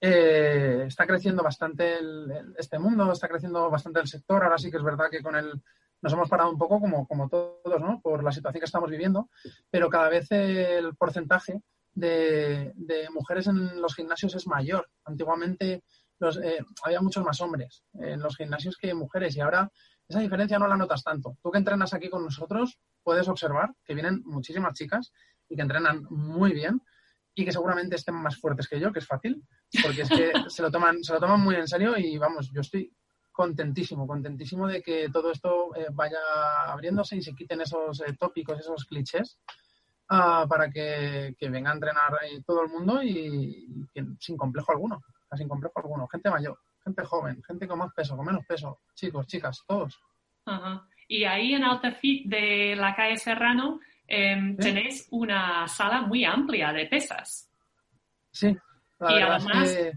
eh, 0.00 0.84
está 0.86 1.04
creciendo 1.06 1.42
bastante 1.42 1.98
el- 1.98 2.30
el- 2.30 2.54
este 2.56 2.78
mundo, 2.78 3.10
está 3.12 3.26
creciendo 3.28 3.68
bastante 3.68 3.98
el 4.00 4.06
sector. 4.06 4.44
Ahora 4.44 4.56
sí 4.56 4.70
que 4.70 4.76
es 4.76 4.82
verdad 4.84 5.10
que 5.10 5.20
con 5.22 5.34
el 5.34 5.60
nos 6.02 6.12
hemos 6.12 6.28
parado 6.28 6.50
un 6.50 6.58
poco 6.58 6.80
como, 6.80 7.06
como 7.06 7.28
todos, 7.28 7.80
¿no? 7.80 8.00
Por 8.00 8.22
la 8.22 8.32
situación 8.32 8.60
que 8.60 8.66
estamos 8.66 8.90
viviendo, 8.90 9.28
pero 9.70 9.88
cada 9.88 10.08
vez 10.08 10.30
el 10.30 10.94
porcentaje 10.96 11.60
de, 11.92 12.72
de 12.76 13.10
mujeres 13.10 13.46
en 13.48 13.80
los 13.80 13.94
gimnasios 13.94 14.34
es 14.34 14.46
mayor. 14.46 14.88
Antiguamente 15.04 15.82
los, 16.18 16.36
eh, 16.38 16.64
había 16.84 17.00
muchos 17.00 17.24
más 17.24 17.40
hombres 17.40 17.84
en 17.94 18.20
los 18.20 18.36
gimnasios 18.36 18.76
que 18.76 18.94
mujeres 18.94 19.36
y 19.36 19.40
ahora 19.40 19.70
esa 20.08 20.20
diferencia 20.20 20.58
no 20.58 20.68
la 20.68 20.76
notas 20.76 21.04
tanto. 21.04 21.36
Tú 21.42 21.50
que 21.50 21.58
entrenas 21.58 21.92
aquí 21.92 22.08
con 22.08 22.24
nosotros 22.24 22.78
puedes 23.02 23.28
observar 23.28 23.74
que 23.84 23.94
vienen 23.94 24.22
muchísimas 24.24 24.74
chicas 24.74 25.12
y 25.48 25.56
que 25.56 25.62
entrenan 25.62 26.04
muy 26.10 26.52
bien 26.52 26.80
y 27.34 27.44
que 27.44 27.52
seguramente 27.52 27.96
estén 27.96 28.16
más 28.16 28.36
fuertes 28.36 28.66
que 28.68 28.80
yo, 28.80 28.92
que 28.92 28.98
es 28.98 29.06
fácil, 29.06 29.42
porque 29.82 30.02
es 30.02 30.08
que 30.08 30.32
se 30.48 30.62
lo 30.62 30.70
toman, 30.70 31.04
se 31.04 31.12
lo 31.12 31.20
toman 31.20 31.40
muy 31.40 31.54
en 31.54 31.68
serio 31.68 31.96
y 31.96 32.18
vamos, 32.18 32.50
yo 32.52 32.62
estoy 32.62 32.92
contentísimo, 33.42 34.04
contentísimo 34.04 34.66
de 34.66 34.82
que 34.82 35.08
todo 35.12 35.30
esto 35.30 35.72
eh, 35.76 35.86
vaya 35.92 36.18
abriéndose 36.66 37.16
y 37.16 37.22
se 37.22 37.36
quiten 37.36 37.60
esos 37.60 38.00
eh, 38.00 38.16
tópicos, 38.18 38.58
esos 38.58 38.84
clichés, 38.84 39.38
ah, 40.08 40.44
para 40.48 40.68
que, 40.68 41.36
que 41.38 41.48
venga 41.48 41.70
a 41.70 41.74
entrenar 41.74 42.14
eh, 42.24 42.42
todo 42.44 42.62
el 42.64 42.68
mundo 42.68 43.00
y, 43.00 43.86
sin 44.18 44.36
complejo 44.36 44.72
alguno, 44.72 45.00
sin 45.36 45.46
complejo 45.48 45.74
alguno, 45.78 46.08
gente 46.08 46.28
mayor, 46.30 46.58
gente 46.82 47.04
joven, 47.04 47.40
gente 47.46 47.68
con 47.68 47.78
más 47.78 47.94
peso, 47.94 48.16
con 48.16 48.26
menos 48.26 48.44
peso, 48.44 48.80
chicos, 48.96 49.24
chicas, 49.28 49.62
todos. 49.68 49.96
Y 51.06 51.22
ahí 51.22 51.54
en 51.54 51.62
Alta 51.62 51.92
Fit 51.92 52.26
de 52.26 52.74
la 52.74 52.96
calle 52.96 53.16
Serrano 53.18 53.78
em, 54.08 54.56
Sí. 54.56 54.62
tenéis 54.64 55.06
una 55.12 55.68
sala 55.68 56.00
muy 56.02 56.24
amplia 56.24 56.72
de 56.72 56.86
pesas. 56.86 57.48
Sí, 58.32 58.56
la 58.98 59.12
Y 59.12 59.18
es 59.18 59.24
además- 59.30 59.76
que- 59.76 59.92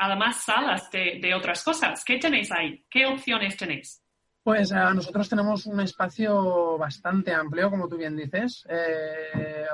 Además, 0.00 0.44
salas 0.44 0.88
de, 0.92 1.34
otras 1.34 1.62
cosas. 1.64 2.04
¿Qué 2.04 2.18
tenéis 2.18 2.52
ahí? 2.52 2.84
¿Qué 2.88 3.04
opciones 3.04 3.56
tenéis? 3.56 4.00
Pues 4.44 4.70
eh, 4.70 4.76
nosotros 4.94 5.28
tenemos 5.28 5.66
un 5.66 5.80
espacio 5.80 6.78
bastante 6.78 7.34
amplio, 7.34 7.68
como 7.68 7.88
tú 7.88 7.96
bien 7.96 8.16
dices. 8.16 8.64
Eh, 8.68 9.66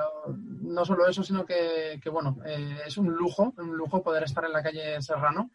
no 0.61 0.83
solo 0.83 1.07
eso, 1.07 1.23
sino 1.23 1.45
que, 1.45 2.01
bueno, 2.11 2.37
eh, 2.43 2.81
es 2.87 2.97
un 2.97 3.13
lujo, 3.13 3.53
un 3.57 3.77
lujo 3.77 4.01
poder 4.01 4.23
estar 4.23 4.43
en 4.45 4.53
la 4.53 4.63
calle 4.63 4.99
Serrano. 4.99 5.51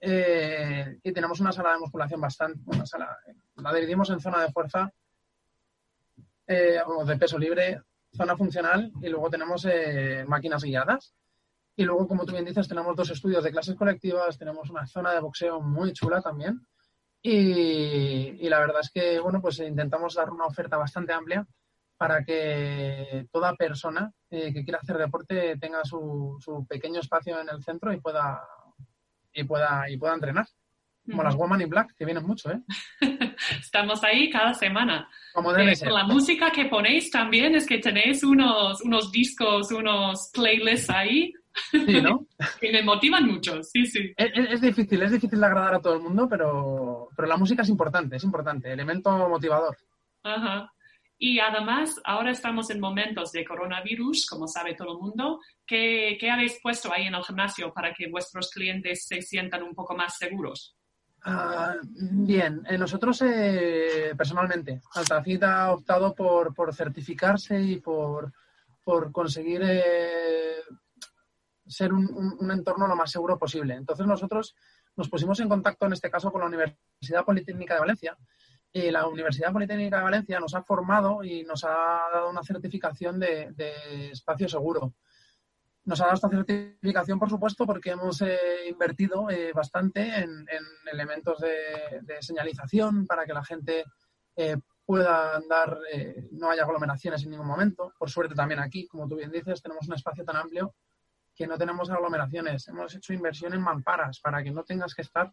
Y 0.00 1.12
tenemos 1.12 1.38
una 1.38 1.52
sala 1.52 1.74
de 1.74 1.78
musculación 1.78 2.20
bastante, 2.20 2.60
una 2.66 2.84
sala, 2.84 3.16
la 3.54 3.72
dividimos 3.72 4.10
en 4.10 4.18
zona 4.18 4.42
de 4.42 4.50
fuerza 4.50 4.92
o 6.86 7.04
de 7.04 7.16
peso 7.16 7.38
libre, 7.38 7.80
zona 8.12 8.36
funcional 8.36 8.90
y 9.00 9.08
luego 9.08 9.30
tenemos 9.30 9.64
máquinas 10.26 10.64
guiadas. 10.64 11.14
Y 11.76 11.84
luego, 11.84 12.06
como 12.06 12.24
tú 12.26 12.32
bien 12.32 12.44
dices, 12.44 12.68
tenemos 12.68 12.94
dos 12.94 13.10
estudios 13.10 13.42
de 13.42 13.50
clases 13.50 13.74
colectivas, 13.76 14.36
tenemos 14.38 14.68
una 14.70 14.86
zona 14.86 15.12
de 15.12 15.20
boxeo 15.20 15.60
muy 15.60 15.92
chula 15.92 16.20
también. 16.20 16.66
Y, 17.22 18.36
y 18.44 18.48
la 18.48 18.58
verdad 18.60 18.80
es 18.82 18.90
que, 18.90 19.18
bueno, 19.20 19.40
pues 19.40 19.58
intentamos 19.60 20.14
dar 20.14 20.30
una 20.30 20.46
oferta 20.46 20.76
bastante 20.76 21.12
amplia 21.12 21.46
para 21.96 22.24
que 22.24 23.26
toda 23.30 23.54
persona 23.54 24.12
eh, 24.28 24.52
que 24.52 24.64
quiera 24.64 24.80
hacer 24.82 24.98
deporte 24.98 25.56
tenga 25.58 25.84
su, 25.84 26.36
su 26.40 26.66
pequeño 26.66 27.00
espacio 27.00 27.40
en 27.40 27.48
el 27.48 27.62
centro 27.62 27.92
y 27.92 28.00
pueda 28.00 28.42
y 29.32 29.44
pueda 29.44 29.88
y 29.88 29.96
pueda 29.96 30.14
entrenar. 30.14 30.46
Como 31.08 31.22
las 31.24 31.34
Woman 31.34 31.60
in 31.60 31.68
Black, 31.68 31.94
que 31.96 32.04
vienen 32.04 32.24
mucho, 32.24 32.48
¿eh? 32.52 32.60
Estamos 33.60 34.04
ahí 34.04 34.30
cada 34.30 34.54
semana. 34.54 35.08
Como 35.32 35.52
debe 35.52 35.72
Eh, 35.72 35.76
ser. 35.76 35.90
la 35.90 36.04
música 36.04 36.50
que 36.52 36.66
ponéis 36.66 37.10
también 37.10 37.56
es 37.56 37.66
que 37.66 37.78
tenéis 37.78 38.22
unos, 38.22 38.80
unos 38.82 39.10
discos, 39.10 39.72
unos 39.72 40.30
playlists 40.32 40.90
ahí 40.90 41.32
Sí, 41.70 42.00
¿no? 42.00 42.26
que 42.60 42.72
me 42.72 42.82
motivan 42.82 43.26
mucho. 43.26 43.62
Sí, 43.62 43.86
sí. 43.86 44.12
Es, 44.16 44.60
difícil, 44.60 45.02
es 45.02 45.12
difícil 45.12 45.42
agradar 45.42 45.74
a 45.74 45.80
todo 45.80 45.94
el 45.94 46.02
mundo, 46.02 46.28
pero, 46.28 47.08
pero 47.16 47.28
la 47.28 47.36
música 47.36 47.62
es 47.62 47.68
importante, 47.68 48.16
es 48.16 48.24
importante, 48.24 48.72
elemento 48.72 49.10
motivador. 49.28 49.76
Ajá. 50.22 50.72
Y 51.18 51.38
además, 51.38 52.00
ahora 52.04 52.32
estamos 52.32 52.68
en 52.70 52.80
momentos 52.80 53.30
de 53.30 53.44
coronavirus, 53.44 54.26
como 54.26 54.48
sabe 54.48 54.74
todo 54.74 54.94
el 54.94 54.98
mundo. 54.98 55.40
¿Qué, 55.64 56.16
qué 56.18 56.30
habéis 56.30 56.58
puesto 56.60 56.92
ahí 56.92 57.06
en 57.06 57.14
el 57.14 57.22
gimnasio 57.22 57.72
para 57.72 57.94
que 57.94 58.10
vuestros 58.10 58.50
clientes 58.50 59.06
se 59.06 59.22
sientan 59.22 59.62
un 59.62 59.74
poco 59.74 59.94
más 59.94 60.16
seguros? 60.18 60.76
Ah, 61.24 61.76
bien, 61.94 62.62
eh, 62.68 62.76
nosotros 62.76 63.22
eh, 63.24 64.12
personalmente, 64.16 64.80
Altafit 64.94 65.44
ha 65.44 65.72
optado 65.72 66.12
por, 66.14 66.52
por 66.52 66.74
certificarse 66.74 67.60
y 67.62 67.76
por, 67.78 68.32
por 68.82 69.12
conseguir 69.12 69.62
eh, 69.64 70.56
ser 71.72 71.92
un, 71.92 72.36
un- 72.40 72.50
entorno 72.50 72.86
lo 72.86 72.96
más 72.96 73.10
seguro 73.10 73.38
posible. 73.38 73.74
Entonces 73.74 74.06
nosotros 74.06 74.54
nos 74.96 75.08
pusimos 75.08 75.40
en 75.40 75.48
contacto 75.48 75.86
en 75.86 75.92
este 75.94 76.10
caso 76.10 76.30
con 76.30 76.40
la 76.42 76.46
Universidad 76.48 77.24
Politécnica 77.24 77.74
de 77.74 77.80
Valencia 77.80 78.16
y 78.72 78.90
la 78.90 79.06
Universidad 79.06 79.52
Politécnica 79.52 79.98
de 79.98 80.04
Valencia 80.04 80.40
nos 80.40 80.54
ha 80.54 80.62
formado 80.62 81.22
y 81.24 81.44
nos 81.44 81.64
ha 81.64 82.08
dado 82.12 82.30
una 82.30 82.42
certificación 82.42 83.18
de, 83.18 83.52
de 83.52 84.10
espacio 84.10 84.48
seguro. 84.48 84.94
Nos 85.84 86.00
ha 86.00 86.04
dado 86.04 86.14
esta 86.14 86.28
certificación, 86.28 87.18
por 87.18 87.28
supuesto, 87.28 87.66
porque 87.66 87.90
hemos 87.90 88.22
eh, 88.22 88.38
invertido 88.68 89.28
eh, 89.30 89.52
bastante 89.52 90.00
en, 90.20 90.30
en 90.30 90.64
elementos 90.92 91.40
de, 91.40 92.00
de 92.02 92.22
señalización 92.22 93.04
para 93.06 93.26
que 93.26 93.32
la 93.34 93.44
gente 93.44 93.84
eh, 94.36 94.56
pueda 94.86 95.36
andar, 95.36 95.78
eh, 95.92 96.28
no 96.32 96.50
haya 96.50 96.62
aglomeraciones 96.62 97.24
en 97.24 97.30
ningún 97.30 97.46
momento. 97.48 97.92
Por 97.98 98.10
suerte 98.10 98.34
también 98.34 98.60
aquí, 98.60 98.86
como 98.86 99.08
tú 99.08 99.16
bien 99.16 99.30
dices, 99.32 99.60
tenemos 99.60 99.88
un 99.88 99.94
espacio 99.94 100.24
tan 100.24 100.36
amplio 100.36 100.74
que 101.34 101.46
no 101.46 101.56
tenemos 101.58 101.90
aglomeraciones. 101.90 102.68
Hemos 102.68 102.94
hecho 102.94 103.12
inversión 103.12 103.54
en 103.54 103.60
mamparas 103.60 104.20
para 104.20 104.42
que 104.42 104.50
no 104.50 104.64
tengas 104.64 104.94
que 104.94 105.02
estar 105.02 105.32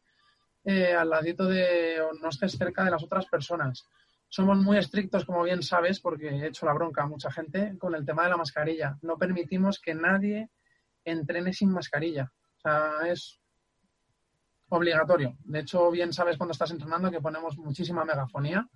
eh, 0.63 0.93
al 0.93 1.09
ladito 1.09 1.45
de 1.45 2.01
o 2.01 2.13
no 2.13 2.29
estés 2.29 2.53
cerca 2.53 2.83
de 2.83 2.91
las 2.91 3.03
otras 3.03 3.25
personas. 3.27 3.85
Somos 4.27 4.57
muy 4.57 4.77
estrictos, 4.77 5.25
como 5.25 5.43
bien 5.43 5.63
sabes, 5.63 5.99
porque 5.99 6.29
he 6.29 6.47
hecho 6.47 6.65
la 6.65 6.73
bronca 6.73 7.03
a 7.03 7.07
mucha 7.07 7.31
gente 7.31 7.75
con 7.79 7.95
el 7.95 8.05
tema 8.05 8.23
de 8.23 8.29
la 8.29 8.37
mascarilla. 8.37 8.97
No 9.01 9.17
permitimos 9.17 9.79
que 9.79 9.95
nadie 9.95 10.49
entrene 11.03 11.53
sin 11.53 11.71
mascarilla. 11.71 12.31
O 12.57 12.61
sea, 12.61 12.91
es 13.07 13.39
obligatorio. 14.69 15.35
De 15.39 15.59
hecho, 15.59 15.89
bien 15.89 16.13
sabes 16.13 16.37
cuando 16.37 16.51
estás 16.51 16.71
entrenando 16.71 17.09
que 17.09 17.21
ponemos 17.21 17.57
muchísima 17.57 18.05
megafonía 18.05 18.67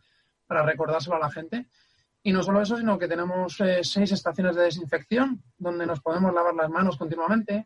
para 0.48 0.64
recordárselo 0.64 1.18
a 1.18 1.20
la 1.20 1.32
gente. 1.32 1.68
Y 2.24 2.32
no 2.32 2.42
solo 2.42 2.62
eso, 2.62 2.78
sino 2.78 2.98
que 2.98 3.10
tenemos 3.10 3.60
eh, 3.60 3.84
seis 3.84 4.12
estaciones 4.14 4.56
de 4.56 4.64
desinfección 4.64 5.44
donde 5.58 5.86
nos 5.86 6.00
podemos 6.00 6.34
lavar 6.34 6.56
las 6.56 6.70
manos 6.70 6.98
continuamente. 6.98 7.66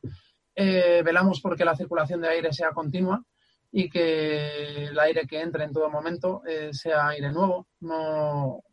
Eh, 0.59 1.03
velamos 1.05 1.39
porque 1.39 1.63
la 1.63 1.75
circulación 1.75 2.21
de 2.21 2.29
aire 2.29 2.51
sea 2.51 2.71
continua 2.71 3.23
y 3.71 3.87
que 3.87 4.85
el 4.85 4.99
aire 4.99 5.27
que 5.27 5.39
entre 5.39 5.63
en 5.63 5.71
todo 5.71 5.87
momento 5.91 6.41
eh, 6.47 6.73
sea 6.73 7.09
aire 7.09 7.31
nuevo. 7.31 7.67
No 7.81 8.63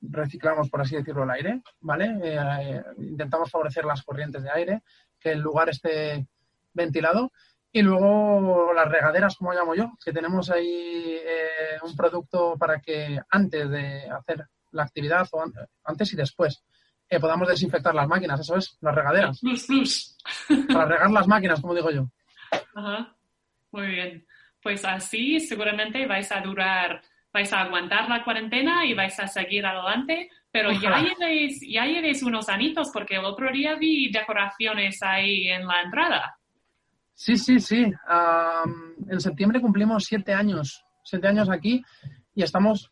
reciclamos, 0.00 0.70
por 0.70 0.82
así 0.82 0.94
decirlo, 0.94 1.24
el 1.24 1.30
aire, 1.30 1.62
¿vale? 1.80 2.20
Eh, 2.22 2.82
intentamos 2.98 3.50
favorecer 3.50 3.84
las 3.84 4.04
corrientes 4.04 4.44
de 4.44 4.50
aire, 4.50 4.82
que 5.18 5.32
el 5.32 5.40
lugar 5.40 5.68
esté 5.68 6.28
ventilado. 6.72 7.32
Y 7.72 7.82
luego 7.82 8.72
las 8.72 8.88
regaderas, 8.88 9.34
como 9.36 9.52
llamo 9.52 9.74
yo, 9.74 9.90
que 10.04 10.12
tenemos 10.12 10.50
ahí 10.50 11.18
un 11.82 11.96
producto 11.96 12.56
para 12.56 12.80
que 12.80 13.20
antes 13.28 13.68
de 13.68 14.08
hacer 14.08 14.46
la 14.72 14.84
actividad 14.84 15.26
o 15.32 15.42
an- 15.42 15.52
antes 15.84 16.12
y 16.12 16.16
después 16.16 16.62
eh, 17.08 17.18
podamos 17.20 17.48
desinfectar 17.48 17.94
las 17.94 18.06
máquinas, 18.08 18.40
eso 18.40 18.56
es, 18.56 18.76
las 18.80 18.94
regaderas, 18.94 19.40
Plus, 19.40 19.66
plus. 19.66 20.16
para 20.68 20.84
regar 20.86 21.10
las 21.10 21.26
máquinas, 21.26 21.60
como 21.60 21.74
digo 21.74 21.90
yo. 21.90 22.08
Ajá. 22.74 23.14
Muy 23.72 23.86
bien. 23.88 24.26
Pues 24.62 24.84
así 24.84 25.38
seguramente 25.40 26.06
vais 26.06 26.30
a 26.32 26.40
durar, 26.40 27.02
vais 27.32 27.52
a 27.52 27.60
aguantar 27.62 28.08
la 28.08 28.24
cuarentena 28.24 28.84
y 28.86 28.94
vais 28.94 29.18
a 29.20 29.26
seguir 29.26 29.64
adelante, 29.66 30.30
pero 30.50 30.72
ya 30.72 30.98
llevéis, 31.00 31.60
ya 31.68 31.84
llevéis 31.84 32.22
unos 32.22 32.48
anitos 32.48 32.90
porque 32.92 33.16
el 33.16 33.24
otro 33.24 33.52
día 33.52 33.74
vi 33.76 34.10
decoraciones 34.10 35.02
ahí 35.02 35.48
en 35.48 35.66
la 35.66 35.82
entrada. 35.82 36.38
Sí, 37.14 37.36
sí, 37.36 37.60
sí. 37.60 37.92
En 39.08 39.20
septiembre 39.20 39.60
cumplimos 39.60 40.04
siete 40.04 40.32
años, 40.32 40.84
siete 41.04 41.28
años 41.28 41.48
aquí 41.50 41.82
y 42.34 42.42
estamos 42.42 42.90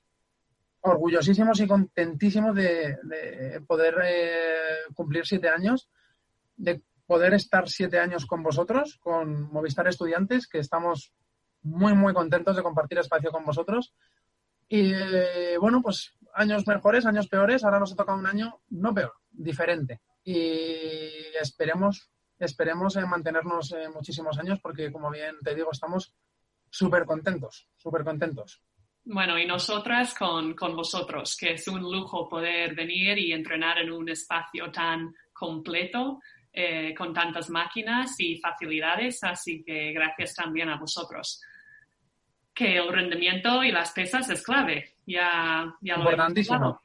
orgullosísimos 0.87 1.61
y 1.61 1.67
contentísimos 1.67 2.55
de, 2.55 2.97
de 3.03 3.61
poder 3.67 3.97
eh, 4.05 4.93
cumplir 4.95 5.27
siete 5.27 5.49
años, 5.49 5.89
de 6.57 6.83
poder 7.07 7.35
estar 7.35 7.69
siete 7.69 7.99
años 7.99 8.27
con 8.27 8.43
vosotros, 8.43 8.99
con 9.01 9.43
Movistar 9.53 9.87
Estudiantes, 9.87 10.49
que 10.49 10.59
estamos 10.59 11.13
muy, 11.63 11.95
muy 11.95 12.15
contentos 12.15 12.57
de 12.57 12.63
compartir 12.63 12.99
espacio 12.99 13.31
con 13.31 13.45
vosotros. 13.45 13.95
Y 14.69 14.93
eh, 14.95 15.57
bueno, 15.61 15.83
pues 15.83 16.15
años 16.35 16.67
mejores, 16.67 17.07
años 17.07 17.29
peores, 17.29 17.65
ahora 17.65 17.81
nos 17.81 17.93
ha 17.93 17.97
tocado 17.97 18.19
un 18.19 18.27
año 18.27 18.61
no 18.71 18.95
peor, 18.95 19.13
diferente. 19.31 20.01
Y 20.25 21.09
esperemos, 21.41 22.11
esperemos 22.39 22.97
eh, 22.97 23.07
mantenernos 23.07 23.73
eh, 23.73 23.89
muchísimos 23.93 24.39
años 24.39 24.61
porque, 24.61 24.91
como 24.91 25.11
bien 25.11 25.37
te 25.43 25.55
digo, 25.55 25.71
estamos 25.71 26.15
súper 26.69 27.05
contentos, 27.05 27.69
súper 27.77 28.05
contentos. 28.05 28.63
Bueno, 29.09 29.39
y 29.39 29.47
nosotras 29.47 30.15
con, 30.15 30.55
con 30.55 30.75
vosotros, 30.75 31.37
que 31.37 31.53
es 31.53 31.69
un 31.69 31.81
lujo 31.81 32.29
poder 32.29 32.75
venir 32.75 33.17
y 33.19 33.33
entrenar 33.33 33.79
en 33.79 33.93
un 33.93 34.09
espacio 34.09 34.71
tan 34.73 35.15
completo 35.33 36.19
eh, 36.53 36.93
con 36.93 37.15
tantas 37.15 37.49
máquinas 37.49 38.19
y 38.19 38.39
facilidades, 38.39 39.23
así 39.23 39.63
que 39.63 39.93
gracias 39.93 40.35
también 40.35 40.71
a 40.71 40.77
vosotros. 40.77 41.41
Que 42.53 42.79
el 42.79 42.93
rendimiento 42.93 43.63
y 43.63 43.71
las 43.71 43.93
pesas 43.93 44.29
es 44.29 44.43
clave, 44.43 44.97
ya, 45.07 45.73
ya 45.81 45.97
lo 45.97 46.03
Importantísimo. 46.03 46.81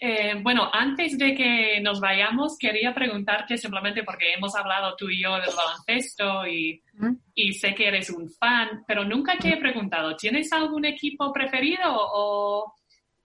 Eh, 0.00 0.34
bueno, 0.42 0.68
antes 0.72 1.16
de 1.16 1.34
que 1.34 1.80
nos 1.80 2.00
vayamos, 2.00 2.56
quería 2.58 2.94
preguntarte 2.94 3.56
simplemente 3.56 4.02
porque 4.02 4.34
hemos 4.34 4.54
hablado 4.56 4.96
tú 4.96 5.08
y 5.08 5.22
yo 5.22 5.34
del 5.36 5.54
baloncesto 5.56 6.46
y, 6.46 6.82
¿Mm? 6.94 7.14
y 7.34 7.52
sé 7.52 7.74
que 7.74 7.88
eres 7.88 8.10
un 8.10 8.28
fan, 8.28 8.84
pero 8.86 9.04
nunca 9.04 9.36
te 9.38 9.50
he 9.50 9.56
preguntado, 9.58 10.16
¿tienes 10.16 10.52
algún 10.52 10.84
equipo 10.84 11.32
preferido 11.32 11.84
o, 11.88 12.74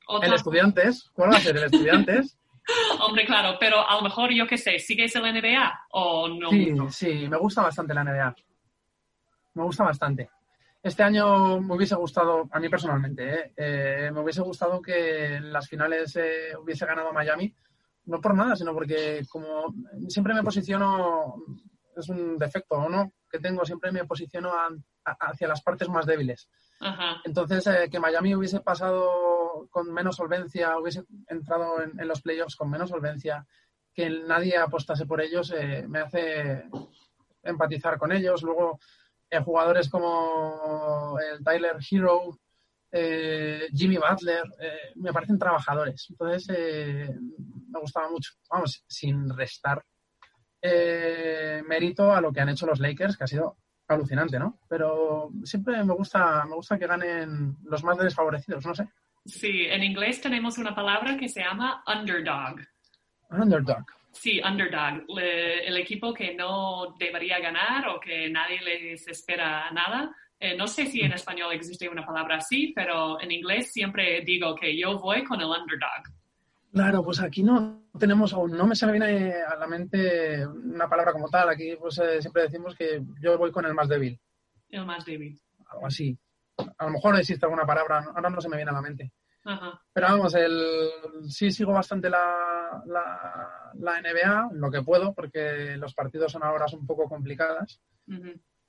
o 0.08 0.22
El 0.22 0.34
Estudiantes, 0.34 1.10
¿cuál 1.14 1.32
va 1.32 1.38
a 1.38 1.42
ser 1.42 1.58
el 1.58 1.64
Estudiantes? 1.64 2.38
Hombre, 3.02 3.26
claro, 3.26 3.58
pero 3.60 3.88
a 3.88 3.96
lo 3.96 4.04
mejor 4.04 4.32
yo 4.32 4.46
qué 4.46 4.58
sé, 4.58 4.78
¿sigues 4.78 5.16
el 5.16 5.24
NBA 5.24 5.88
o 5.92 6.28
no? 6.28 6.50
Sí, 6.50 6.72
mucho? 6.72 6.92
sí, 6.92 7.28
me 7.28 7.38
gusta 7.38 7.64
bastante 7.64 7.94
la 7.94 8.04
NBA. 8.04 8.36
Me 9.54 9.64
gusta 9.64 9.84
bastante. 9.84 10.30
Este 10.84 11.04
año 11.04 11.62
me 11.62 11.76
hubiese 11.76 11.96
gustado, 11.96 12.50
a 12.52 12.60
mí 12.60 12.68
personalmente, 12.70 13.34
¿eh? 13.34 13.54
Eh, 13.56 14.12
me 14.12 14.22
hubiese 14.22 14.42
gustado 14.42 14.82
que 14.82 15.36
en 15.36 15.54
las 15.54 15.68
finales 15.68 16.16
eh, 16.16 16.56
hubiese 16.60 16.86
ganado 16.88 17.14
Miami. 17.14 17.56
No 18.06 18.20
por 18.20 18.34
nada, 18.34 18.56
sino 18.56 18.74
porque 18.74 19.22
como 19.30 19.76
siempre 20.08 20.34
me 20.34 20.42
posiciono, 20.44 21.36
es 21.96 22.10
un 22.10 22.36
defecto 22.40 22.76
o 22.76 22.90
no, 22.90 23.14
que 23.30 23.38
tengo, 23.40 23.64
siempre 23.64 23.92
me 23.92 24.06
posiciono 24.06 24.52
a- 24.54 24.70
a- 25.06 25.18
hacia 25.30 25.48
las 25.48 25.62
partes 25.62 25.88
más 25.88 26.08
débiles. 26.08 26.50
Ajá, 26.80 27.22
Entonces, 27.26 27.68
eh, 27.68 27.88
que 27.92 28.00
Miami 28.00 28.34
hubiese 28.34 28.62
pasado 28.62 29.68
con 29.70 29.94
menos 29.94 30.16
solvencia, 30.16 30.80
hubiese 30.80 31.04
entrado 31.28 31.80
en, 31.84 32.00
en 32.00 32.08
los 32.08 32.24
playoffs 32.24 32.56
con 32.56 32.72
menos 32.72 32.90
solvencia, 32.90 33.46
que 33.94 34.10
nadie 34.10 34.58
apostase 34.58 35.06
por 35.06 35.22
ellos, 35.22 35.54
eh, 35.56 35.86
me 35.88 36.00
hace 36.00 36.64
empatizar 37.44 38.00
con 38.00 38.12
ellos. 38.12 38.42
Luego, 38.42 38.80
eh, 39.32 39.40
jugadores 39.40 39.90
como 39.90 41.18
el 41.20 41.44
Tyler 41.44 41.78
Hero, 41.90 42.38
eh, 42.92 43.68
Jimmy 43.74 43.98
Butler, 43.98 44.44
eh, 44.60 44.92
me 44.96 45.14
parecen 45.14 45.40
trabajadores. 45.40 46.08
Entonces, 46.10 46.50
eh, 46.56 47.10
me 47.70 47.80
gustaba 47.80 48.10
mucho. 48.10 48.34
Vamos, 48.50 48.84
sin 48.88 49.30
restar 49.30 49.82
eh, 50.62 51.64
mérito 51.68 52.14
a 52.14 52.20
lo 52.20 52.32
que 52.32 52.42
han 52.42 52.50
hecho 52.50 52.66
los 52.66 52.80
Lakers, 52.80 53.18
que 53.18 53.24
ha 53.24 53.28
sido 53.28 53.58
alucinante, 53.88 54.38
¿no? 54.38 54.60
Pero 54.68 55.32
siempre 55.44 55.84
me 55.84 55.94
gusta, 55.94 56.46
me 56.46 56.56
gusta 56.56 56.78
que 56.78 56.88
ganen 56.88 57.58
los 57.64 57.84
más 57.84 57.98
desfavorecidos, 57.98 58.66
no 58.66 58.76
sé. 58.76 58.88
sí, 59.26 59.66
en 59.68 59.84
inglés 59.84 60.22
tenemos 60.22 60.58
una 60.58 60.76
palabra 60.76 61.18
que 61.18 61.30
se 61.30 61.42
llama 61.42 61.84
underdog. 61.88 62.60
Underdog. 63.30 63.86
Sí, 64.12 64.42
underdog, 64.42 65.04
le- 65.16 65.66
el 65.68 65.78
equipo 65.78 66.14
que 66.14 66.34
no 66.36 66.96
debería 67.00 67.40
ganar 67.40 67.88
o 67.88 68.00
que 68.00 68.30
nadie 68.30 68.62
les 68.62 69.08
espera 69.08 69.72
nada. 69.72 70.14
Eh, 70.40 70.56
no 70.58 70.68
sé 70.68 70.86
si 70.88 71.02
en 71.02 71.14
español 71.14 71.54
existe 71.54 71.88
una 71.88 72.06
palabra 72.06 72.38
así, 72.38 72.74
pero 72.76 73.22
en 73.22 73.32
inglés 73.32 73.72
siempre 73.72 74.22
digo 74.26 74.56
que 74.56 74.78
yo 74.78 75.00
voy 75.00 75.24
con 75.24 75.40
el 75.40 75.48
underdog. 75.48 76.04
Claro, 76.74 77.04
pues 77.04 77.20
aquí 77.22 77.44
no 77.44 77.84
tenemos, 78.00 78.34
o 78.34 78.48
no 78.48 78.66
me 78.66 78.76
se 78.76 78.86
me 78.86 78.94
viene 78.94 79.34
a 79.34 79.56
la 79.56 79.68
mente 79.68 80.46
una 80.48 80.90
palabra 80.90 81.12
como 81.14 81.30
tal. 81.30 81.50
Aquí 81.50 81.76
pues 81.80 81.98
eh, 82.00 82.22
siempre 82.22 82.44
decimos 82.44 82.76
que 82.76 83.02
yo 83.22 83.38
voy 83.38 83.52
con 83.52 83.66
el 83.66 83.74
más 83.74 83.88
débil, 83.90 84.20
El 84.70 84.86
más 84.86 85.06
débil. 85.06 85.40
algo 85.70 85.88
así. 85.88 86.18
A 86.78 86.86
lo 86.86 86.92
mejor 86.92 87.18
existe 87.18 87.46
alguna 87.46 87.66
palabra, 87.66 88.04
ahora 88.16 88.30
no 88.30 88.42
se 88.42 88.50
me 88.50 88.56
viene 88.58 88.72
a 88.72 88.76
la 88.76 88.82
mente. 88.82 89.12
Ajá. 89.44 89.82
Pero 89.94 90.08
vamos, 90.08 90.36
el, 90.36 90.90
sí 91.30 91.50
sigo 91.52 91.74
bastante 91.74 92.10
la, 92.10 92.82
la, 92.86 93.72
la 93.76 94.02
NBA, 94.02 94.50
lo 94.54 94.70
que 94.70 94.82
puedo, 94.84 95.14
porque 95.14 95.76
los 95.78 95.94
partidos 95.96 96.32
son 96.32 96.44
a 96.44 96.52
horas 96.52 96.74
un 96.74 96.86
poco 96.86 97.10
complicadas. 97.10 97.82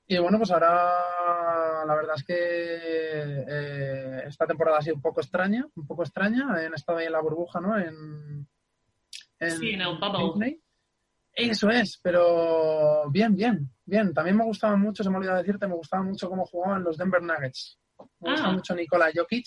Y 0.07 0.19
bueno, 0.19 0.39
pues 0.39 0.51
ahora 0.51 1.85
la 1.87 1.95
verdad 1.95 2.15
es 2.17 2.25
que 2.25 2.35
eh, 2.37 4.23
esta 4.27 4.47
temporada 4.47 4.79
ha 4.79 4.83
sido 4.83 4.97
un 4.97 5.03
poco 5.03 5.21
extraña, 5.21 5.67
un 5.75 5.87
poco 5.87 6.03
extraña. 6.03 6.47
Han 6.55 6.75
estado 6.75 6.99
ahí 6.99 7.07
en 7.07 7.13
la 7.13 7.21
burbuja, 7.21 7.61
¿no? 7.61 7.79
En, 7.79 8.47
Sí, 9.41 9.71
en. 9.71 9.79
Disney. 10.29 10.61
Eso 11.35 11.69
es, 11.71 11.99
pero 12.03 13.11
bien, 13.11 13.35
bien, 13.35 13.69
bien. 13.85 14.13
También 14.15 14.37
me 14.37 14.45
gustaba 14.45 14.77
mucho, 14.77 15.03
se 15.03 15.09
me 15.11 15.17
ha 15.17 15.19
olvidado 15.19 15.39
decirte, 15.39 15.67
me 15.67 15.75
gustaba 15.75 16.03
mucho 16.03 16.29
cómo 16.29 16.45
jugaban 16.47 16.85
los 16.85 16.97
Denver 16.97 17.23
Nuggets. 17.23 17.79
Me 18.21 18.33
gusta 18.33 18.49
Ah. 18.49 18.53
mucho 18.53 18.75
Nikola 18.75 19.11
Jokic. 19.15 19.47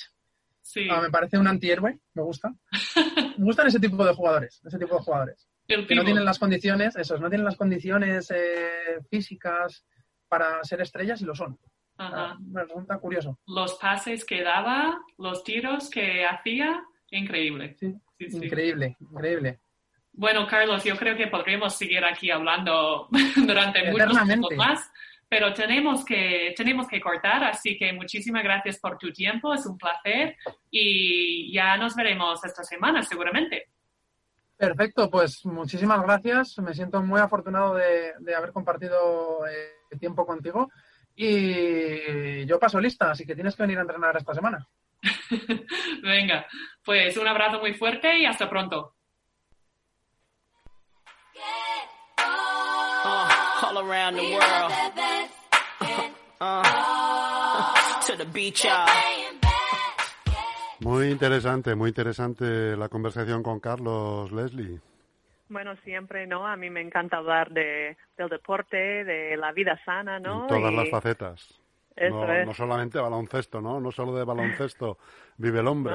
Sí, 0.66 0.88
Ah, 0.90 1.00
me 1.00 1.12
parece 1.12 1.38
un 1.38 1.48
antihéroe, 1.48 2.00
me 2.16 2.24
gusta. 2.24 2.52
Me 3.38 3.46
gustan 3.46 3.68
ese 3.68 3.80
tipo 3.80 4.04
de 4.04 4.14
jugadores, 4.14 4.62
ese 4.66 4.80
tipo 4.80 4.96
de 4.96 5.02
jugadores. 5.04 5.48
el 5.68 5.86
Que 5.86 5.94
no 5.94 6.04
tienen 6.04 6.26
las 6.26 6.40
condiciones, 6.40 6.96
esos, 6.96 7.22
no 7.22 7.30
tienen 7.30 7.46
las 7.46 7.56
condiciones 7.56 8.32
eh, 8.36 9.00
físicas 9.10 9.86
para 10.28 10.64
ser 10.64 10.82
estrellas 10.82 11.22
y 11.22 11.26
lo 11.26 11.36
son. 11.36 11.60
Ajá. 11.98 12.32
Ah, 12.32 12.38
me 12.42 12.64
resulta 12.64 12.98
curioso. 12.98 13.38
Los 13.46 13.76
pases 13.76 14.26
que 14.26 14.42
daba, 14.42 15.00
los 15.20 15.44
tiros 15.44 15.90
que 15.90 16.26
hacía, 16.26 16.84
increíble. 17.12 17.76
Sí, 17.80 17.94
Sí, 18.18 18.30
sí. 18.32 18.38
Increíble, 18.46 18.96
increíble. 19.00 19.60
Bueno, 20.14 20.48
Carlos, 20.48 20.84
yo 20.84 20.96
creo 20.96 21.18
que 21.18 21.28
podríamos 21.28 21.76
seguir 21.76 22.04
aquí 22.06 22.32
hablando 22.32 23.08
durante 23.36 23.92
muchos 23.92 24.24
tiempos 24.26 24.56
más, 24.56 24.92
pero 25.28 25.54
tenemos 25.54 26.06
que, 26.06 26.54
tenemos 26.56 26.88
que 26.88 27.02
cortar, 27.02 27.44
así 27.44 27.78
que 27.78 27.92
muchísimas 27.94 28.44
gracias 28.44 28.80
por 28.80 28.98
tu 28.98 29.12
tiempo, 29.12 29.54
es 29.54 29.66
un 29.66 29.78
placer 29.78 30.38
y 30.70 31.52
ya 31.54 31.78
nos 31.78 31.96
veremos 31.96 32.44
esta 32.44 32.64
semana 32.64 33.02
seguramente. 33.02 33.70
Perfecto, 34.58 35.10
pues 35.10 35.46
muchísimas 35.46 36.02
gracias. 36.02 36.58
Me 36.60 36.74
siento 36.74 37.02
muy 37.02 37.20
afortunado 37.20 37.76
de, 37.76 38.14
de 38.20 38.36
haber 38.36 38.54
compartido 38.54 39.46
eh, 39.48 39.98
tiempo 40.00 40.26
contigo. 40.26 40.70
Y 41.16 42.46
yo 42.46 42.60
paso 42.60 42.80
lista, 42.80 43.12
así 43.12 43.26
que 43.26 43.36
tienes 43.36 43.56
que 43.56 43.64
venir 43.64 43.78
a 43.78 43.82
entrenar 43.82 44.16
esta 44.18 44.34
semana. 44.34 44.68
Venga, 46.04 46.46
pues 46.84 47.16
un 47.18 47.28
abrazo 47.28 47.60
muy 47.60 47.74
fuerte 47.74 48.18
y 48.18 48.26
hasta 48.26 48.50
pronto. 48.50 48.96
All 53.76 53.82
around 53.82 54.16
the 54.16 54.22
world. 54.22 54.72
Uh, 56.40 58.02
to 58.08 58.16
the 58.16 58.26
beach, 58.26 58.64
y'all. 58.64 58.88
Muy 60.80 61.10
interesante, 61.10 61.76
muy 61.76 61.90
interesante 61.90 62.78
la 62.78 62.88
conversación 62.88 63.44
con 63.44 63.60
Carlos, 63.60 64.32
Leslie. 64.32 64.80
Bueno, 65.50 65.76
siempre, 65.84 66.26
¿no? 66.26 66.48
A 66.48 66.56
mí 66.56 66.70
me 66.70 66.80
encanta 66.80 67.18
hablar 67.18 67.52
de, 67.52 67.98
del 68.18 68.30
deporte, 68.30 68.78
de 68.78 69.36
la 69.36 69.52
vida 69.52 69.78
sana, 69.84 70.20
¿no? 70.20 70.44
En 70.44 70.48
todas 70.48 70.72
Y 70.72 70.76
las 70.76 70.90
facetas. 70.90 71.62
Eso 71.98 72.26
no, 72.26 72.34
es. 72.34 72.48
no 72.48 72.54
solamente 72.54 73.00
baloncesto, 73.00 73.60
¿no? 73.62 73.82
No 73.82 73.92
solo 73.92 74.16
de 74.16 74.24
baloncesto 74.24 74.98
vive 75.38 75.60
el 75.60 75.68
hombre. 75.68 75.94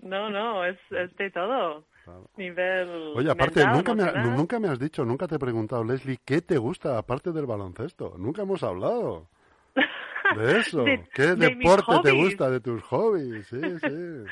No, 0.00 0.30
no, 0.30 0.30
no, 0.30 0.64
es, 0.64 0.78
es 0.90 1.14
de 1.16 1.30
todo. 1.30 1.84
Claro. 2.04 2.28
Nivel 2.36 3.12
Oye, 3.16 3.30
aparte, 3.30 3.60
mental, 3.60 3.76
nunca 3.76 3.94
me, 3.94 4.02
ha- 4.02 4.12
nunca 4.36 4.60
me 4.60 4.68
has 4.68 4.78
dicho, 4.78 5.04
nunca 5.04 5.26
te 5.26 5.36
he 5.36 5.38
preguntado, 5.38 5.82
Leslie, 5.84 6.18
¿qué 6.24 6.42
te 6.42 6.58
gusta 6.58 6.98
aparte 6.98 7.32
del 7.32 7.46
baloncesto? 7.46 8.14
Nunca 8.18 8.42
hemos 8.42 8.62
hablado 8.62 9.28
de 10.36 10.58
eso. 10.58 10.82
De- 10.84 11.04
¿Qué 11.14 11.34
de 11.34 11.54
deporte 11.54 11.92
te 12.02 12.12
gusta 12.12 12.50
de 12.50 12.60
tus 12.60 12.82
hobbies? 12.82 13.46
Sí, 13.48 13.60
sí. 13.80 14.24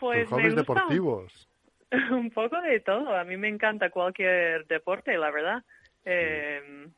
Pues 0.00 0.24
tus 0.28 0.30
hobbies 0.32 0.56
deportivos. 0.56 1.48
Un 2.10 2.30
poco 2.30 2.60
de 2.62 2.80
todo. 2.80 3.14
A 3.16 3.22
mí 3.24 3.36
me 3.36 3.48
encanta 3.48 3.90
cualquier 3.90 4.66
deporte, 4.66 5.16
la 5.16 5.30
verdad. 5.30 5.62
Eh, 6.04 6.88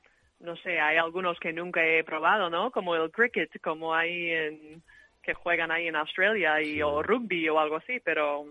no 0.40 0.56
sé, 0.56 0.80
hay 0.80 0.96
algunos 0.96 1.38
que 1.40 1.52
nunca 1.52 1.84
he 1.84 2.02
probado, 2.04 2.48
¿no? 2.48 2.70
Como 2.70 2.94
el 2.96 3.10
cricket, 3.10 3.50
como 3.60 3.94
hay 3.94 4.30
en 4.30 4.82
que 5.22 5.34
juegan 5.34 5.70
ahí 5.70 5.88
en 5.88 5.96
Australia 5.96 6.60
y 6.60 6.74
Sí. 6.74 6.82
o 6.82 7.02
rugby 7.02 7.48
o 7.48 7.58
algo 7.58 7.76
así, 7.76 7.98
pero 8.04 8.46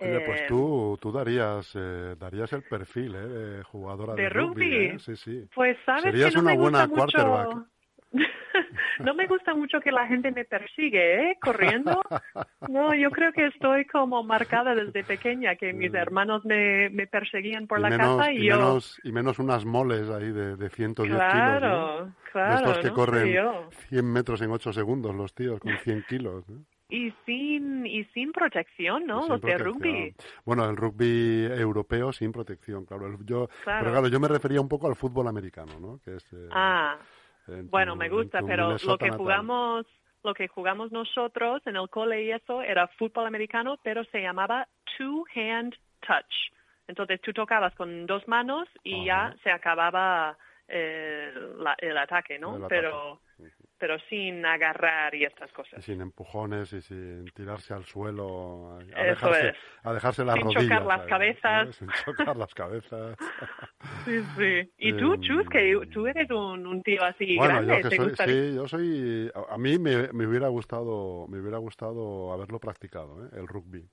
Oye, 0.00 0.20
pues 0.26 0.40
eh, 0.42 0.44
tú, 0.48 0.98
tú 1.00 1.10
darías, 1.12 1.70
eh, 1.74 2.14
darías 2.18 2.52
el 2.52 2.62
perfil 2.62 3.14
¿eh? 3.14 3.18
de 3.28 3.62
jugadora 3.64 4.14
de, 4.14 4.22
¿De 4.22 4.28
rugby? 4.28 4.74
¿eh? 4.74 4.98
Sí, 4.98 5.16
sí. 5.16 5.48
Pues 5.54 5.76
sabes 5.84 6.02
Serías 6.04 6.30
que 6.30 6.36
no 6.36 6.40
una 6.42 6.50
me 6.52 6.58
buena 6.58 6.86
gusta 6.86 7.04
mucho. 7.04 7.18
quarterback. 7.18 7.66
no 9.00 9.14
me 9.14 9.26
gusta 9.26 9.54
mucho 9.54 9.80
que 9.80 9.92
la 9.92 10.06
gente 10.06 10.30
me 10.32 10.44
persigue, 10.46 11.30
¿eh? 11.30 11.38
Corriendo. 11.40 12.00
No, 12.68 12.94
yo 12.94 13.10
creo 13.10 13.32
que 13.32 13.46
estoy 13.46 13.84
como 13.84 14.22
marcada 14.22 14.74
desde 14.74 15.04
pequeña, 15.04 15.56
que 15.56 15.72
mis 15.74 15.92
hermanos 15.92 16.44
me, 16.44 16.88
me 16.90 17.06
perseguían 17.06 17.66
por 17.66 17.80
y 17.80 17.82
la 17.82 17.90
menos, 17.90 18.16
casa 18.16 18.32
y, 18.32 18.38
y, 18.38 18.44
yo. 18.48 18.56
menos, 18.56 19.00
y 19.04 19.12
menos 19.12 19.38
unas 19.38 19.64
moles 19.66 20.08
ahí 20.10 20.30
de, 20.32 20.56
de 20.56 20.70
110 20.70 21.12
kilos. 21.12 21.22
¿no? 21.22 21.30
Claro, 21.30 22.12
claro. 22.32 22.54
estos 22.56 22.78
que 22.78 22.88
¿no? 22.88 22.94
corren 22.94 23.26
Sí, 23.26 23.32
yo. 23.34 23.68
100 23.90 24.12
metros 24.12 24.40
en 24.42 24.50
8 24.52 24.72
segundos 24.72 25.14
los 25.14 25.34
tíos 25.34 25.60
con 25.60 25.76
100 25.76 26.04
kilos. 26.08 26.48
¿no? 26.48 26.64
Y 26.90 27.12
sin, 27.26 27.84
y 27.86 28.04
sin 28.14 28.32
protección, 28.32 29.06
¿no? 29.06 29.20
Sin 29.20 29.28
protección. 29.40 29.74
rugby. 29.74 30.14
Bueno, 30.44 30.68
el 30.68 30.76
rugby 30.76 31.44
europeo 31.44 32.12
sin 32.12 32.32
protección, 32.32 32.86
claro. 32.86 33.10
Yo, 33.24 33.48
Claro. 33.64 33.80
Pero 33.80 33.90
claro, 33.92 34.08
yo 34.08 34.18
me 34.20 34.28
refería 34.28 34.60
un 34.60 34.68
poco 34.68 34.88
al 34.88 34.96
fútbol 34.96 35.28
americano, 35.28 35.78
¿no? 35.78 36.00
Que 36.02 36.16
es, 36.16 36.32
eh, 36.32 36.48
Ah, 36.50 36.96
en 37.48 37.68
bueno, 37.70 37.94
me 37.94 38.08
gusta, 38.08 38.40
pero 38.46 38.70
lo 38.70 38.96
que 38.98 39.06
natal. 39.06 39.18
jugamos, 39.18 39.86
lo 40.24 40.32
que 40.34 40.48
jugamos 40.48 40.90
nosotros 40.90 41.60
en 41.66 41.76
el 41.76 41.90
cole 41.90 42.24
y 42.24 42.30
eso 42.32 42.62
era 42.62 42.88
fútbol 42.88 43.26
americano, 43.26 43.78
pero 43.82 44.02
se 44.04 44.22
llamaba 44.22 44.66
two 44.96 45.24
hand 45.34 45.74
touch. 46.06 46.34
Entonces 46.86 47.20
tú 47.20 47.34
tocabas 47.34 47.74
con 47.74 48.06
dos 48.06 48.26
manos 48.28 48.66
y 48.82 49.04
ya 49.04 49.36
se 49.42 49.50
acababa 49.50 50.38
eh, 50.68 51.32
la- 51.58 51.76
el 51.78 51.96
ataque, 51.98 52.38
¿no? 52.38 52.56
El 52.56 52.64
ataque. 52.64 52.80
Pero 52.82 53.20
pero 53.80 53.96
sin 54.10 54.44
agarrar 54.44 55.14
y 55.14 55.22
estas 55.24 55.48
Y 55.50 55.52
cosas. 55.52 55.84
sin 55.84 56.00
empujones 56.00 56.72
y 56.72 56.82
sin 56.82 57.24
tirarse 57.26 57.72
al 57.72 57.84
suelo, 57.84 58.76
a, 58.76 58.80
Eso 58.82 59.28
dejarse, 59.30 59.48
es. 59.50 59.56
a 59.84 59.92
dejarse 59.92 60.24
las 60.24 60.34
Sin 60.34 60.44
rodillas. 60.46 60.64
chocar 60.64 60.82
las 60.86 60.96
¿sabes? 60.96 61.08
cabezas. 61.08 61.76
Sin 61.76 61.88
chocar 62.04 62.36
las 62.36 62.54
cabezas. 62.54 63.16
Sí, 64.04 64.20
sí. 64.36 64.72
Y 64.78 64.92
tú, 64.94 65.14
Em, 65.14 65.20
Chus, 65.20 65.48
que 65.48 65.86
tú 65.92 66.06
eres 66.08 66.28
un, 66.30 66.66
un 66.66 66.82
tío 66.82 67.04
así 67.04 67.36
bueno, 67.36 67.54
grande, 67.62 67.76
yo 67.82 67.88
que 67.88 67.96
¿te 67.96 68.16
soy, 68.16 68.26
sí, 68.28 68.54
yo 68.56 68.66
soy, 68.68 69.30
a 69.34 69.54
a 69.54 69.58
mí 69.58 69.78
me, 69.78 70.12
me 70.12 70.26
hubiera 70.26 70.48
gustado, 70.48 71.26
me 71.28 71.38
hubiera 71.38 71.58
gustado 71.58 72.32
haberlo 72.32 72.58
practicado, 72.58 73.24
¿eh? 73.26 73.28
el 73.34 73.46
rugby. 73.46 73.88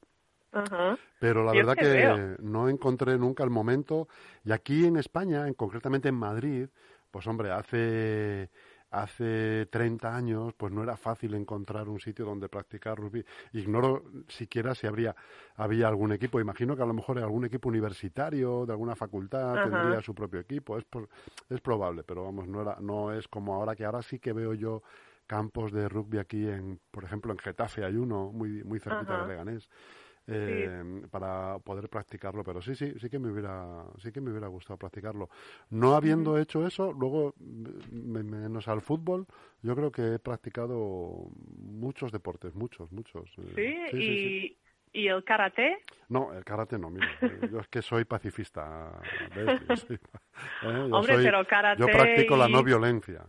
Pero 1.20 1.44
la 1.44 1.54
Yo 1.54 1.60
verdad 1.60 1.76
que 1.76 1.86
veo. 1.88 2.38
no 2.42 2.70
encontré 2.70 3.18
nunca 3.18 3.44
el 3.44 3.50
momento. 3.50 4.08
Y 4.44 4.52
aquí 4.52 4.86
en 4.86 4.98
España, 4.98 5.48
en, 5.48 5.54
concretamente 5.54 6.10
en 6.10 6.16
Madrid, 6.16 6.68
pues 7.12 7.26
hombre, 7.28 7.52
hace 7.52 8.50
hace 8.92 9.66
30 9.72 10.16
años, 10.16 10.54
pues 10.54 10.72
no 10.72 10.82
era 10.82 10.96
fácil 10.96 11.34
encontrar 11.34 11.90
un 11.90 12.00
sitio 12.00 12.24
donde 12.24 12.48
practicar 12.48 12.98
rugby. 12.98 13.26
Ignoro 13.52 14.04
siquiera 14.30 14.74
si 14.74 14.88
habría 14.88 15.14
había 15.58 15.88
algún 15.90 16.14
equipo. 16.14 16.40
Imagino 16.40 16.78
que 16.78 16.84
a 16.84 16.86
lo 16.86 16.94
mejor 16.94 17.20
algún 17.20 17.44
equipo 17.44 17.68
universitario 17.68 18.66
de 18.66 18.72
alguna 18.72 18.96
facultad 18.96 19.60
tendría 19.64 20.02
su 20.02 20.16
propio 20.16 20.40
equipo. 20.40 20.78
Es 20.78 20.86
por- 20.86 21.10
es 21.50 21.60
probable, 21.60 22.04
pero 22.04 22.24
vamos, 22.24 22.48
no 22.48 22.62
era 22.62 22.78
no 22.80 23.12
es 23.12 23.28
como 23.28 23.56
ahora 23.56 23.76
que 23.76 23.84
ahora 23.86 24.02
sí 24.02 24.20
que 24.20 24.32
veo 24.32 24.54
yo 24.54 24.82
campos 25.28 25.72
de 25.74 25.90
rugby 25.90 26.20
aquí 26.20 26.48
en, 26.48 26.80
por 26.92 27.04
ejemplo, 27.04 27.32
en 27.34 27.40
Getafe 27.40 27.84
hay 27.84 27.96
uno 27.96 28.32
muy 28.32 28.64
muy 28.64 28.80
cerquita 28.80 29.22
de 29.24 29.28
Leganés 29.28 29.70
eh, 30.28 31.02
para 31.12 31.60
poder 31.60 31.90
practicarlo 31.90 32.44
pero 32.44 32.62
sí 32.62 32.76
sí 32.76 32.94
sí 33.00 33.10
que 33.10 33.20
me 33.20 33.30
hubiera 33.32 33.86
sí 34.00 34.12
que 34.12 34.22
me 34.22 34.32
hubiera 34.32 34.48
gustado 34.48 34.78
practicarlo 34.78 35.30
no 35.70 35.96
habiendo 35.96 36.38
hecho 36.40 36.66
eso 36.66 36.92
luego 36.94 37.34
me- 37.92 38.24
menos 38.24 38.68
al 38.68 38.82
fútbol 38.82 39.28
yo 39.62 39.76
creo 39.76 39.92
que 39.92 40.16
he 40.16 40.20
practicado 40.20 41.28
muchos 41.58 42.12
deportes 42.12 42.56
muchos 42.56 42.92
muchos 42.92 43.30
eh, 43.38 43.84
Sí, 43.92 43.98
y, 43.98 44.18
sí. 44.18 44.58
y 44.94 45.08
el 45.08 45.24
karate. 45.24 45.78
no 46.10 46.34
el 46.34 46.44
karate 46.44 46.80
no 46.80 46.90
mira 46.90 47.06
eh, 47.22 47.50
yo 47.52 47.60
es 47.60 47.68
que 47.68 47.82
soy 47.82 48.06
pacifista 48.06 48.92
¿ves? 49.36 49.60
Yo 49.70 49.76
soy- 49.76 49.96
eh, 49.96 50.00
yo 50.62 50.96
Hombre, 50.96 51.16
soy- 51.16 51.26
pero 51.26 51.46
karate 51.46 51.80
yo 51.80 51.88
practico 51.88 52.36
la 52.36 52.48
no 52.48 52.64
violencia 52.64 53.26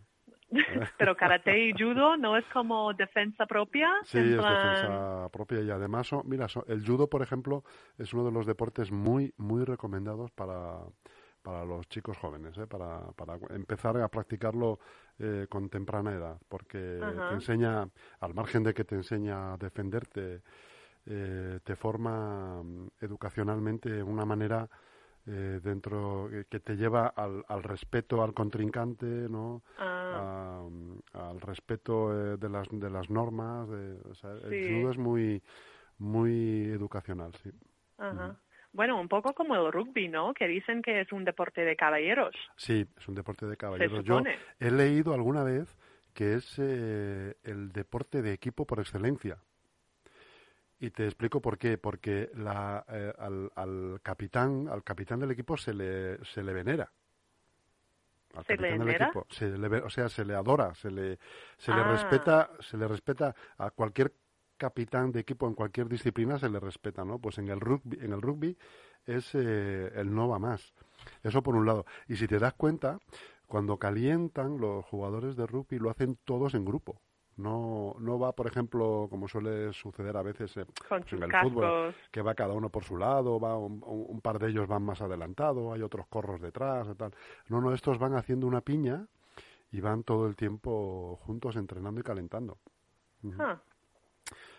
Pero 0.99 1.17
karate 1.17 1.69
y 1.69 1.73
judo 1.73 2.17
no 2.17 2.37
es 2.37 2.45
como 2.53 2.93
defensa 2.95 3.47
propia. 3.47 3.93
Sí, 4.05 4.19
es 4.19 4.37
plan- 4.37 4.55
defensa 4.55 5.29
propia 5.33 5.61
y 5.63 5.71
además, 5.71 6.07
son- 6.09 6.23
mira, 6.27 6.49
son- 6.49 6.65
el 6.69 6.85
judo, 6.87 7.09
por 7.09 7.23
ejemplo, 7.23 7.65
es 7.99 8.13
uno 8.15 8.25
de 8.25 8.33
los 8.33 8.47
deportes 8.47 8.91
muy, 8.91 9.33
muy 9.37 9.65
recomendados 9.65 10.31
para, 10.33 10.79
para 11.43 11.65
los 11.65 11.89
chicos 11.89 12.17
jóvenes, 12.19 12.57
¿eh? 12.59 12.67
para, 12.67 13.01
para 13.13 13.39
empezar 13.51 13.97
a 13.99 14.09
practicarlo 14.09 14.79
eh, 15.19 15.47
con 15.49 15.69
temprana 15.69 16.13
edad, 16.13 16.39
porque 16.49 17.01
Ajá. 17.03 17.29
te 17.29 17.35
enseña, 17.35 17.89
al 18.21 18.35
margen 18.35 18.63
de 18.65 18.75
que 18.75 18.85
te 18.85 18.95
enseña 18.97 19.55
a 19.55 19.57
defenderte, 19.57 20.43
eh, 21.07 21.61
te 21.63 21.77
forma 21.77 22.63
mm, 22.63 22.89
educacionalmente 23.01 23.91
de 23.91 24.03
una 24.03 24.25
manera 24.25 24.69
eh, 25.27 25.61
dentro 25.63 26.31
eh, 26.33 26.45
que 26.49 26.61
te 26.61 26.77
lleva 26.77 27.09
al, 27.09 27.45
al 27.49 27.63
respeto 27.63 28.23
al 28.23 28.33
contrincante, 28.35 29.07
¿no? 29.07 29.63
Ah, 29.79 30.65
a- 31.15 31.31
al 31.31 31.41
respeto 31.41 32.13
eh, 32.13 32.37
de 32.37 32.49
las 32.49 32.69
de 32.71 32.91
las 32.91 33.11
normas 33.11 33.69
de, 33.69 33.99
o 34.09 34.15
sea, 34.15 34.31
el 34.33 34.51
judo 34.77 34.91
es 34.93 34.99
muy 34.99 35.43
muy 35.99 36.65
educacional 36.71 37.33
sí 37.43 37.51
ajá. 37.99 38.37
Bueno, 38.73 39.01
un 39.01 39.09
poco 39.09 39.33
como 39.33 39.57
el 39.57 39.73
rugby, 39.73 40.09
¿no? 40.09 40.35
Que 40.35 40.47
dicen 40.47 40.83
que 40.83 41.01
es 41.01 41.11
un 41.11 41.25
deporte 41.25 41.63
de 41.63 41.77
caballeros. 41.77 42.35
sí 42.57 42.87
es 42.99 43.09
un 43.09 43.15
deporte 43.15 43.47
de 43.47 43.57
caballeros 43.57 44.05
yo 44.05 44.23
he 44.61 44.71
leído 44.71 45.15
alguna 45.15 45.43
vez 45.45 45.77
que 46.13 46.35
es 46.35 46.59
eh, 46.59 47.35
el 47.43 47.73
deporte 47.73 48.23
de 48.23 48.33
equipo 48.33 48.67
por 48.67 48.81
excelencia 48.81 49.39
y 50.79 50.91
te 50.91 51.05
explico 51.07 51.41
por 51.41 51.59
qué 51.59 51.79
porque 51.79 52.31
la, 52.35 52.85
eh, 52.89 53.13
al, 53.19 53.51
al 53.55 54.01
capitán 54.03 54.69
al 54.69 54.83
capitán 54.85 55.21
del 55.21 55.31
equipo 55.31 55.57
se 55.57 55.73
le 55.75 56.25
se 56.25 56.43
le 56.43 56.53
venera. 56.53 56.93
Al 58.35 58.45
¿Se 58.45 58.57
le 58.57 58.57
capitán 58.59 58.79
del 58.81 58.89
venera? 58.89 59.07
equipo 59.07 59.27
se 59.31 59.49
le 59.57 59.69
o 59.79 59.91
sea 59.91 60.09
se 60.09 60.25
le 60.25 60.35
adora 60.35 60.75
se 60.75 60.91
le 60.91 61.19
se 61.57 61.73
le 61.73 61.83
Ah. 61.83 61.93
respeta 61.93 62.51
se 62.61 62.77
le 62.77 62.87
respeta 62.89 63.35
a 63.59 63.71
cualquier 63.71 64.13
capitán 64.59 65.13
de 65.13 65.21
equipo 65.21 65.47
en 65.49 65.55
cualquier 65.55 65.89
disciplina 65.89 66.39
se 66.39 66.49
le 66.51 66.61
respeta 66.61 67.05
no 67.05 67.19
pues 67.19 67.39
en 67.39 67.49
el 67.49 67.61
rugby 67.61 67.99
en 68.01 68.13
el 68.13 68.21
rugby 68.23 68.57
es 69.07 69.35
eh, 69.35 69.93
el 69.95 70.13
no 70.15 70.29
va 70.29 70.39
más. 70.41 70.75
Eso 71.23 71.43
por 71.43 71.55
un 71.55 71.65
lado. 71.67 71.87
Y 72.09 72.17
si 72.17 72.27
te 72.27 72.39
das 72.41 72.55
cuenta 72.55 72.99
cuando 73.47 73.79
calientan 73.79 74.59
los 74.59 74.85
jugadores 74.87 75.37
de 75.37 75.47
rugby 75.47 75.79
lo 75.79 75.91
hacen 75.91 76.19
todos 76.25 76.55
en 76.55 76.65
grupo 76.65 77.01
no 77.37 77.95
no 77.99 78.19
va 78.19 78.33
por 78.33 78.47
ejemplo 78.47 79.09
como 79.11 79.29
suele 79.29 79.73
suceder 79.73 80.17
a 80.17 80.23
veces 80.23 80.57
eh, 80.57 80.65
pues 80.89 81.13
en 81.13 81.23
el 81.23 81.31
cascos. 81.31 81.53
fútbol 81.53 81.95
que 82.11 82.23
va 82.23 82.35
cada 82.35 82.55
uno 82.55 82.71
por 82.71 82.85
su 82.85 82.97
lado, 82.97 83.39
va 83.39 83.57
un, 83.59 84.21
par 84.23 84.39
de 84.39 84.49
ellos 84.49 84.67
van 84.67 84.83
más 84.83 85.03
adelantado, 85.03 85.73
hay 85.73 85.83
otros 85.83 86.07
corros 86.07 86.41
detrás 86.41 86.89
y 86.91 86.95
tal. 86.95 87.13
No, 87.49 87.61
no, 87.61 87.73
estos 87.73 87.99
van 87.99 88.15
haciendo 88.15 88.47
una 88.47 88.61
piña 88.61 89.07
y 89.71 89.81
van 89.81 90.03
todo 90.03 90.27
el 90.27 90.37
tiempo 90.37 91.19
juntos 91.23 91.57
entrenando 91.57 92.01
y 92.01 92.03
calentando. 92.03 92.59
Ah. 93.39 93.61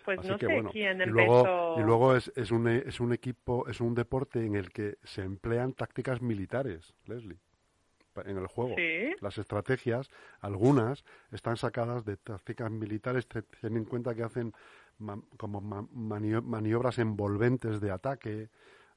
Pues 0.04 0.20
Así 0.20 0.28
no 0.28 0.38
que 0.38 0.46
sé 0.46 0.52
bueno, 0.54 0.70
quién 0.70 1.00
y 1.02 1.06
luego, 1.06 1.76
y 1.78 1.82
luego 1.82 2.16
es, 2.16 2.32
es, 2.34 2.50
un, 2.50 2.66
es 2.66 2.98
un 2.98 3.12
equipo, 3.12 3.68
es 3.68 3.80
un 3.80 3.94
deporte 3.94 4.42
en 4.44 4.54
el 4.54 4.70
que 4.70 4.96
se 5.04 5.22
emplean 5.22 5.74
tácticas 5.74 6.22
militares, 6.22 6.94
Leslie, 7.04 7.38
en 8.26 8.36
el 8.38 8.46
juego. 8.46 8.74
Sí. 8.76 9.14
Las 9.20 9.38
estrategias, 9.38 10.10
algunas, 10.40 11.04
están 11.32 11.56
sacadas 11.56 12.04
de 12.04 12.16
tácticas 12.16 12.70
militares, 12.70 13.26
te- 13.28 13.42
ten 13.42 13.76
en 13.76 13.84
cuenta 13.84 14.14
que 14.14 14.22
hacen 14.22 14.52
como 15.36 15.60
ma- 15.60 15.86
manio- 15.92 16.42
maniobras 16.42 16.98
envolventes 16.98 17.80
de 17.80 17.90
ataque. 17.90 18.48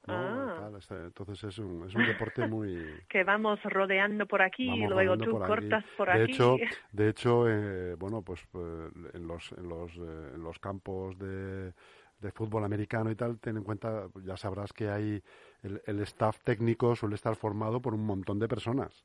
¿no? 0.06 0.14
Ah. 0.14 0.56
Tal, 0.58 0.76
este, 0.76 0.94
entonces 0.96 1.44
es 1.44 1.58
un, 1.58 1.86
es 1.86 1.94
un 1.94 2.04
deporte 2.04 2.44
muy... 2.48 2.84
Que 3.08 3.22
vamos 3.22 3.62
rodeando 3.62 4.26
por 4.26 4.42
aquí 4.42 4.68
y 4.68 4.86
luego 4.88 5.16
tú 5.16 5.30
por 5.30 5.46
cortas 5.46 5.84
por 5.96 6.08
de 6.08 6.24
aquí. 6.24 6.32
Hecho, 6.32 6.56
de 6.92 7.08
hecho, 7.08 7.44
eh, 7.48 7.94
bueno, 7.94 8.22
pues 8.22 8.40
eh, 8.54 8.88
en 9.14 9.26
los 9.28 9.52
en 9.52 9.68
los 9.68 9.92
eh, 9.96 10.32
en 10.34 10.42
los 10.42 10.58
campos 10.58 11.16
de, 11.18 11.72
de 12.18 12.32
fútbol 12.32 12.64
americano 12.64 13.12
y 13.12 13.14
tal, 13.14 13.38
ten 13.38 13.56
en 13.58 13.62
cuenta, 13.62 14.08
ya 14.24 14.36
sabrás 14.36 14.72
que 14.72 14.88
hay 14.88 15.22
el, 15.62 15.80
el 15.86 16.00
staff 16.00 16.40
técnico 16.42 16.96
suele 16.96 17.14
estar 17.14 17.36
formado 17.36 17.80
por 17.80 17.94
un 17.94 18.04
montón 18.04 18.40
de 18.40 18.48
personas 18.48 19.04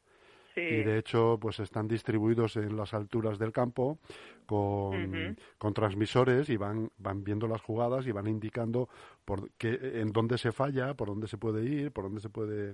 sí. 0.58 0.62
y 0.62 0.84
de 0.84 0.98
hecho, 0.98 1.38
pues 1.40 1.60
están 1.60 1.88
distribuidos 1.88 2.58
en 2.58 2.76
las 2.76 2.94
alturas 2.94 3.38
del 3.38 3.52
campo 3.52 4.00
con, 4.46 5.38
con 5.58 5.74
transmisores 5.74 6.50
y 6.50 6.58
van 6.58 6.90
van 6.98 7.24
viendo 7.24 7.48
las 7.48 7.62
jugadas 7.62 8.08
y 8.08 8.12
van 8.12 8.28
indicando 8.28 8.90
por 9.24 9.52
qué 9.58 9.78
en 10.02 10.12
dónde 10.12 10.38
se 10.38 10.52
falla, 10.52 10.94
por 10.96 11.10
dónde 11.10 11.28
se 11.28 11.38
puede 11.38 11.64
ir, 11.64 11.92
por 11.92 12.06
dónde 12.06 12.22
se 12.22 12.30
puede 12.30 12.74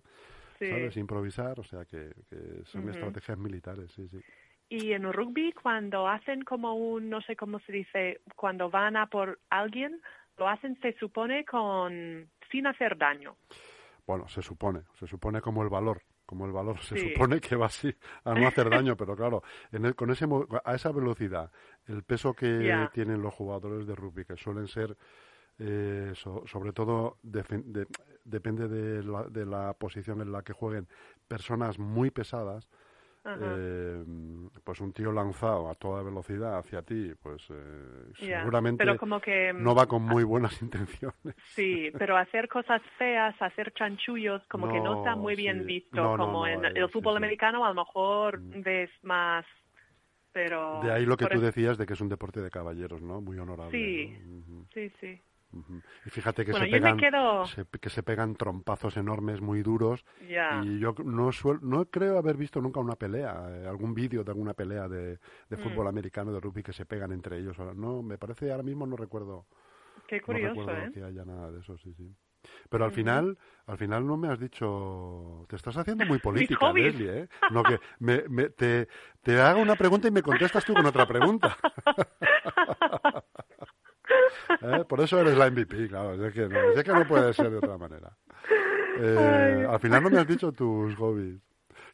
sí. 0.60 0.70
¿sabes? 0.70 0.98
improvisar, 0.98 1.60
o 1.60 1.64
sea 1.64 1.86
que, 1.86 2.12
que 2.30 2.64
son 2.66 2.90
estrategias 2.90 3.38
militares, 3.38 3.92
sí, 3.92 4.08
sí. 4.08 4.20
Y 4.70 4.94
en 4.94 5.12
rugby, 5.12 5.52
cuando 5.52 6.08
hacen 6.08 6.42
como 6.44 6.74
un, 6.74 7.10
no 7.10 7.22
sé 7.22 7.36
cómo 7.36 7.60
se 7.60 7.72
dice, 7.72 8.22
cuando 8.36 8.70
van 8.70 8.98
a 8.98 9.06
por 9.08 9.40
alguien, 9.50 10.02
lo 10.38 10.48
hacen, 10.48 10.80
se 10.82 10.94
supone, 10.94 11.46
con 11.46 12.28
sin 12.50 12.66
hacer 12.68 12.98
daño. 12.98 13.36
Bueno, 14.08 14.28
se 14.28 14.42
supone, 14.42 14.82
se 15.00 15.08
supone 15.08 15.42
como 15.42 15.64
el 15.64 15.70
valor, 15.70 16.02
como 16.26 16.46
el 16.46 16.52
valor, 16.52 16.80
se 16.80 16.98
Sí. 16.98 17.10
supone 17.14 17.40
que 17.42 17.56
va 17.56 17.66
así 17.68 17.94
a 18.24 18.34
no 18.34 18.48
hacer 18.48 18.70
daño, 18.70 18.96
pero 18.98 19.16
claro, 19.16 19.44
en 19.72 19.86
el- 19.86 19.96
con 19.96 20.10
ese 20.12 20.26
a 20.64 20.76
esa 20.76 20.92
velocidad, 20.92 21.52
el 21.86 22.04
peso 22.04 22.34
que 22.34 22.48
tienen 22.94 23.22
los 23.22 23.34
jugadores 23.34 23.86
de 23.88 23.96
rugby, 23.96 24.26
que 24.26 24.38
suelen 24.38 24.68
ser 24.68 24.98
eh, 25.60 26.14
so- 26.16 26.44
sobre 26.48 26.74
todo 26.74 27.20
de- 27.22 27.88
depende 28.26 28.68
de 28.68 29.04
la, 29.04 29.24
de 29.26 29.46
la 29.46 29.74
posición 29.74 30.20
en 30.22 30.32
la 30.32 30.42
que 30.42 30.52
jueguen 30.54 30.88
personas 31.28 31.78
muy 31.78 32.10
pesadas 32.10 32.68
Eh, 33.26 34.04
pues 34.66 34.82
un 34.82 34.92
tío 34.92 35.12
lanzado 35.12 35.70
a 35.70 35.76
toda 35.76 36.04
velocidad 36.04 36.58
hacia 36.58 36.82
ti 36.82 37.14
pues 37.22 37.42
eh, 37.50 38.12
Ya. 38.20 38.40
seguramente 38.40 38.84
Pero 38.84 38.98
como 38.98 39.22
que 39.22 39.54
no 39.54 39.74
va 39.74 39.88
con 39.88 40.02
muy 40.04 40.24
buenas 40.26 40.62
intenciones 40.62 41.36
Sí, 41.56 41.90
pero 41.98 42.18
hacer 42.18 42.50
cosas 42.50 42.82
feas, 42.98 43.34
hacer 43.42 43.72
chanchullos, 43.74 44.42
como 44.50 44.68
que 44.68 44.80
no 44.82 44.98
está 44.98 45.16
No, 45.16 45.22
muy 45.22 45.36
bien 45.36 45.60
sí. 45.60 45.66
visto, 45.66 45.96
No, 45.96 46.18
no, 46.18 46.26
como 46.26 46.46
no, 46.46 46.48
en 46.48 46.66
eh, 46.66 46.72
el 46.76 46.90
fútbol 46.90 47.14
sí. 47.14 47.18
americano 47.18 47.66
a 47.66 47.70
lo 47.70 47.76
mejor 47.76 48.40
Mm. 48.40 48.62
ves 48.62 48.90
más, 49.04 49.46
pero... 50.32 50.82
De 50.82 50.92
ahí 50.92 51.06
lo 51.06 51.16
que 51.16 51.26
tú 51.28 51.36
eso- 51.38 51.46
decías 51.46 51.78
de 51.78 51.86
que 51.86 51.94
es 51.94 52.02
un 52.02 52.10
deporte 52.10 52.42
de 52.42 52.50
caballeros, 52.50 53.02
¿no? 53.02 53.22
Muy 53.22 53.38
honorable. 53.40 53.72
Sí. 53.72 54.18
¿no? 54.28 54.38
Ujú, 54.40 54.66
Sí, 54.74 54.92
sí. 55.00 55.22
Y 56.06 56.10
fíjate 56.10 56.46
que 56.46 56.52
Bueno, 56.52 56.66
se 56.66 56.72
pegan, 56.72 56.98
quedo- 56.98 57.46
se- 57.46 57.66
que 57.80 57.90
se 57.90 58.04
pegan 58.04 58.36
trompazos 58.36 58.98
enormes, 58.98 59.42
muy 59.42 59.62
duros. 59.62 60.04
Ya. 60.30 60.62
Y 60.64 60.80
yo 60.80 60.94
no 61.06 61.32
suel- 61.32 61.62
no 61.62 61.86
creo 61.86 62.18
haber 62.18 62.38
visto 62.38 62.60
nunca 62.62 62.80
una 62.80 62.96
pelea, 62.96 63.46
eh, 63.50 63.68
algún 63.68 63.94
vídeo 63.94 64.24
de 64.24 64.32
alguna 64.32 64.54
pelea 64.54 64.88
de, 64.88 65.18
de 65.50 65.58
Mm. 65.58 65.58
fútbol 65.58 65.88
americano, 65.88 66.32
de 66.34 66.40
rugby, 66.40 66.64
que 66.64 66.74
se 66.74 66.86
pegan 66.86 67.12
entre 67.12 67.38
ellos. 67.38 67.58
Ahora, 67.60 67.74
No, 67.74 68.02
me 68.02 68.18
parece, 68.18 68.52
ahora 68.52 68.64
mismo 68.64 68.86
no 68.86 68.96
recuerdo, 68.96 69.46
Qué 70.08 70.20
no 70.22 70.26
curioso, 70.26 70.60
recuerdo 70.62 70.84
¿eh? 70.86 70.92
que 70.94 71.04
haya 71.04 71.24
nada 71.26 71.52
de 71.52 71.60
eso, 71.60 71.78
sí, 71.78 71.94
sí. 71.94 72.14
Pero 72.70 72.84
al 72.84 72.92
final, 72.92 73.38
al 73.68 73.78
final 73.78 74.06
no 74.06 74.18
me 74.18 74.28
has 74.28 74.38
dicho, 74.38 75.46
te 75.48 75.56
estás 75.56 75.78
haciendo 75.78 76.06
muy 76.06 76.18
política. 76.60 76.74
Leslie, 76.74 77.20
¿eh? 77.22 77.30
No, 77.50 77.64
que 77.64 77.80
me, 78.00 78.24
me- 78.28 78.50
te, 78.50 78.88
te 79.22 79.40
hago 79.40 79.62
una 79.62 79.76
pregunta 79.78 80.08
y 80.10 80.12
me 80.12 80.22
contestas 80.22 80.66
tú 80.66 80.74
con 80.74 80.86
otra 80.86 81.06
pregunta. 81.06 81.56
¿Eh? 84.82 84.86
Por 84.86 85.02
eso 85.02 85.20
eres 85.20 85.38
la 85.38 85.50
MVP, 85.50 85.88
claro, 85.88 86.14
es 86.26 86.34
que 86.34 86.48
no, 86.48 86.60
es 86.72 86.84
que 86.84 86.92
no 86.92 87.06
puede 87.08 87.34
ser 87.34 87.50
de 87.52 87.58
otra 87.58 87.78
manera. 87.78 88.12
Eh, 89.00 89.66
al 89.70 89.80
final 89.80 90.04
no 90.04 90.10
me 90.10 90.20
has 90.20 90.28
dicho 90.28 90.52
tus 90.52 90.96
hobbies. 90.96 91.40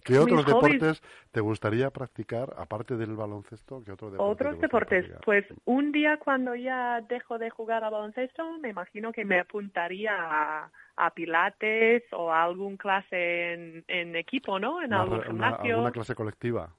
¿Qué 0.03 0.17
otros 0.17 0.45
deportes 0.45 1.01
te 1.31 1.41
gustaría 1.41 1.89
practicar, 1.91 2.53
aparte 2.57 2.95
del 2.95 3.15
baloncesto? 3.15 3.83
¿Qué 3.83 3.91
otro 3.91 4.09
deporte 4.09 4.17
te 4.17 4.31
Otros 4.47 4.61
deportes. 4.61 4.99
practicar? 5.05 5.25
Pues 5.25 5.45
un 5.65 5.91
día 5.91 6.17
cuando 6.17 6.55
ya 6.55 7.01
dejo 7.01 7.37
de 7.37 7.49
jugar 7.49 7.83
a 7.83 7.89
baloncesto, 7.89 8.57
me 8.59 8.69
imagino 8.69 9.11
que 9.11 9.25
me 9.25 9.39
apuntaría 9.41 10.13
a, 10.17 10.71
a 10.95 11.09
pilates 11.13 12.03
o 12.13 12.31
a 12.31 12.43
algún 12.43 12.77
clase 12.77 13.53
en, 13.53 13.83
en 13.89 14.15
equipo, 14.15 14.57
¿no? 14.57 14.81
En 14.81 14.87
Una- 14.87 15.01
algún 15.01 15.17
una- 15.17 15.27
gimnasio. 15.27 15.73
¿Alguna 15.75 15.91
clase 15.91 16.15
colectiva? 16.15 16.69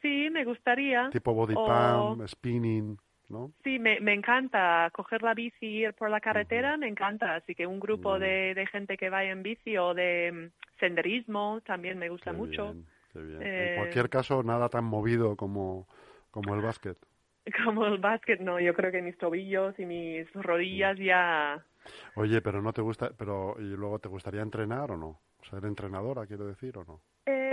Sí, 0.00 0.28
me 0.30 0.44
gustaría. 0.44 1.10
Tipo 1.10 1.34
body 1.34 1.54
O- 1.56 1.66
pump, 1.66 2.26
spinning, 2.28 2.96
¿no? 3.32 3.52
Sí, 3.64 3.78
me, 3.78 4.00
me 4.00 4.12
encanta 4.12 4.90
coger 4.92 5.22
la 5.22 5.34
bici 5.34 5.66
y 5.66 5.84
ir 5.84 5.94
por 5.94 6.10
la 6.10 6.20
carretera, 6.20 6.76
me 6.76 6.88
encanta. 6.88 7.36
Así 7.36 7.54
que 7.54 7.66
un 7.66 7.78
grupo 7.78 8.18
de, 8.18 8.54
de 8.54 8.66
gente 8.66 8.96
que 8.96 9.08
vaya 9.08 9.30
en 9.30 9.42
bici 9.42 9.76
o 9.78 9.94
de 9.94 10.32
mm, 10.32 10.78
senderismo 10.80 11.60
también 11.64 11.98
me 11.98 12.08
gusta 12.08 12.32
Qué 12.32 12.38
mucho. 12.38 12.64
bien, 12.64 12.86
qué 13.12 13.20
bien. 13.20 13.42
Eh, 13.42 13.72
En 13.72 13.74
cualquier 13.76 14.08
caso, 14.10 14.42
nada 14.42 14.68
tan 14.68 14.84
movido 14.84 15.36
como, 15.36 15.86
como 16.30 16.54
el 16.54 16.60
básquet. 16.60 16.98
Como 17.64 17.86
el 17.86 17.98
básquet, 17.98 18.40
no, 18.40 18.60
yo 18.60 18.72
creo 18.72 18.92
que 18.92 19.02
mis 19.02 19.18
tobillos 19.18 19.76
y 19.78 19.84
mis 19.84 20.32
rodillas 20.32 20.96
ya... 20.98 21.64
Oye, 22.14 22.40
pero 22.40 22.62
no 22.62 22.72
te 22.72 22.80
gusta, 22.82 23.10
pero 23.16 23.56
¿y 23.58 23.64
luego 23.76 23.98
te 23.98 24.08
gustaría 24.08 24.42
entrenar 24.42 24.92
o 24.92 24.96
no? 24.96 25.20
Ser 25.50 25.64
entrenadora, 25.64 26.26
quiero 26.26 26.46
decir, 26.46 26.78
o 26.78 26.84
no? 26.84 27.00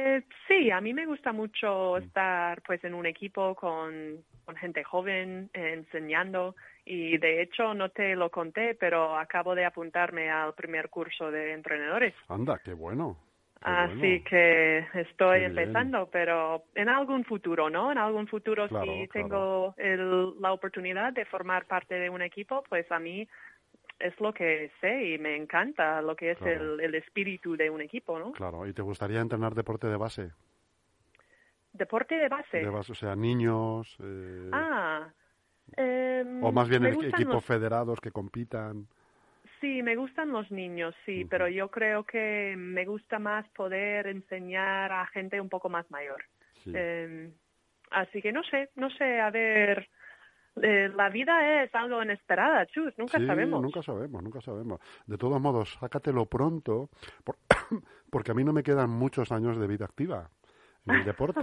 Eh, 0.09 0.23
sí, 0.47 0.71
a 0.71 0.81
mí 0.81 0.93
me 0.93 1.05
gusta 1.05 1.31
mucho 1.31 1.95
Mm. 1.97 2.03
estar 2.03 2.61
pues 2.63 2.83
en 2.83 2.93
un 2.93 3.05
equipo 3.05 3.53
con, 3.55 4.23
con 4.45 4.55
gente 4.55 4.83
joven 4.83 5.49
eh, 5.53 5.73
enseñando 5.73 6.55
y 6.85 7.17
de 7.17 7.41
hecho 7.43 7.73
no 7.75 7.89
te 7.89 8.15
lo 8.15 8.29
conté, 8.31 8.73
pero 8.75 9.17
acabo 9.17 9.53
de 9.53 9.65
apuntarme 9.65 10.29
al 10.31 10.53
primer 10.55 10.89
curso 10.89 11.29
de 11.31 11.53
entrenadores. 11.53 12.13
Anda, 12.27 12.59
qué 12.63 12.73
bueno. 12.73 13.17
qué 13.63 13.69
Así 13.69 13.97
bueno. 13.97 14.23
que 14.29 14.77
estoy 14.95 15.39
Qué 15.41 15.49
bien. 15.49 15.59
empezando, 15.59 16.09
pero 16.09 16.63
en 16.73 16.89
algún 16.89 17.23
futuro, 17.25 17.69
¿no? 17.69 17.91
En 17.91 17.97
algún 17.99 18.25
futuro 18.27 18.67
Claro, 18.67 18.85
si 18.85 19.07
claro. 19.09 19.27
tengo 19.27 19.75
el- 19.77 20.41
la 20.41 20.53
oportunidad 20.53 21.13
de 21.13 21.25
formar 21.25 21.65
parte 21.65 21.95
de 21.95 22.09
un 22.09 22.21
equipo, 22.21 22.63
pues 22.69 22.91
a 22.91 22.99
mí 22.99 23.27
es 23.99 24.19
lo 24.19 24.33
que 24.33 24.71
sé 24.81 25.03
y 25.13 25.17
me 25.17 25.35
encanta 25.35 26.01
lo 26.01 26.15
que 26.15 26.31
es 26.31 26.37
Claro. 26.37 26.75
el, 26.75 26.79
el 26.81 26.95
espíritu 26.95 27.55
de 27.57 27.69
un 27.69 27.81
equipo, 27.81 28.17
¿no? 28.17 28.31
Claro, 28.31 28.65
¿y 28.65 28.73
te 28.73 28.81
gustaría 28.81 29.19
entrenar 29.19 29.53
deporte 29.53 29.87
de 29.87 29.97
base? 29.97 30.31
Deporte 31.73 32.15
de 32.15 32.27
base. 32.29 32.57
De 32.59 32.69
base, 32.69 32.91
o 32.91 32.95
sea, 32.95 33.15
niños, 33.15 33.95
eh, 34.01 34.49
Ah. 34.51 35.07
em, 35.77 36.43
o 36.43 36.51
más 36.51 36.67
bien 36.67 36.85
equipos 36.85 37.25
los- 37.35 37.45
federados 37.45 37.99
que 38.01 38.11
compitan. 38.11 38.87
Sí, 39.61 39.83
me 39.83 39.95
gustan 39.95 40.31
los 40.31 40.49
niños, 40.51 40.95
sí, 41.05 41.25
pero 41.29 41.47
yo 41.49 41.69
creo 41.69 42.05
que 42.05 42.55
me 42.57 42.85
gusta 42.85 43.19
más 43.19 43.47
poder 43.49 44.07
enseñar 44.07 44.91
a 44.91 45.05
gente 45.07 45.39
un 45.41 45.49
poco 45.49 45.67
más 45.69 45.89
mayor. 45.91 46.23
Sí. 46.63 46.71
Eh, 46.73 47.29
así 47.91 48.21
que 48.21 48.31
no 48.31 48.41
sé, 48.43 48.69
no 48.75 48.89
sé, 48.91 49.19
a 49.19 49.29
ver, 49.29 49.89
eh, 50.61 50.89
la 50.95 51.09
vida 51.09 51.63
es 51.63 51.73
algo 51.75 52.01
inesperada, 52.03 52.65
chus, 52.67 52.93
nunca 52.97 53.17
Sí, 53.19 53.25
sabemos. 53.27 53.61
nunca 53.61 53.81
sabemos, 53.81 54.23
nunca 54.23 54.41
sabemos. 54.41 54.79
De 55.05 55.17
todos 55.17 55.39
modos, 55.41 55.77
sácatelo 55.79 56.25
pronto, 56.25 56.89
por- 57.23 57.37
porque 58.11 58.31
a 58.31 58.33
mí 58.35 58.43
no 58.43 58.53
me 58.53 58.63
quedan 58.63 58.89
muchos 58.89 59.31
años 59.31 59.57
de 59.59 59.67
vida 59.67 59.85
activa 59.85 60.29
en 60.85 60.95
el 60.95 61.05
deporte. 61.05 61.41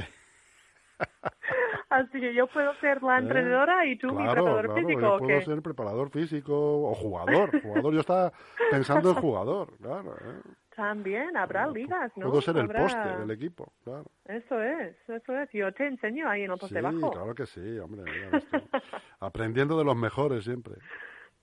Así 1.91 2.21
que 2.21 2.35
yo 2.35 2.47
puedo 2.49 2.75
ser 2.77 3.03
la 3.03 3.17
¿Eh? 3.19 3.23
entrenadora 3.23 3.87
y 3.87 3.97
tú 3.97 4.09
mi 4.09 4.25
preparador 4.25 4.65
claro, 4.67 4.81
físico, 4.81 5.01
yo 5.01 5.15
¿o 5.15 5.19
puedo 5.19 5.41
ser 5.43 5.63
preparador 5.63 6.11
físico 6.11 6.83
o 6.91 6.95
jugador. 6.95 7.63
Jugador, 7.63 7.95
yo 7.95 8.01
estaba 8.01 8.33
pensando 8.71 9.11
en 9.11 9.15
jugador, 9.21 9.77
claro. 9.79 10.15
¿eh? 10.21 10.41
También 10.77 11.37
habrá 11.37 11.67
ligas, 11.69 12.13
¿no? 12.17 12.29
Puedo 12.29 12.43
ser 12.43 12.57
el 12.59 12.65
Habrá- 12.65 12.83
poste 12.83 13.17
del 13.21 13.31
equipo, 13.31 13.73
claro. 13.83 14.05
Eso 14.27 14.63
es, 14.63 14.95
eso 15.09 15.33
es. 15.39 15.49
Yo 15.53 15.73
te 15.73 15.87
enseño 15.87 16.29
ahí 16.29 16.43
en 16.43 16.51
el 16.53 16.59
poste 16.59 16.77
Sí, 16.79 16.83
bajo. 16.83 17.11
claro 17.13 17.35
que 17.35 17.47
sí, 17.47 17.79
hombre. 17.79 18.03
Aprendiendo 19.21 19.79
de 19.79 19.85
los 19.85 19.97
mejores 19.97 20.45
siempre. 20.45 20.75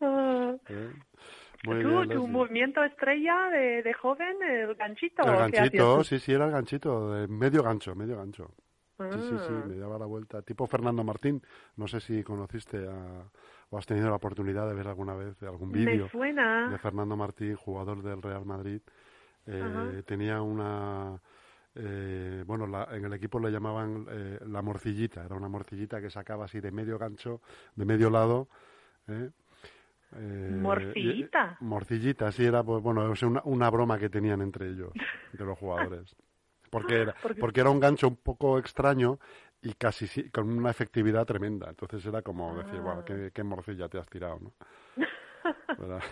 Ah. 0.02 0.54
¿eh? 0.70 0.90
Muy 1.66 1.82
¿Tú, 1.82 1.90
bien, 1.90 2.10
tu 2.10 2.28
movimiento 2.28 2.84
estrella 2.84 3.50
de, 3.50 3.82
de 3.84 3.94
joven, 3.94 4.36
el 4.44 4.76
ganchito? 4.76 5.24
El 5.24 5.30
¿o 5.30 5.34
qué 5.34 5.42
hacías 5.44 5.62
ganchito, 5.62 6.04
sí, 6.04 6.20
sí, 6.20 6.34
era 6.34 6.46
el 6.46 6.52
ganchito, 6.52 7.14
de 7.14 7.28
medio 7.28 7.64
gancho, 7.64 7.96
medio 7.96 8.18
gancho. 8.18 8.50
Sí, 9.00 9.20
sí, 9.20 9.36
sí, 9.48 9.48
Ah. 9.50 9.64
me 9.68 9.76
daba 9.78 9.98
la 9.98 10.06
vuelta. 10.06 10.42
Tipo 10.44 10.68
Fernando 10.68 11.04
Martín, 11.04 11.42
no 11.78 11.88
sé 11.88 12.00
si 12.00 12.22
conociste 12.24 12.86
a- 12.88 13.24
o 13.70 13.78
has 13.78 13.86
tenido 13.88 14.10
la 14.10 14.16
oportunidad 14.18 14.68
de 14.68 14.76
ver 14.76 14.88
alguna 14.88 15.16
vez 15.16 15.42
algún 15.42 15.72
vídeo 15.72 16.08
de 16.14 16.78
Fernando 16.78 17.16
Martín, 17.18 17.56
jugador 17.56 18.04
del 18.04 18.22
Real 18.22 18.46
Madrid. 18.46 18.82
Eh, 19.46 20.04
tenía 20.06 20.42
una... 20.42 21.20
eh, 21.76 22.44
bueno, 22.48 22.66
la- 22.68 22.88
en 22.92 23.06
el 23.06 23.14
equipo 23.14 23.40
le 23.40 23.52
llamaban 23.52 24.06
eh, 24.10 24.40
la 24.48 24.62
morcillita, 24.62 25.26
era 25.26 25.36
una 25.36 25.50
morcillita 25.50 26.00
que 26.02 26.10
sacaba 26.10 26.46
así 26.46 26.60
de 26.62 26.72
medio 26.72 26.98
gancho, 26.98 27.42
de 27.76 27.86
medio 27.86 28.10
lado. 28.10 28.48
¿eh? 29.08 29.30
Eh, 30.16 30.50
¿Morcillita? 30.62 31.58
y- 31.60 31.64
morcillita, 31.64 32.32
sí, 32.32 32.46
era 32.46 32.64
pues, 32.64 32.82
bueno, 32.84 33.12
una, 33.24 33.42
una 33.46 33.70
broma 33.70 33.98
que 33.98 34.10
tenían 34.10 34.42
entre 34.42 34.68
ellos, 34.70 34.92
de 35.32 35.46
los 35.46 35.58
jugadores. 35.58 36.16
Porque 36.70 37.02
era, 37.02 37.14
Porque- 37.22 37.40
porque 37.42 37.60
era 37.62 37.70
un 37.70 37.80
gancho 37.80 38.08
un 38.08 38.16
poco 38.18 38.58
extraño 38.60 39.20
y 39.62 39.74
casi 39.74 40.08
sí- 40.08 40.30
con 40.30 40.50
una 40.50 40.70
efectividad 40.70 41.26
tremenda. 41.26 41.70
Entonces 41.70 42.06
era 42.06 42.22
como 42.22 42.56
decir, 42.58 42.80
Ah. 42.86 43.04
qué, 43.06 43.32
qué 43.34 43.44
morcilla 43.44 43.90
te 43.90 43.98
has 43.98 44.08
tirado, 44.08 44.40
¿no? 44.40 44.54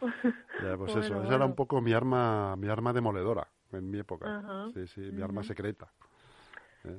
Ya, 0.00 0.76
pues 0.78 0.94
eso, 0.96 1.14
Bueno, 1.14 1.24
esa 1.24 1.34
era 1.36 1.44
un 1.44 1.54
poco 1.54 1.80
mi 1.80 1.92
arma, 1.92 2.56
mi 2.56 2.68
arma 2.68 2.92
demoledora 2.92 3.46
en 3.72 3.90
mi 3.90 3.98
época. 3.98 4.38
Ajá. 4.38 4.70
Sí, 4.74 4.86
sí, 4.86 5.00
mi 5.00 5.22
arma 5.22 5.42
secreta. 5.42 5.90
¿eh? 6.84 6.98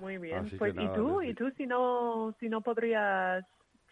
Muy 0.00 0.18
bien. 0.18 0.46
Así 0.46 0.56
Pues, 0.56 0.74
¿y 0.76 0.88
tú? 0.94 1.22
¿Y 1.22 1.34
tú 1.34 1.50
si 1.56 1.66
no, 1.66 2.34
si 2.38 2.48
no 2.48 2.60
podrías, 2.60 3.44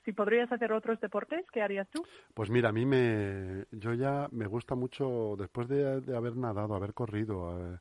si 0.05 0.13
podrías 0.13 0.51
hacer 0.53 0.73
otros 0.73 1.01
deportes, 1.01 1.45
qué 1.53 1.63
harías 1.63 1.89
tú? 1.89 2.05
Pues 2.35 2.51
mira, 2.51 2.69
a 2.71 2.73
mí 2.73 2.85
me, 2.85 3.67
yo 3.73 3.95
ya 3.95 4.29
me 4.33 4.47
gusta 4.47 4.75
mucho, 4.75 5.35
después 5.39 5.69
de, 5.69 6.01
de 6.01 6.17
haber 6.17 6.37
nadado, 6.37 6.75
haber 6.75 6.95
corrido, 6.95 7.75
eh, 7.75 7.79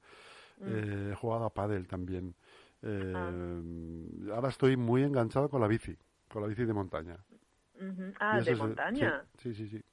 eh, 0.61 1.09
he 1.11 1.15
jugado 1.15 1.45
a 1.45 1.53
pádel 1.53 1.87
también. 1.87 2.35
Eh, 2.81 4.31
Ahora 4.33 4.49
estoy 4.49 4.77
muy 4.77 5.03
enganchado 5.03 5.49
con 5.49 5.61
la 5.61 5.67
bici, 5.67 5.97
con 6.29 6.41
la 6.41 6.47
bici 6.47 6.65
de 6.65 6.73
montaña. 6.73 7.17
Ah, 8.19 8.39
de 8.41 8.51
es 8.51 8.57
montaña. 8.57 9.25
sí, 9.37 9.53
sí, 9.53 9.69
sí, 9.69 9.77
sí. 9.77 9.83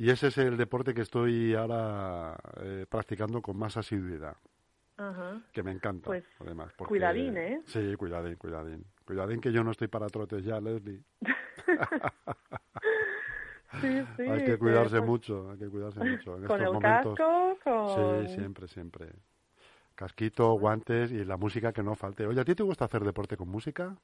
Y 0.00 0.08
ese 0.08 0.28
es 0.28 0.38
el 0.38 0.56
deporte 0.56 0.94
que 0.94 1.02
estoy 1.02 1.54
ahora 1.54 2.34
eh, 2.62 2.86
practicando 2.88 3.42
con 3.42 3.58
más 3.58 3.76
asiduidad, 3.76 4.34
Ajá. 4.96 5.42
que 5.52 5.62
me 5.62 5.72
encanta, 5.72 6.06
Pues, 6.06 6.24
además. 6.38 6.72
porque- 6.74 6.88
cuidadín, 6.88 7.36
¿eh? 7.36 7.60
Sí, 7.66 7.94
cuidadín, 7.96 8.36
cuidadín. 8.36 8.82
Cuidadín 9.04 9.42
que 9.42 9.52
yo 9.52 9.62
no 9.62 9.72
estoy 9.72 9.88
para 9.88 10.06
trotes 10.06 10.42
ya, 10.42 10.58
Leslie. 10.58 11.02
Sí, 13.82 14.02
sí. 14.16 14.22
hay 14.22 14.44
que 14.44 14.58
cuidarse 14.58 14.96
pues, 14.98 15.08
mucho, 15.08 15.50
hay 15.50 15.58
que 15.58 15.68
cuidarse 15.68 16.00
mucho. 16.00 16.36
En 16.36 16.46
Con 16.46 16.60
estos 16.60 16.60
el 16.60 16.72
momentos. 16.72 17.16
casco, 17.18 17.58
con... 17.62 18.26
Sí, 18.26 18.34
siempre, 18.34 18.66
siempre. 18.68 19.12
Casquito, 19.94 20.52
guantes 20.54 21.12
y 21.12 21.24
la 21.24 21.36
música 21.36 21.72
que 21.72 21.82
no 21.82 21.94
falte. 21.94 22.26
Oye, 22.26 22.40
¿a 22.40 22.44
ti 22.44 22.54
te 22.54 22.62
gusta 22.64 22.86
hacer 22.86 23.04
deporte 23.04 23.36
con 23.36 23.48
música? 23.48 23.96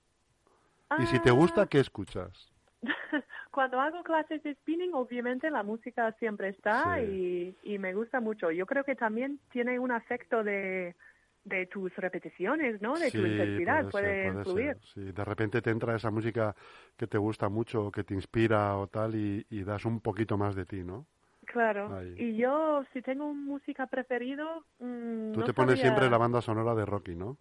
Y 0.98 1.06
si 1.06 1.18
te 1.20 1.30
Ah, 1.30 1.32
gusta, 1.32 1.66
¿qué 1.66 1.80
escuchas? 1.80 2.52
Cuando 3.56 3.80
hago 3.80 4.02
clases 4.02 4.42
de 4.42 4.54
spinning, 4.54 4.92
obviamente 4.92 5.50
la 5.50 5.62
música 5.62 6.12
siempre 6.18 6.50
está 6.50 6.98
Sí. 6.98 7.56
y, 7.64 7.72
y 7.74 7.78
me 7.78 7.94
gusta 7.94 8.20
mucho. 8.20 8.50
Yo 8.50 8.66
creo 8.66 8.84
que 8.84 8.94
también 8.94 9.40
tiene 9.50 9.78
un 9.78 9.90
afecto 9.92 10.44
de, 10.44 10.94
de 11.42 11.64
tus 11.64 11.90
repeticiones, 11.96 12.82
¿no? 12.82 12.98
De 12.98 13.10
tu 13.10 13.24
intensidad, 13.24 13.88
puede, 13.88 14.24
ser, 14.24 14.34
influir. 14.34 14.74
ser. 14.74 14.82
Sí, 14.92 15.10
de 15.10 15.24
repente 15.24 15.62
te 15.62 15.70
entra 15.70 15.96
esa 15.96 16.10
música 16.10 16.54
que 16.98 17.06
te 17.06 17.16
gusta 17.16 17.48
mucho, 17.48 17.90
que 17.90 18.04
te 18.04 18.12
inspira 18.12 18.76
o 18.76 18.88
tal, 18.88 19.14
y, 19.14 19.46
y 19.48 19.64
das 19.64 19.86
un 19.86 20.00
poquito 20.00 20.36
más 20.36 20.54
de 20.54 20.66
ti, 20.66 20.84
¿no? 20.84 21.06
Claro. 21.46 21.96
Ahí. 21.96 22.14
Y 22.18 22.36
yo, 22.36 22.84
si 22.92 23.00
tengo 23.00 23.24
un 23.24 23.42
música 23.46 23.86
preferido, 23.86 24.66
mm, 24.80 25.32
Tú 25.32 25.40
no 25.40 25.46
te 25.46 25.54
pones 25.54 25.80
siempre 25.80 26.10
la 26.10 26.18
banda 26.18 26.42
sonora 26.42 26.74
de 26.74 26.84
Rocky, 26.84 27.14
¿no? 27.14 27.38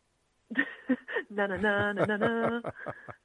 na, 1.30 1.48
na, 1.48 1.94
na. 1.94 2.64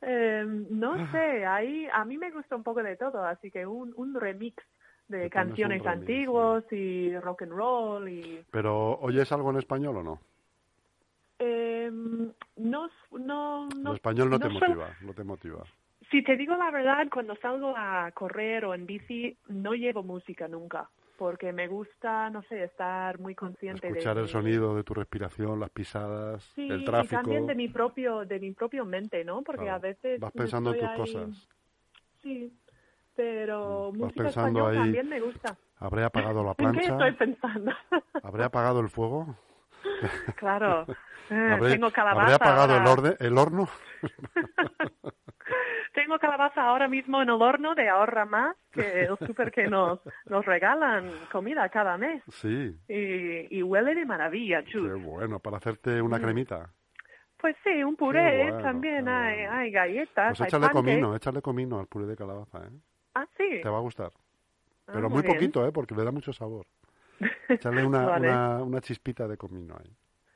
Eh, 0.02 0.44
no 0.70 0.96
sé, 1.12 1.44
ahí 1.44 1.86
a 1.92 2.04
mí 2.04 2.16
me 2.16 2.30
gusta 2.30 2.56
un 2.56 2.62
poco 2.62 2.82
de 2.82 2.96
todo, 2.96 3.22
así 3.24 3.50
que 3.50 3.66
un, 3.66 3.92
un 3.96 4.14
remix 4.14 4.56
de 5.08 5.28
canciones 5.28 5.82
remix, 5.82 6.00
antiguos 6.00 6.64
y 6.72 7.14
rock 7.18 7.42
and 7.42 7.52
roll 7.52 8.08
y 8.08 8.44
Pero, 8.50 8.98
¿oyes 9.00 9.30
algo 9.32 9.50
en 9.50 9.58
español 9.58 9.98
o 9.98 10.02
no? 10.02 10.20
eh, 11.38 11.90
no 11.90 12.90
no 13.12 13.68
no 13.68 13.90
el 13.90 13.96
español 13.96 14.30
no, 14.30 14.38
te 14.38 14.48
suelo- 14.48 14.60
motiva, 14.60 14.88
no 15.00 15.12
te 15.14 15.24
motiva. 15.24 15.64
Si 16.10 16.22
te 16.22 16.36
digo 16.36 16.56
la 16.56 16.70
verdad, 16.70 17.06
cuando 17.12 17.36
salgo 17.36 17.74
a 17.76 18.10
correr 18.12 18.64
o 18.64 18.74
en 18.74 18.86
bici, 18.86 19.36
no 19.48 19.74
llevo 19.74 20.02
música 20.02 20.48
nunca. 20.48 20.88
Porque 21.20 21.52
me 21.52 21.68
gusta, 21.68 22.30
no 22.30 22.40
sé, 22.44 22.64
estar 22.64 23.18
muy 23.18 23.34
consciente 23.34 23.88
Escuchar 23.88 24.14
de 24.14 24.20
el 24.22 24.26
mi- 24.26 24.32
sonido 24.32 24.74
de 24.74 24.82
tu 24.84 24.94
respiración, 24.94 25.60
las 25.60 25.68
pisadas, 25.68 26.42
Sí, 26.54 26.66
el 26.66 26.80
y 26.80 26.84
tráfico. 26.86 27.20
también 27.20 27.46
de 27.46 27.54
mi 27.54 27.68
propio, 27.68 28.24
de 28.24 28.40
mi 28.40 28.52
propio 28.52 28.86
mente, 28.86 29.22
¿no? 29.22 29.42
Porque 29.42 29.64
Claro. 29.64 29.76
a 29.76 29.78
veces 29.80 30.18
Vas 30.18 30.32
pensando 30.32 30.70
en 30.72 30.78
tus 30.78 30.88
ahí- 30.88 30.96
cosas. 30.96 31.48
Sí, 32.22 32.58
pero 33.14 33.90
Mm, 33.92 33.98
vas 34.00 34.06
música 34.06 34.22
pensando 34.24 34.66
ahí- 34.66 34.76
también 34.78 35.08
me 35.10 35.20
gusta. 35.20 35.58
¿Habré 35.76 36.04
apagado 36.04 36.42
la 36.42 36.54
¿En 36.58 36.72
qué 36.72 36.80
plancha? 36.88 36.92
estoy 36.94 37.12
pensando? 37.12 37.70
¿Habré 38.24 38.44
apagado 38.44 38.80
el 38.80 38.88
fuego? 38.88 39.36
claro. 40.36 40.86
¿Habré, 41.28 41.72
tengo 41.72 41.90
calabaza. 41.92 42.22
¿habré 42.22 42.34
apagado 42.34 42.76
el, 42.78 42.86
orde- 42.86 43.16
el 43.20 43.36
horno? 43.36 43.68
Tengo 45.92 46.18
calabaza 46.18 46.62
ahora 46.62 46.86
mismo 46.88 47.20
en 47.20 47.28
el 47.30 47.42
horno 47.42 47.74
de 47.74 47.88
Ahorra 47.88 48.24
Más, 48.24 48.56
que 48.72 49.04
el 49.04 49.18
súper 49.26 49.50
que 49.50 49.66
nos, 49.66 49.98
nos 50.26 50.44
regalan 50.46 51.10
comida 51.32 51.68
cada 51.68 51.96
mes. 51.96 52.22
Sí. 52.28 52.76
Y, 52.88 53.58
y 53.58 53.62
huele 53.62 53.94
de 53.94 54.04
maravilla, 54.04 54.62
Qué 54.62 54.70
chus. 54.70 55.02
bueno, 55.02 55.40
para 55.40 55.56
hacerte 55.56 56.00
una 56.00 56.18
Mm. 56.18 56.22
cremita. 56.22 56.70
Pues 57.38 57.56
sí, 57.64 57.82
un 57.82 57.92
Qué 57.92 57.96
puré, 57.96 58.42
bueno, 58.50 58.62
también 58.62 59.04
qué 59.06 59.10
hay, 59.10 59.36
bueno. 59.40 59.52
hay 59.54 59.70
galletas, 59.70 60.38
Pues 60.38 60.48
échale 60.48 60.68
comino, 60.70 61.16
échale 61.16 61.40
comino 61.42 61.80
al 61.80 61.86
puré 61.86 62.06
de 62.06 62.14
calabaza, 62.16 62.58
¿eh? 62.58 62.70
Ah, 63.14 63.26
sí. 63.36 63.60
Te 63.62 63.68
va 63.68 63.78
a 63.78 63.80
gustar. 63.80 64.12
Ah, 64.86 64.92
Pero 64.92 65.08
muy 65.10 65.22
bien. 65.22 65.34
poquito, 65.34 65.66
¿eh? 65.66 65.72
Porque 65.72 65.94
le 65.94 66.04
da 66.04 66.10
mucho 66.12 66.32
sabor. 66.32 66.66
Échale 67.48 67.82
una, 67.84 68.06
Vale. 68.06 68.28
una, 68.28 68.62
una 68.62 68.80
chispita 68.80 69.26
de 69.26 69.36
comino 69.36 69.74
ahí. 69.76 69.90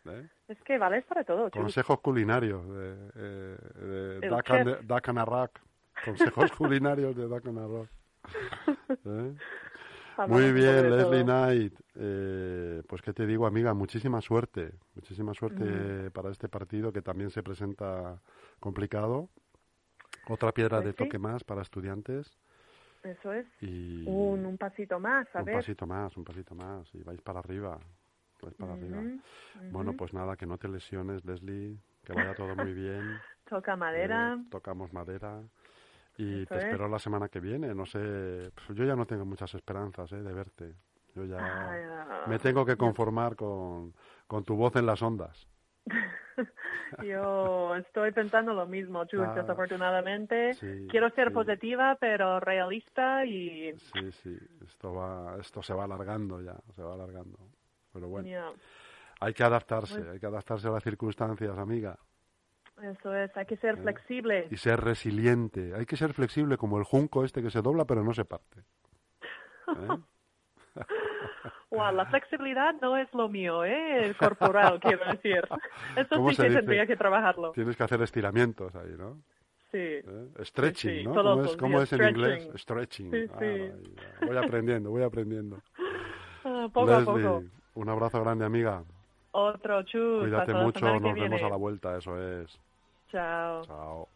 ¿Eh? 0.07 0.29
Es 0.49 0.61
que 0.63 0.79
vale 0.79 1.03
para 1.03 1.25
todo. 1.25 1.51
Consejos 1.51 2.01
culinarios 2.01 2.67
de, 2.69 3.11
eh, 3.17 4.19
de 4.21 5.21
a 5.21 5.25
Rock. 5.25 5.61
Consejos 6.05 6.51
culinarios 6.59 7.17
de 7.17 7.27
Rock. 7.27 7.89
¿Eh? 9.05 9.35
Muy 10.29 10.45
un 10.45 10.55
bien, 10.55 10.83
de 10.83 10.91
Leslie. 10.91 11.25
Knight. 11.25 11.81
Eh, 11.97 12.83
pues 12.87 13.03
qué 13.03 13.13
te 13.13 13.27
digo, 13.27 13.47
amiga, 13.47 13.75
muchísima 13.75 14.21
suerte. 14.21 14.73
Muchísima 14.95 15.35
suerte 15.35 16.11
para 16.13 16.31
este 16.31 16.49
partido 16.49 16.93
que 16.93 17.03
también 17.03 17.31
se 17.31 17.43
presenta 17.43 18.21
complicado. 18.61 19.29
Otra 20.29 20.53
piedra 20.53 20.79
Pues 20.79 20.87
de 20.87 20.91
sí. 20.93 20.97
toque 20.97 21.19
más 21.19 21.43
para 21.45 21.63
estudiantes. 21.63 22.31
Eso 23.03 23.33
es. 23.33 23.47
Y 23.61 24.05
Un, 24.07 24.47
un 24.47 24.57
pasito 24.57 24.99
más, 24.99 25.27
a 25.35 25.41
un 25.41 25.45
ver. 25.45 25.57
pasito 25.57 25.87
más, 25.87 26.17
un 26.17 26.25
pasito 26.25 26.55
más. 26.55 26.89
Y 26.95 27.03
vais 27.03 27.21
para 27.21 27.41
arriba. 27.41 27.79
Vais 28.45 28.55
para 28.55 28.75
arriba. 28.75 28.99
Ujú, 28.99 29.71
Bueno, 29.71 29.95
pues 29.95 30.13
nada, 30.15 30.37
que 30.37 30.47
no 30.47 30.59
te 30.59 30.69
lesiones, 30.69 31.25
Leslie. 31.25 31.79
Que 32.05 32.13
vaya 32.13 32.35
todo 32.35 32.55
muy 32.57 32.73
bien. 32.75 33.23
Toca 33.49 33.77
madera. 33.77 34.37
Eh, 34.37 34.51
tocamos 34.51 34.93
madera. 34.93 35.43
Y 36.17 36.43
Eso 36.43 36.53
te 36.53 36.59
es. 36.59 36.65
espero 36.65 36.89
la 36.89 36.99
semana 36.99 37.29
que 37.29 37.41
viene. 37.41 37.75
No 37.75 37.87
sé, 37.87 38.51
pues 38.55 38.79
yo 38.79 38.85
ya 38.85 38.97
no 38.97 39.07
tengo 39.07 39.25
muchas 39.25 39.55
esperanzas 39.55 40.13
eh, 40.13 40.23
de 40.23 40.33
verte. 40.33 40.75
Yo 41.15 41.25
ya 41.25 41.39
Ay, 41.39 41.83
ah, 41.85 42.27
me 42.29 42.39
tengo 42.39 42.65
que 42.65 42.77
conformar 42.77 43.37
con, 43.37 43.95
con 44.27 44.45
tu 44.45 44.57
voz 44.57 44.77
en 44.77 44.87
las 44.87 45.03
ondas. 45.03 45.49
Yo 47.01 47.75
estoy 47.77 48.13
pensando 48.13 48.53
lo 48.55 48.67
mismo, 48.67 49.05
Chus, 49.07 49.21
Ah, 49.23 49.35
desafortunadamente. 49.35 50.53
sí, 50.61 50.89
Quiero 50.91 51.11
ser 51.11 51.29
sí. 51.29 51.33
positiva, 51.33 51.97
pero 52.01 52.41
realista 52.41 53.25
y... 53.25 53.73
Sí, 53.93 54.11
sí, 54.13 54.37
esto 54.65 54.95
va, 54.95 55.37
esto 55.41 55.63
se 55.63 55.75
va 55.75 55.85
alargando 55.85 56.41
ya, 56.41 56.57
se 56.75 56.83
va 56.83 56.95
alargando. 56.95 57.39
Pero 57.95 58.09
bueno, 58.09 58.29
hay 59.21 59.33
que 59.33 59.43
adaptarse, 59.45 59.95
Pues- 60.01 60.09
hay 60.11 60.19
que 60.21 60.27
adaptarse 60.27 60.69
a 60.69 60.73
las 60.73 60.83
circunstancias, 60.83 61.57
amiga. 61.57 61.97
eso 62.83 63.15
es, 63.15 63.35
hay 63.37 63.47
que 63.47 63.57
ser 63.57 63.79
flexible. 63.79 64.41
Eh, 64.41 64.49
Y 64.51 64.57
ser 64.59 64.81
resiliente. 64.81 65.73
Hay 65.75 65.87
que 65.87 65.97
ser 65.97 66.13
flexible 66.13 66.59
como 66.59 66.77
el 66.79 66.85
junco 66.85 67.25
este 67.25 67.41
que 67.41 67.51
se 67.51 67.63
dobla 67.63 67.85
pero 67.87 68.03
no 68.05 68.13
se 68.13 68.25
parte. 68.27 68.61
¿Eh? 69.69 69.89
Wow, 71.71 71.93
la 71.93 72.07
flexibilidad 72.07 72.75
no 72.81 72.97
es 72.97 73.13
lo 73.15 73.29
mío, 73.29 73.65
¿eh? 73.65 74.05
El 74.07 74.17
corporal, 74.17 74.79
quiero 74.81 75.05
decir. 75.11 75.43
Eso 75.97 76.17
¿Cómo 76.17 76.31
sí 76.31 76.37
que 76.37 76.43
dice? 76.45 76.57
tendría 76.57 76.87
que 76.87 76.97
trabajarlo. 76.97 77.51
Tienes 77.53 77.77
que 77.77 77.83
hacer 77.83 78.01
estiramientos 78.03 78.75
ahí, 78.77 78.95
¿no? 78.97 79.21
Sí. 79.73 79.79
¿Eh? 79.79 80.29
Stretching, 80.43 80.99
Sí, 80.99 81.05
¿no? 81.05 81.15
¿Cómo 81.15 81.43
es, 81.45 81.57
cómo 81.57 81.83
en 81.83 82.09
inglés? 82.11 82.49
stretching. 82.57 83.11
Sí, 83.11 83.27
Ah, 83.33 83.37
sí. 83.41 83.73
Voy 84.27 84.37
aprendiendo, 84.37 84.91
voy 84.91 85.03
aprendiendo. 85.03 85.61
Ah, 86.45 86.69
poco 86.73 86.93
a 86.93 87.05
poco. 87.05 87.43
Un 87.75 87.89
abrazo 87.89 88.21
grande, 88.21 88.45
amiga. 88.45 88.83
Otro 89.33 89.83
Chus. 89.83 90.23
Cuídate 90.23 90.55
mucho, 90.55 90.81
nos 90.81 91.03
vemos 91.03 91.15
viene. 91.15 91.43
a 91.43 91.49
la 91.49 91.57
vuelta, 91.57 91.97
eso 91.99 92.17
es. 92.21 92.59
Chao. 93.11 93.65
Chao. 93.65 94.09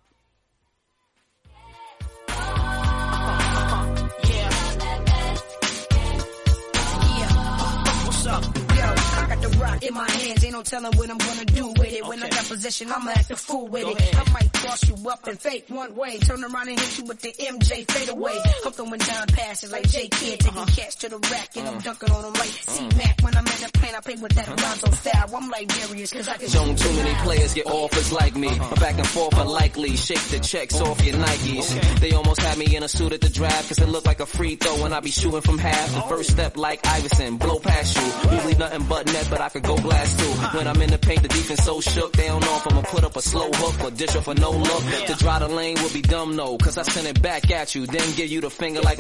Rock 9.60 9.82
in 9.82 9.94
my 9.94 10.10
hands, 10.10 10.44
ain't 10.44 10.52
no 10.52 10.62
telling 10.62 10.92
what 10.96 11.10
I'm 11.10 11.18
gonna 11.18 11.44
do 11.44 11.68
with 11.68 11.92
it. 11.92 12.06
When 12.06 12.22
I 12.22 12.28
got 12.28 12.44
possession, 12.46 12.90
I'ma 12.90 13.10
act 13.10 13.30
a 13.30 13.36
fool 13.36 13.68
with 13.68 13.86
it. 13.86 14.16
I 14.16 14.32
might 14.32 14.52
cross 14.52 14.88
you 14.88 15.10
up 15.10 15.26
and 15.26 15.38
fake 15.38 15.64
one 15.68 15.94
way, 15.94 16.18
turn 16.18 16.42
around 16.42 16.68
and 16.68 16.78
hit 16.78 16.98
you 16.98 17.04
with 17.04 17.20
the 17.20 17.32
MJ 17.32 17.90
fade 17.90 18.08
away. 18.08 18.36
I'm 18.64 18.72
throwing 18.72 19.00
down 19.00 19.26
passes 19.28 19.72
like 19.72 19.88
J 19.88 20.08
Kid, 20.08 20.46
uh-huh. 20.46 20.64
taking 20.64 20.74
cats 20.74 20.94
to 20.96 21.08
the 21.08 21.18
rack 21.30 21.56
and 21.56 21.68
I'm 21.68 21.74
uh-huh. 21.74 21.82
dunking 21.84 22.10
on 22.10 22.22
them 22.22 22.32
like 22.34 22.48
uh-huh. 22.48 22.72
C 22.72 22.88
Mac. 22.96 23.20
When 23.22 23.36
I'm 23.36 23.46
in 23.46 23.60
the 23.60 23.70
plane, 23.74 23.94
I 23.96 24.00
play 24.00 24.14
with 24.16 24.32
that 24.34 24.48
Lonzo 24.48 24.90
style. 24.92 25.36
I'm 25.36 25.50
like 25.50 25.68
Darius, 25.68 26.12
cause 26.12 26.28
I 26.28 26.36
can 26.36 26.48
Zone 26.48 26.76
too 26.76 26.92
many 26.92 27.14
players 27.22 27.54
get 27.54 27.66
offers 27.66 28.12
like 28.12 28.36
me. 28.36 28.48
My 28.58 28.74
back 28.74 28.98
and 28.98 29.06
forth 29.06 29.36
are 29.38 29.46
likely. 29.46 29.96
Shake 29.96 30.22
the 30.30 30.40
checks 30.40 30.80
oh. 30.80 30.90
off 30.90 31.04
your 31.04 31.16
Nikes. 31.16 32.00
They 32.00 32.12
almost 32.12 32.40
had 32.40 32.58
me 32.58 32.76
in 32.76 32.82
a 32.82 32.88
suit 32.88 33.12
at 33.12 33.20
the 33.20 33.28
draft 33.28 33.68
cause 33.68 33.78
it 33.78 33.88
looked 33.88 34.06
like 34.06 34.20
a 34.20 34.26
free 34.26 34.56
throw 34.56 34.82
when 34.82 34.92
I 34.92 35.00
be 35.00 35.10
shooting 35.10 35.40
from 35.40 35.58
half. 35.58 35.94
The 35.94 36.02
first 36.02 36.30
step 36.30 36.56
like 36.56 36.86
Iverson, 36.86 37.36
blow 37.36 37.58
past 37.58 37.96
you. 37.96 38.30
Usually 38.32 38.54
oh. 38.54 38.58
nothing 38.58 38.84
but 38.88 39.06
net, 39.06 39.26
but 39.30 39.40
I 39.40 39.47
could 39.48 39.62
go 39.62 39.76
blast 39.76 40.18
too. 40.18 40.56
When 40.56 40.66
I'm 40.66 40.80
in 40.80 40.90
the 40.90 40.98
paint, 40.98 41.22
the 41.22 41.28
defense 41.28 41.64
so 41.64 41.80
shook. 41.80 42.12
They 42.12 42.26
don't 42.28 42.40
know 42.40 42.56
if 42.56 42.66
I'ma 42.66 42.82
put 42.82 43.04
up 43.04 43.16
a 43.16 43.22
slow 43.22 43.50
hook 43.52 43.84
or 43.84 43.90
dish 43.90 44.16
off 44.16 44.28
a 44.28 44.34
no 44.34 44.50
look. 44.50 44.82
To 45.06 45.14
draw 45.18 45.38
the 45.38 45.48
lane 45.48 45.76
would 45.82 45.92
be 45.92 46.02
dumb 46.02 46.34
no, 46.36 46.56
cause 46.56 46.78
I 46.78 46.82
send 46.82 47.06
it 47.06 47.20
back 47.22 47.50
at 47.50 47.74
you. 47.74 47.86
Then 47.86 48.14
give 48.16 48.28
you 48.30 48.40
the 48.40 48.50
finger 48.50 48.80
like 48.80 48.96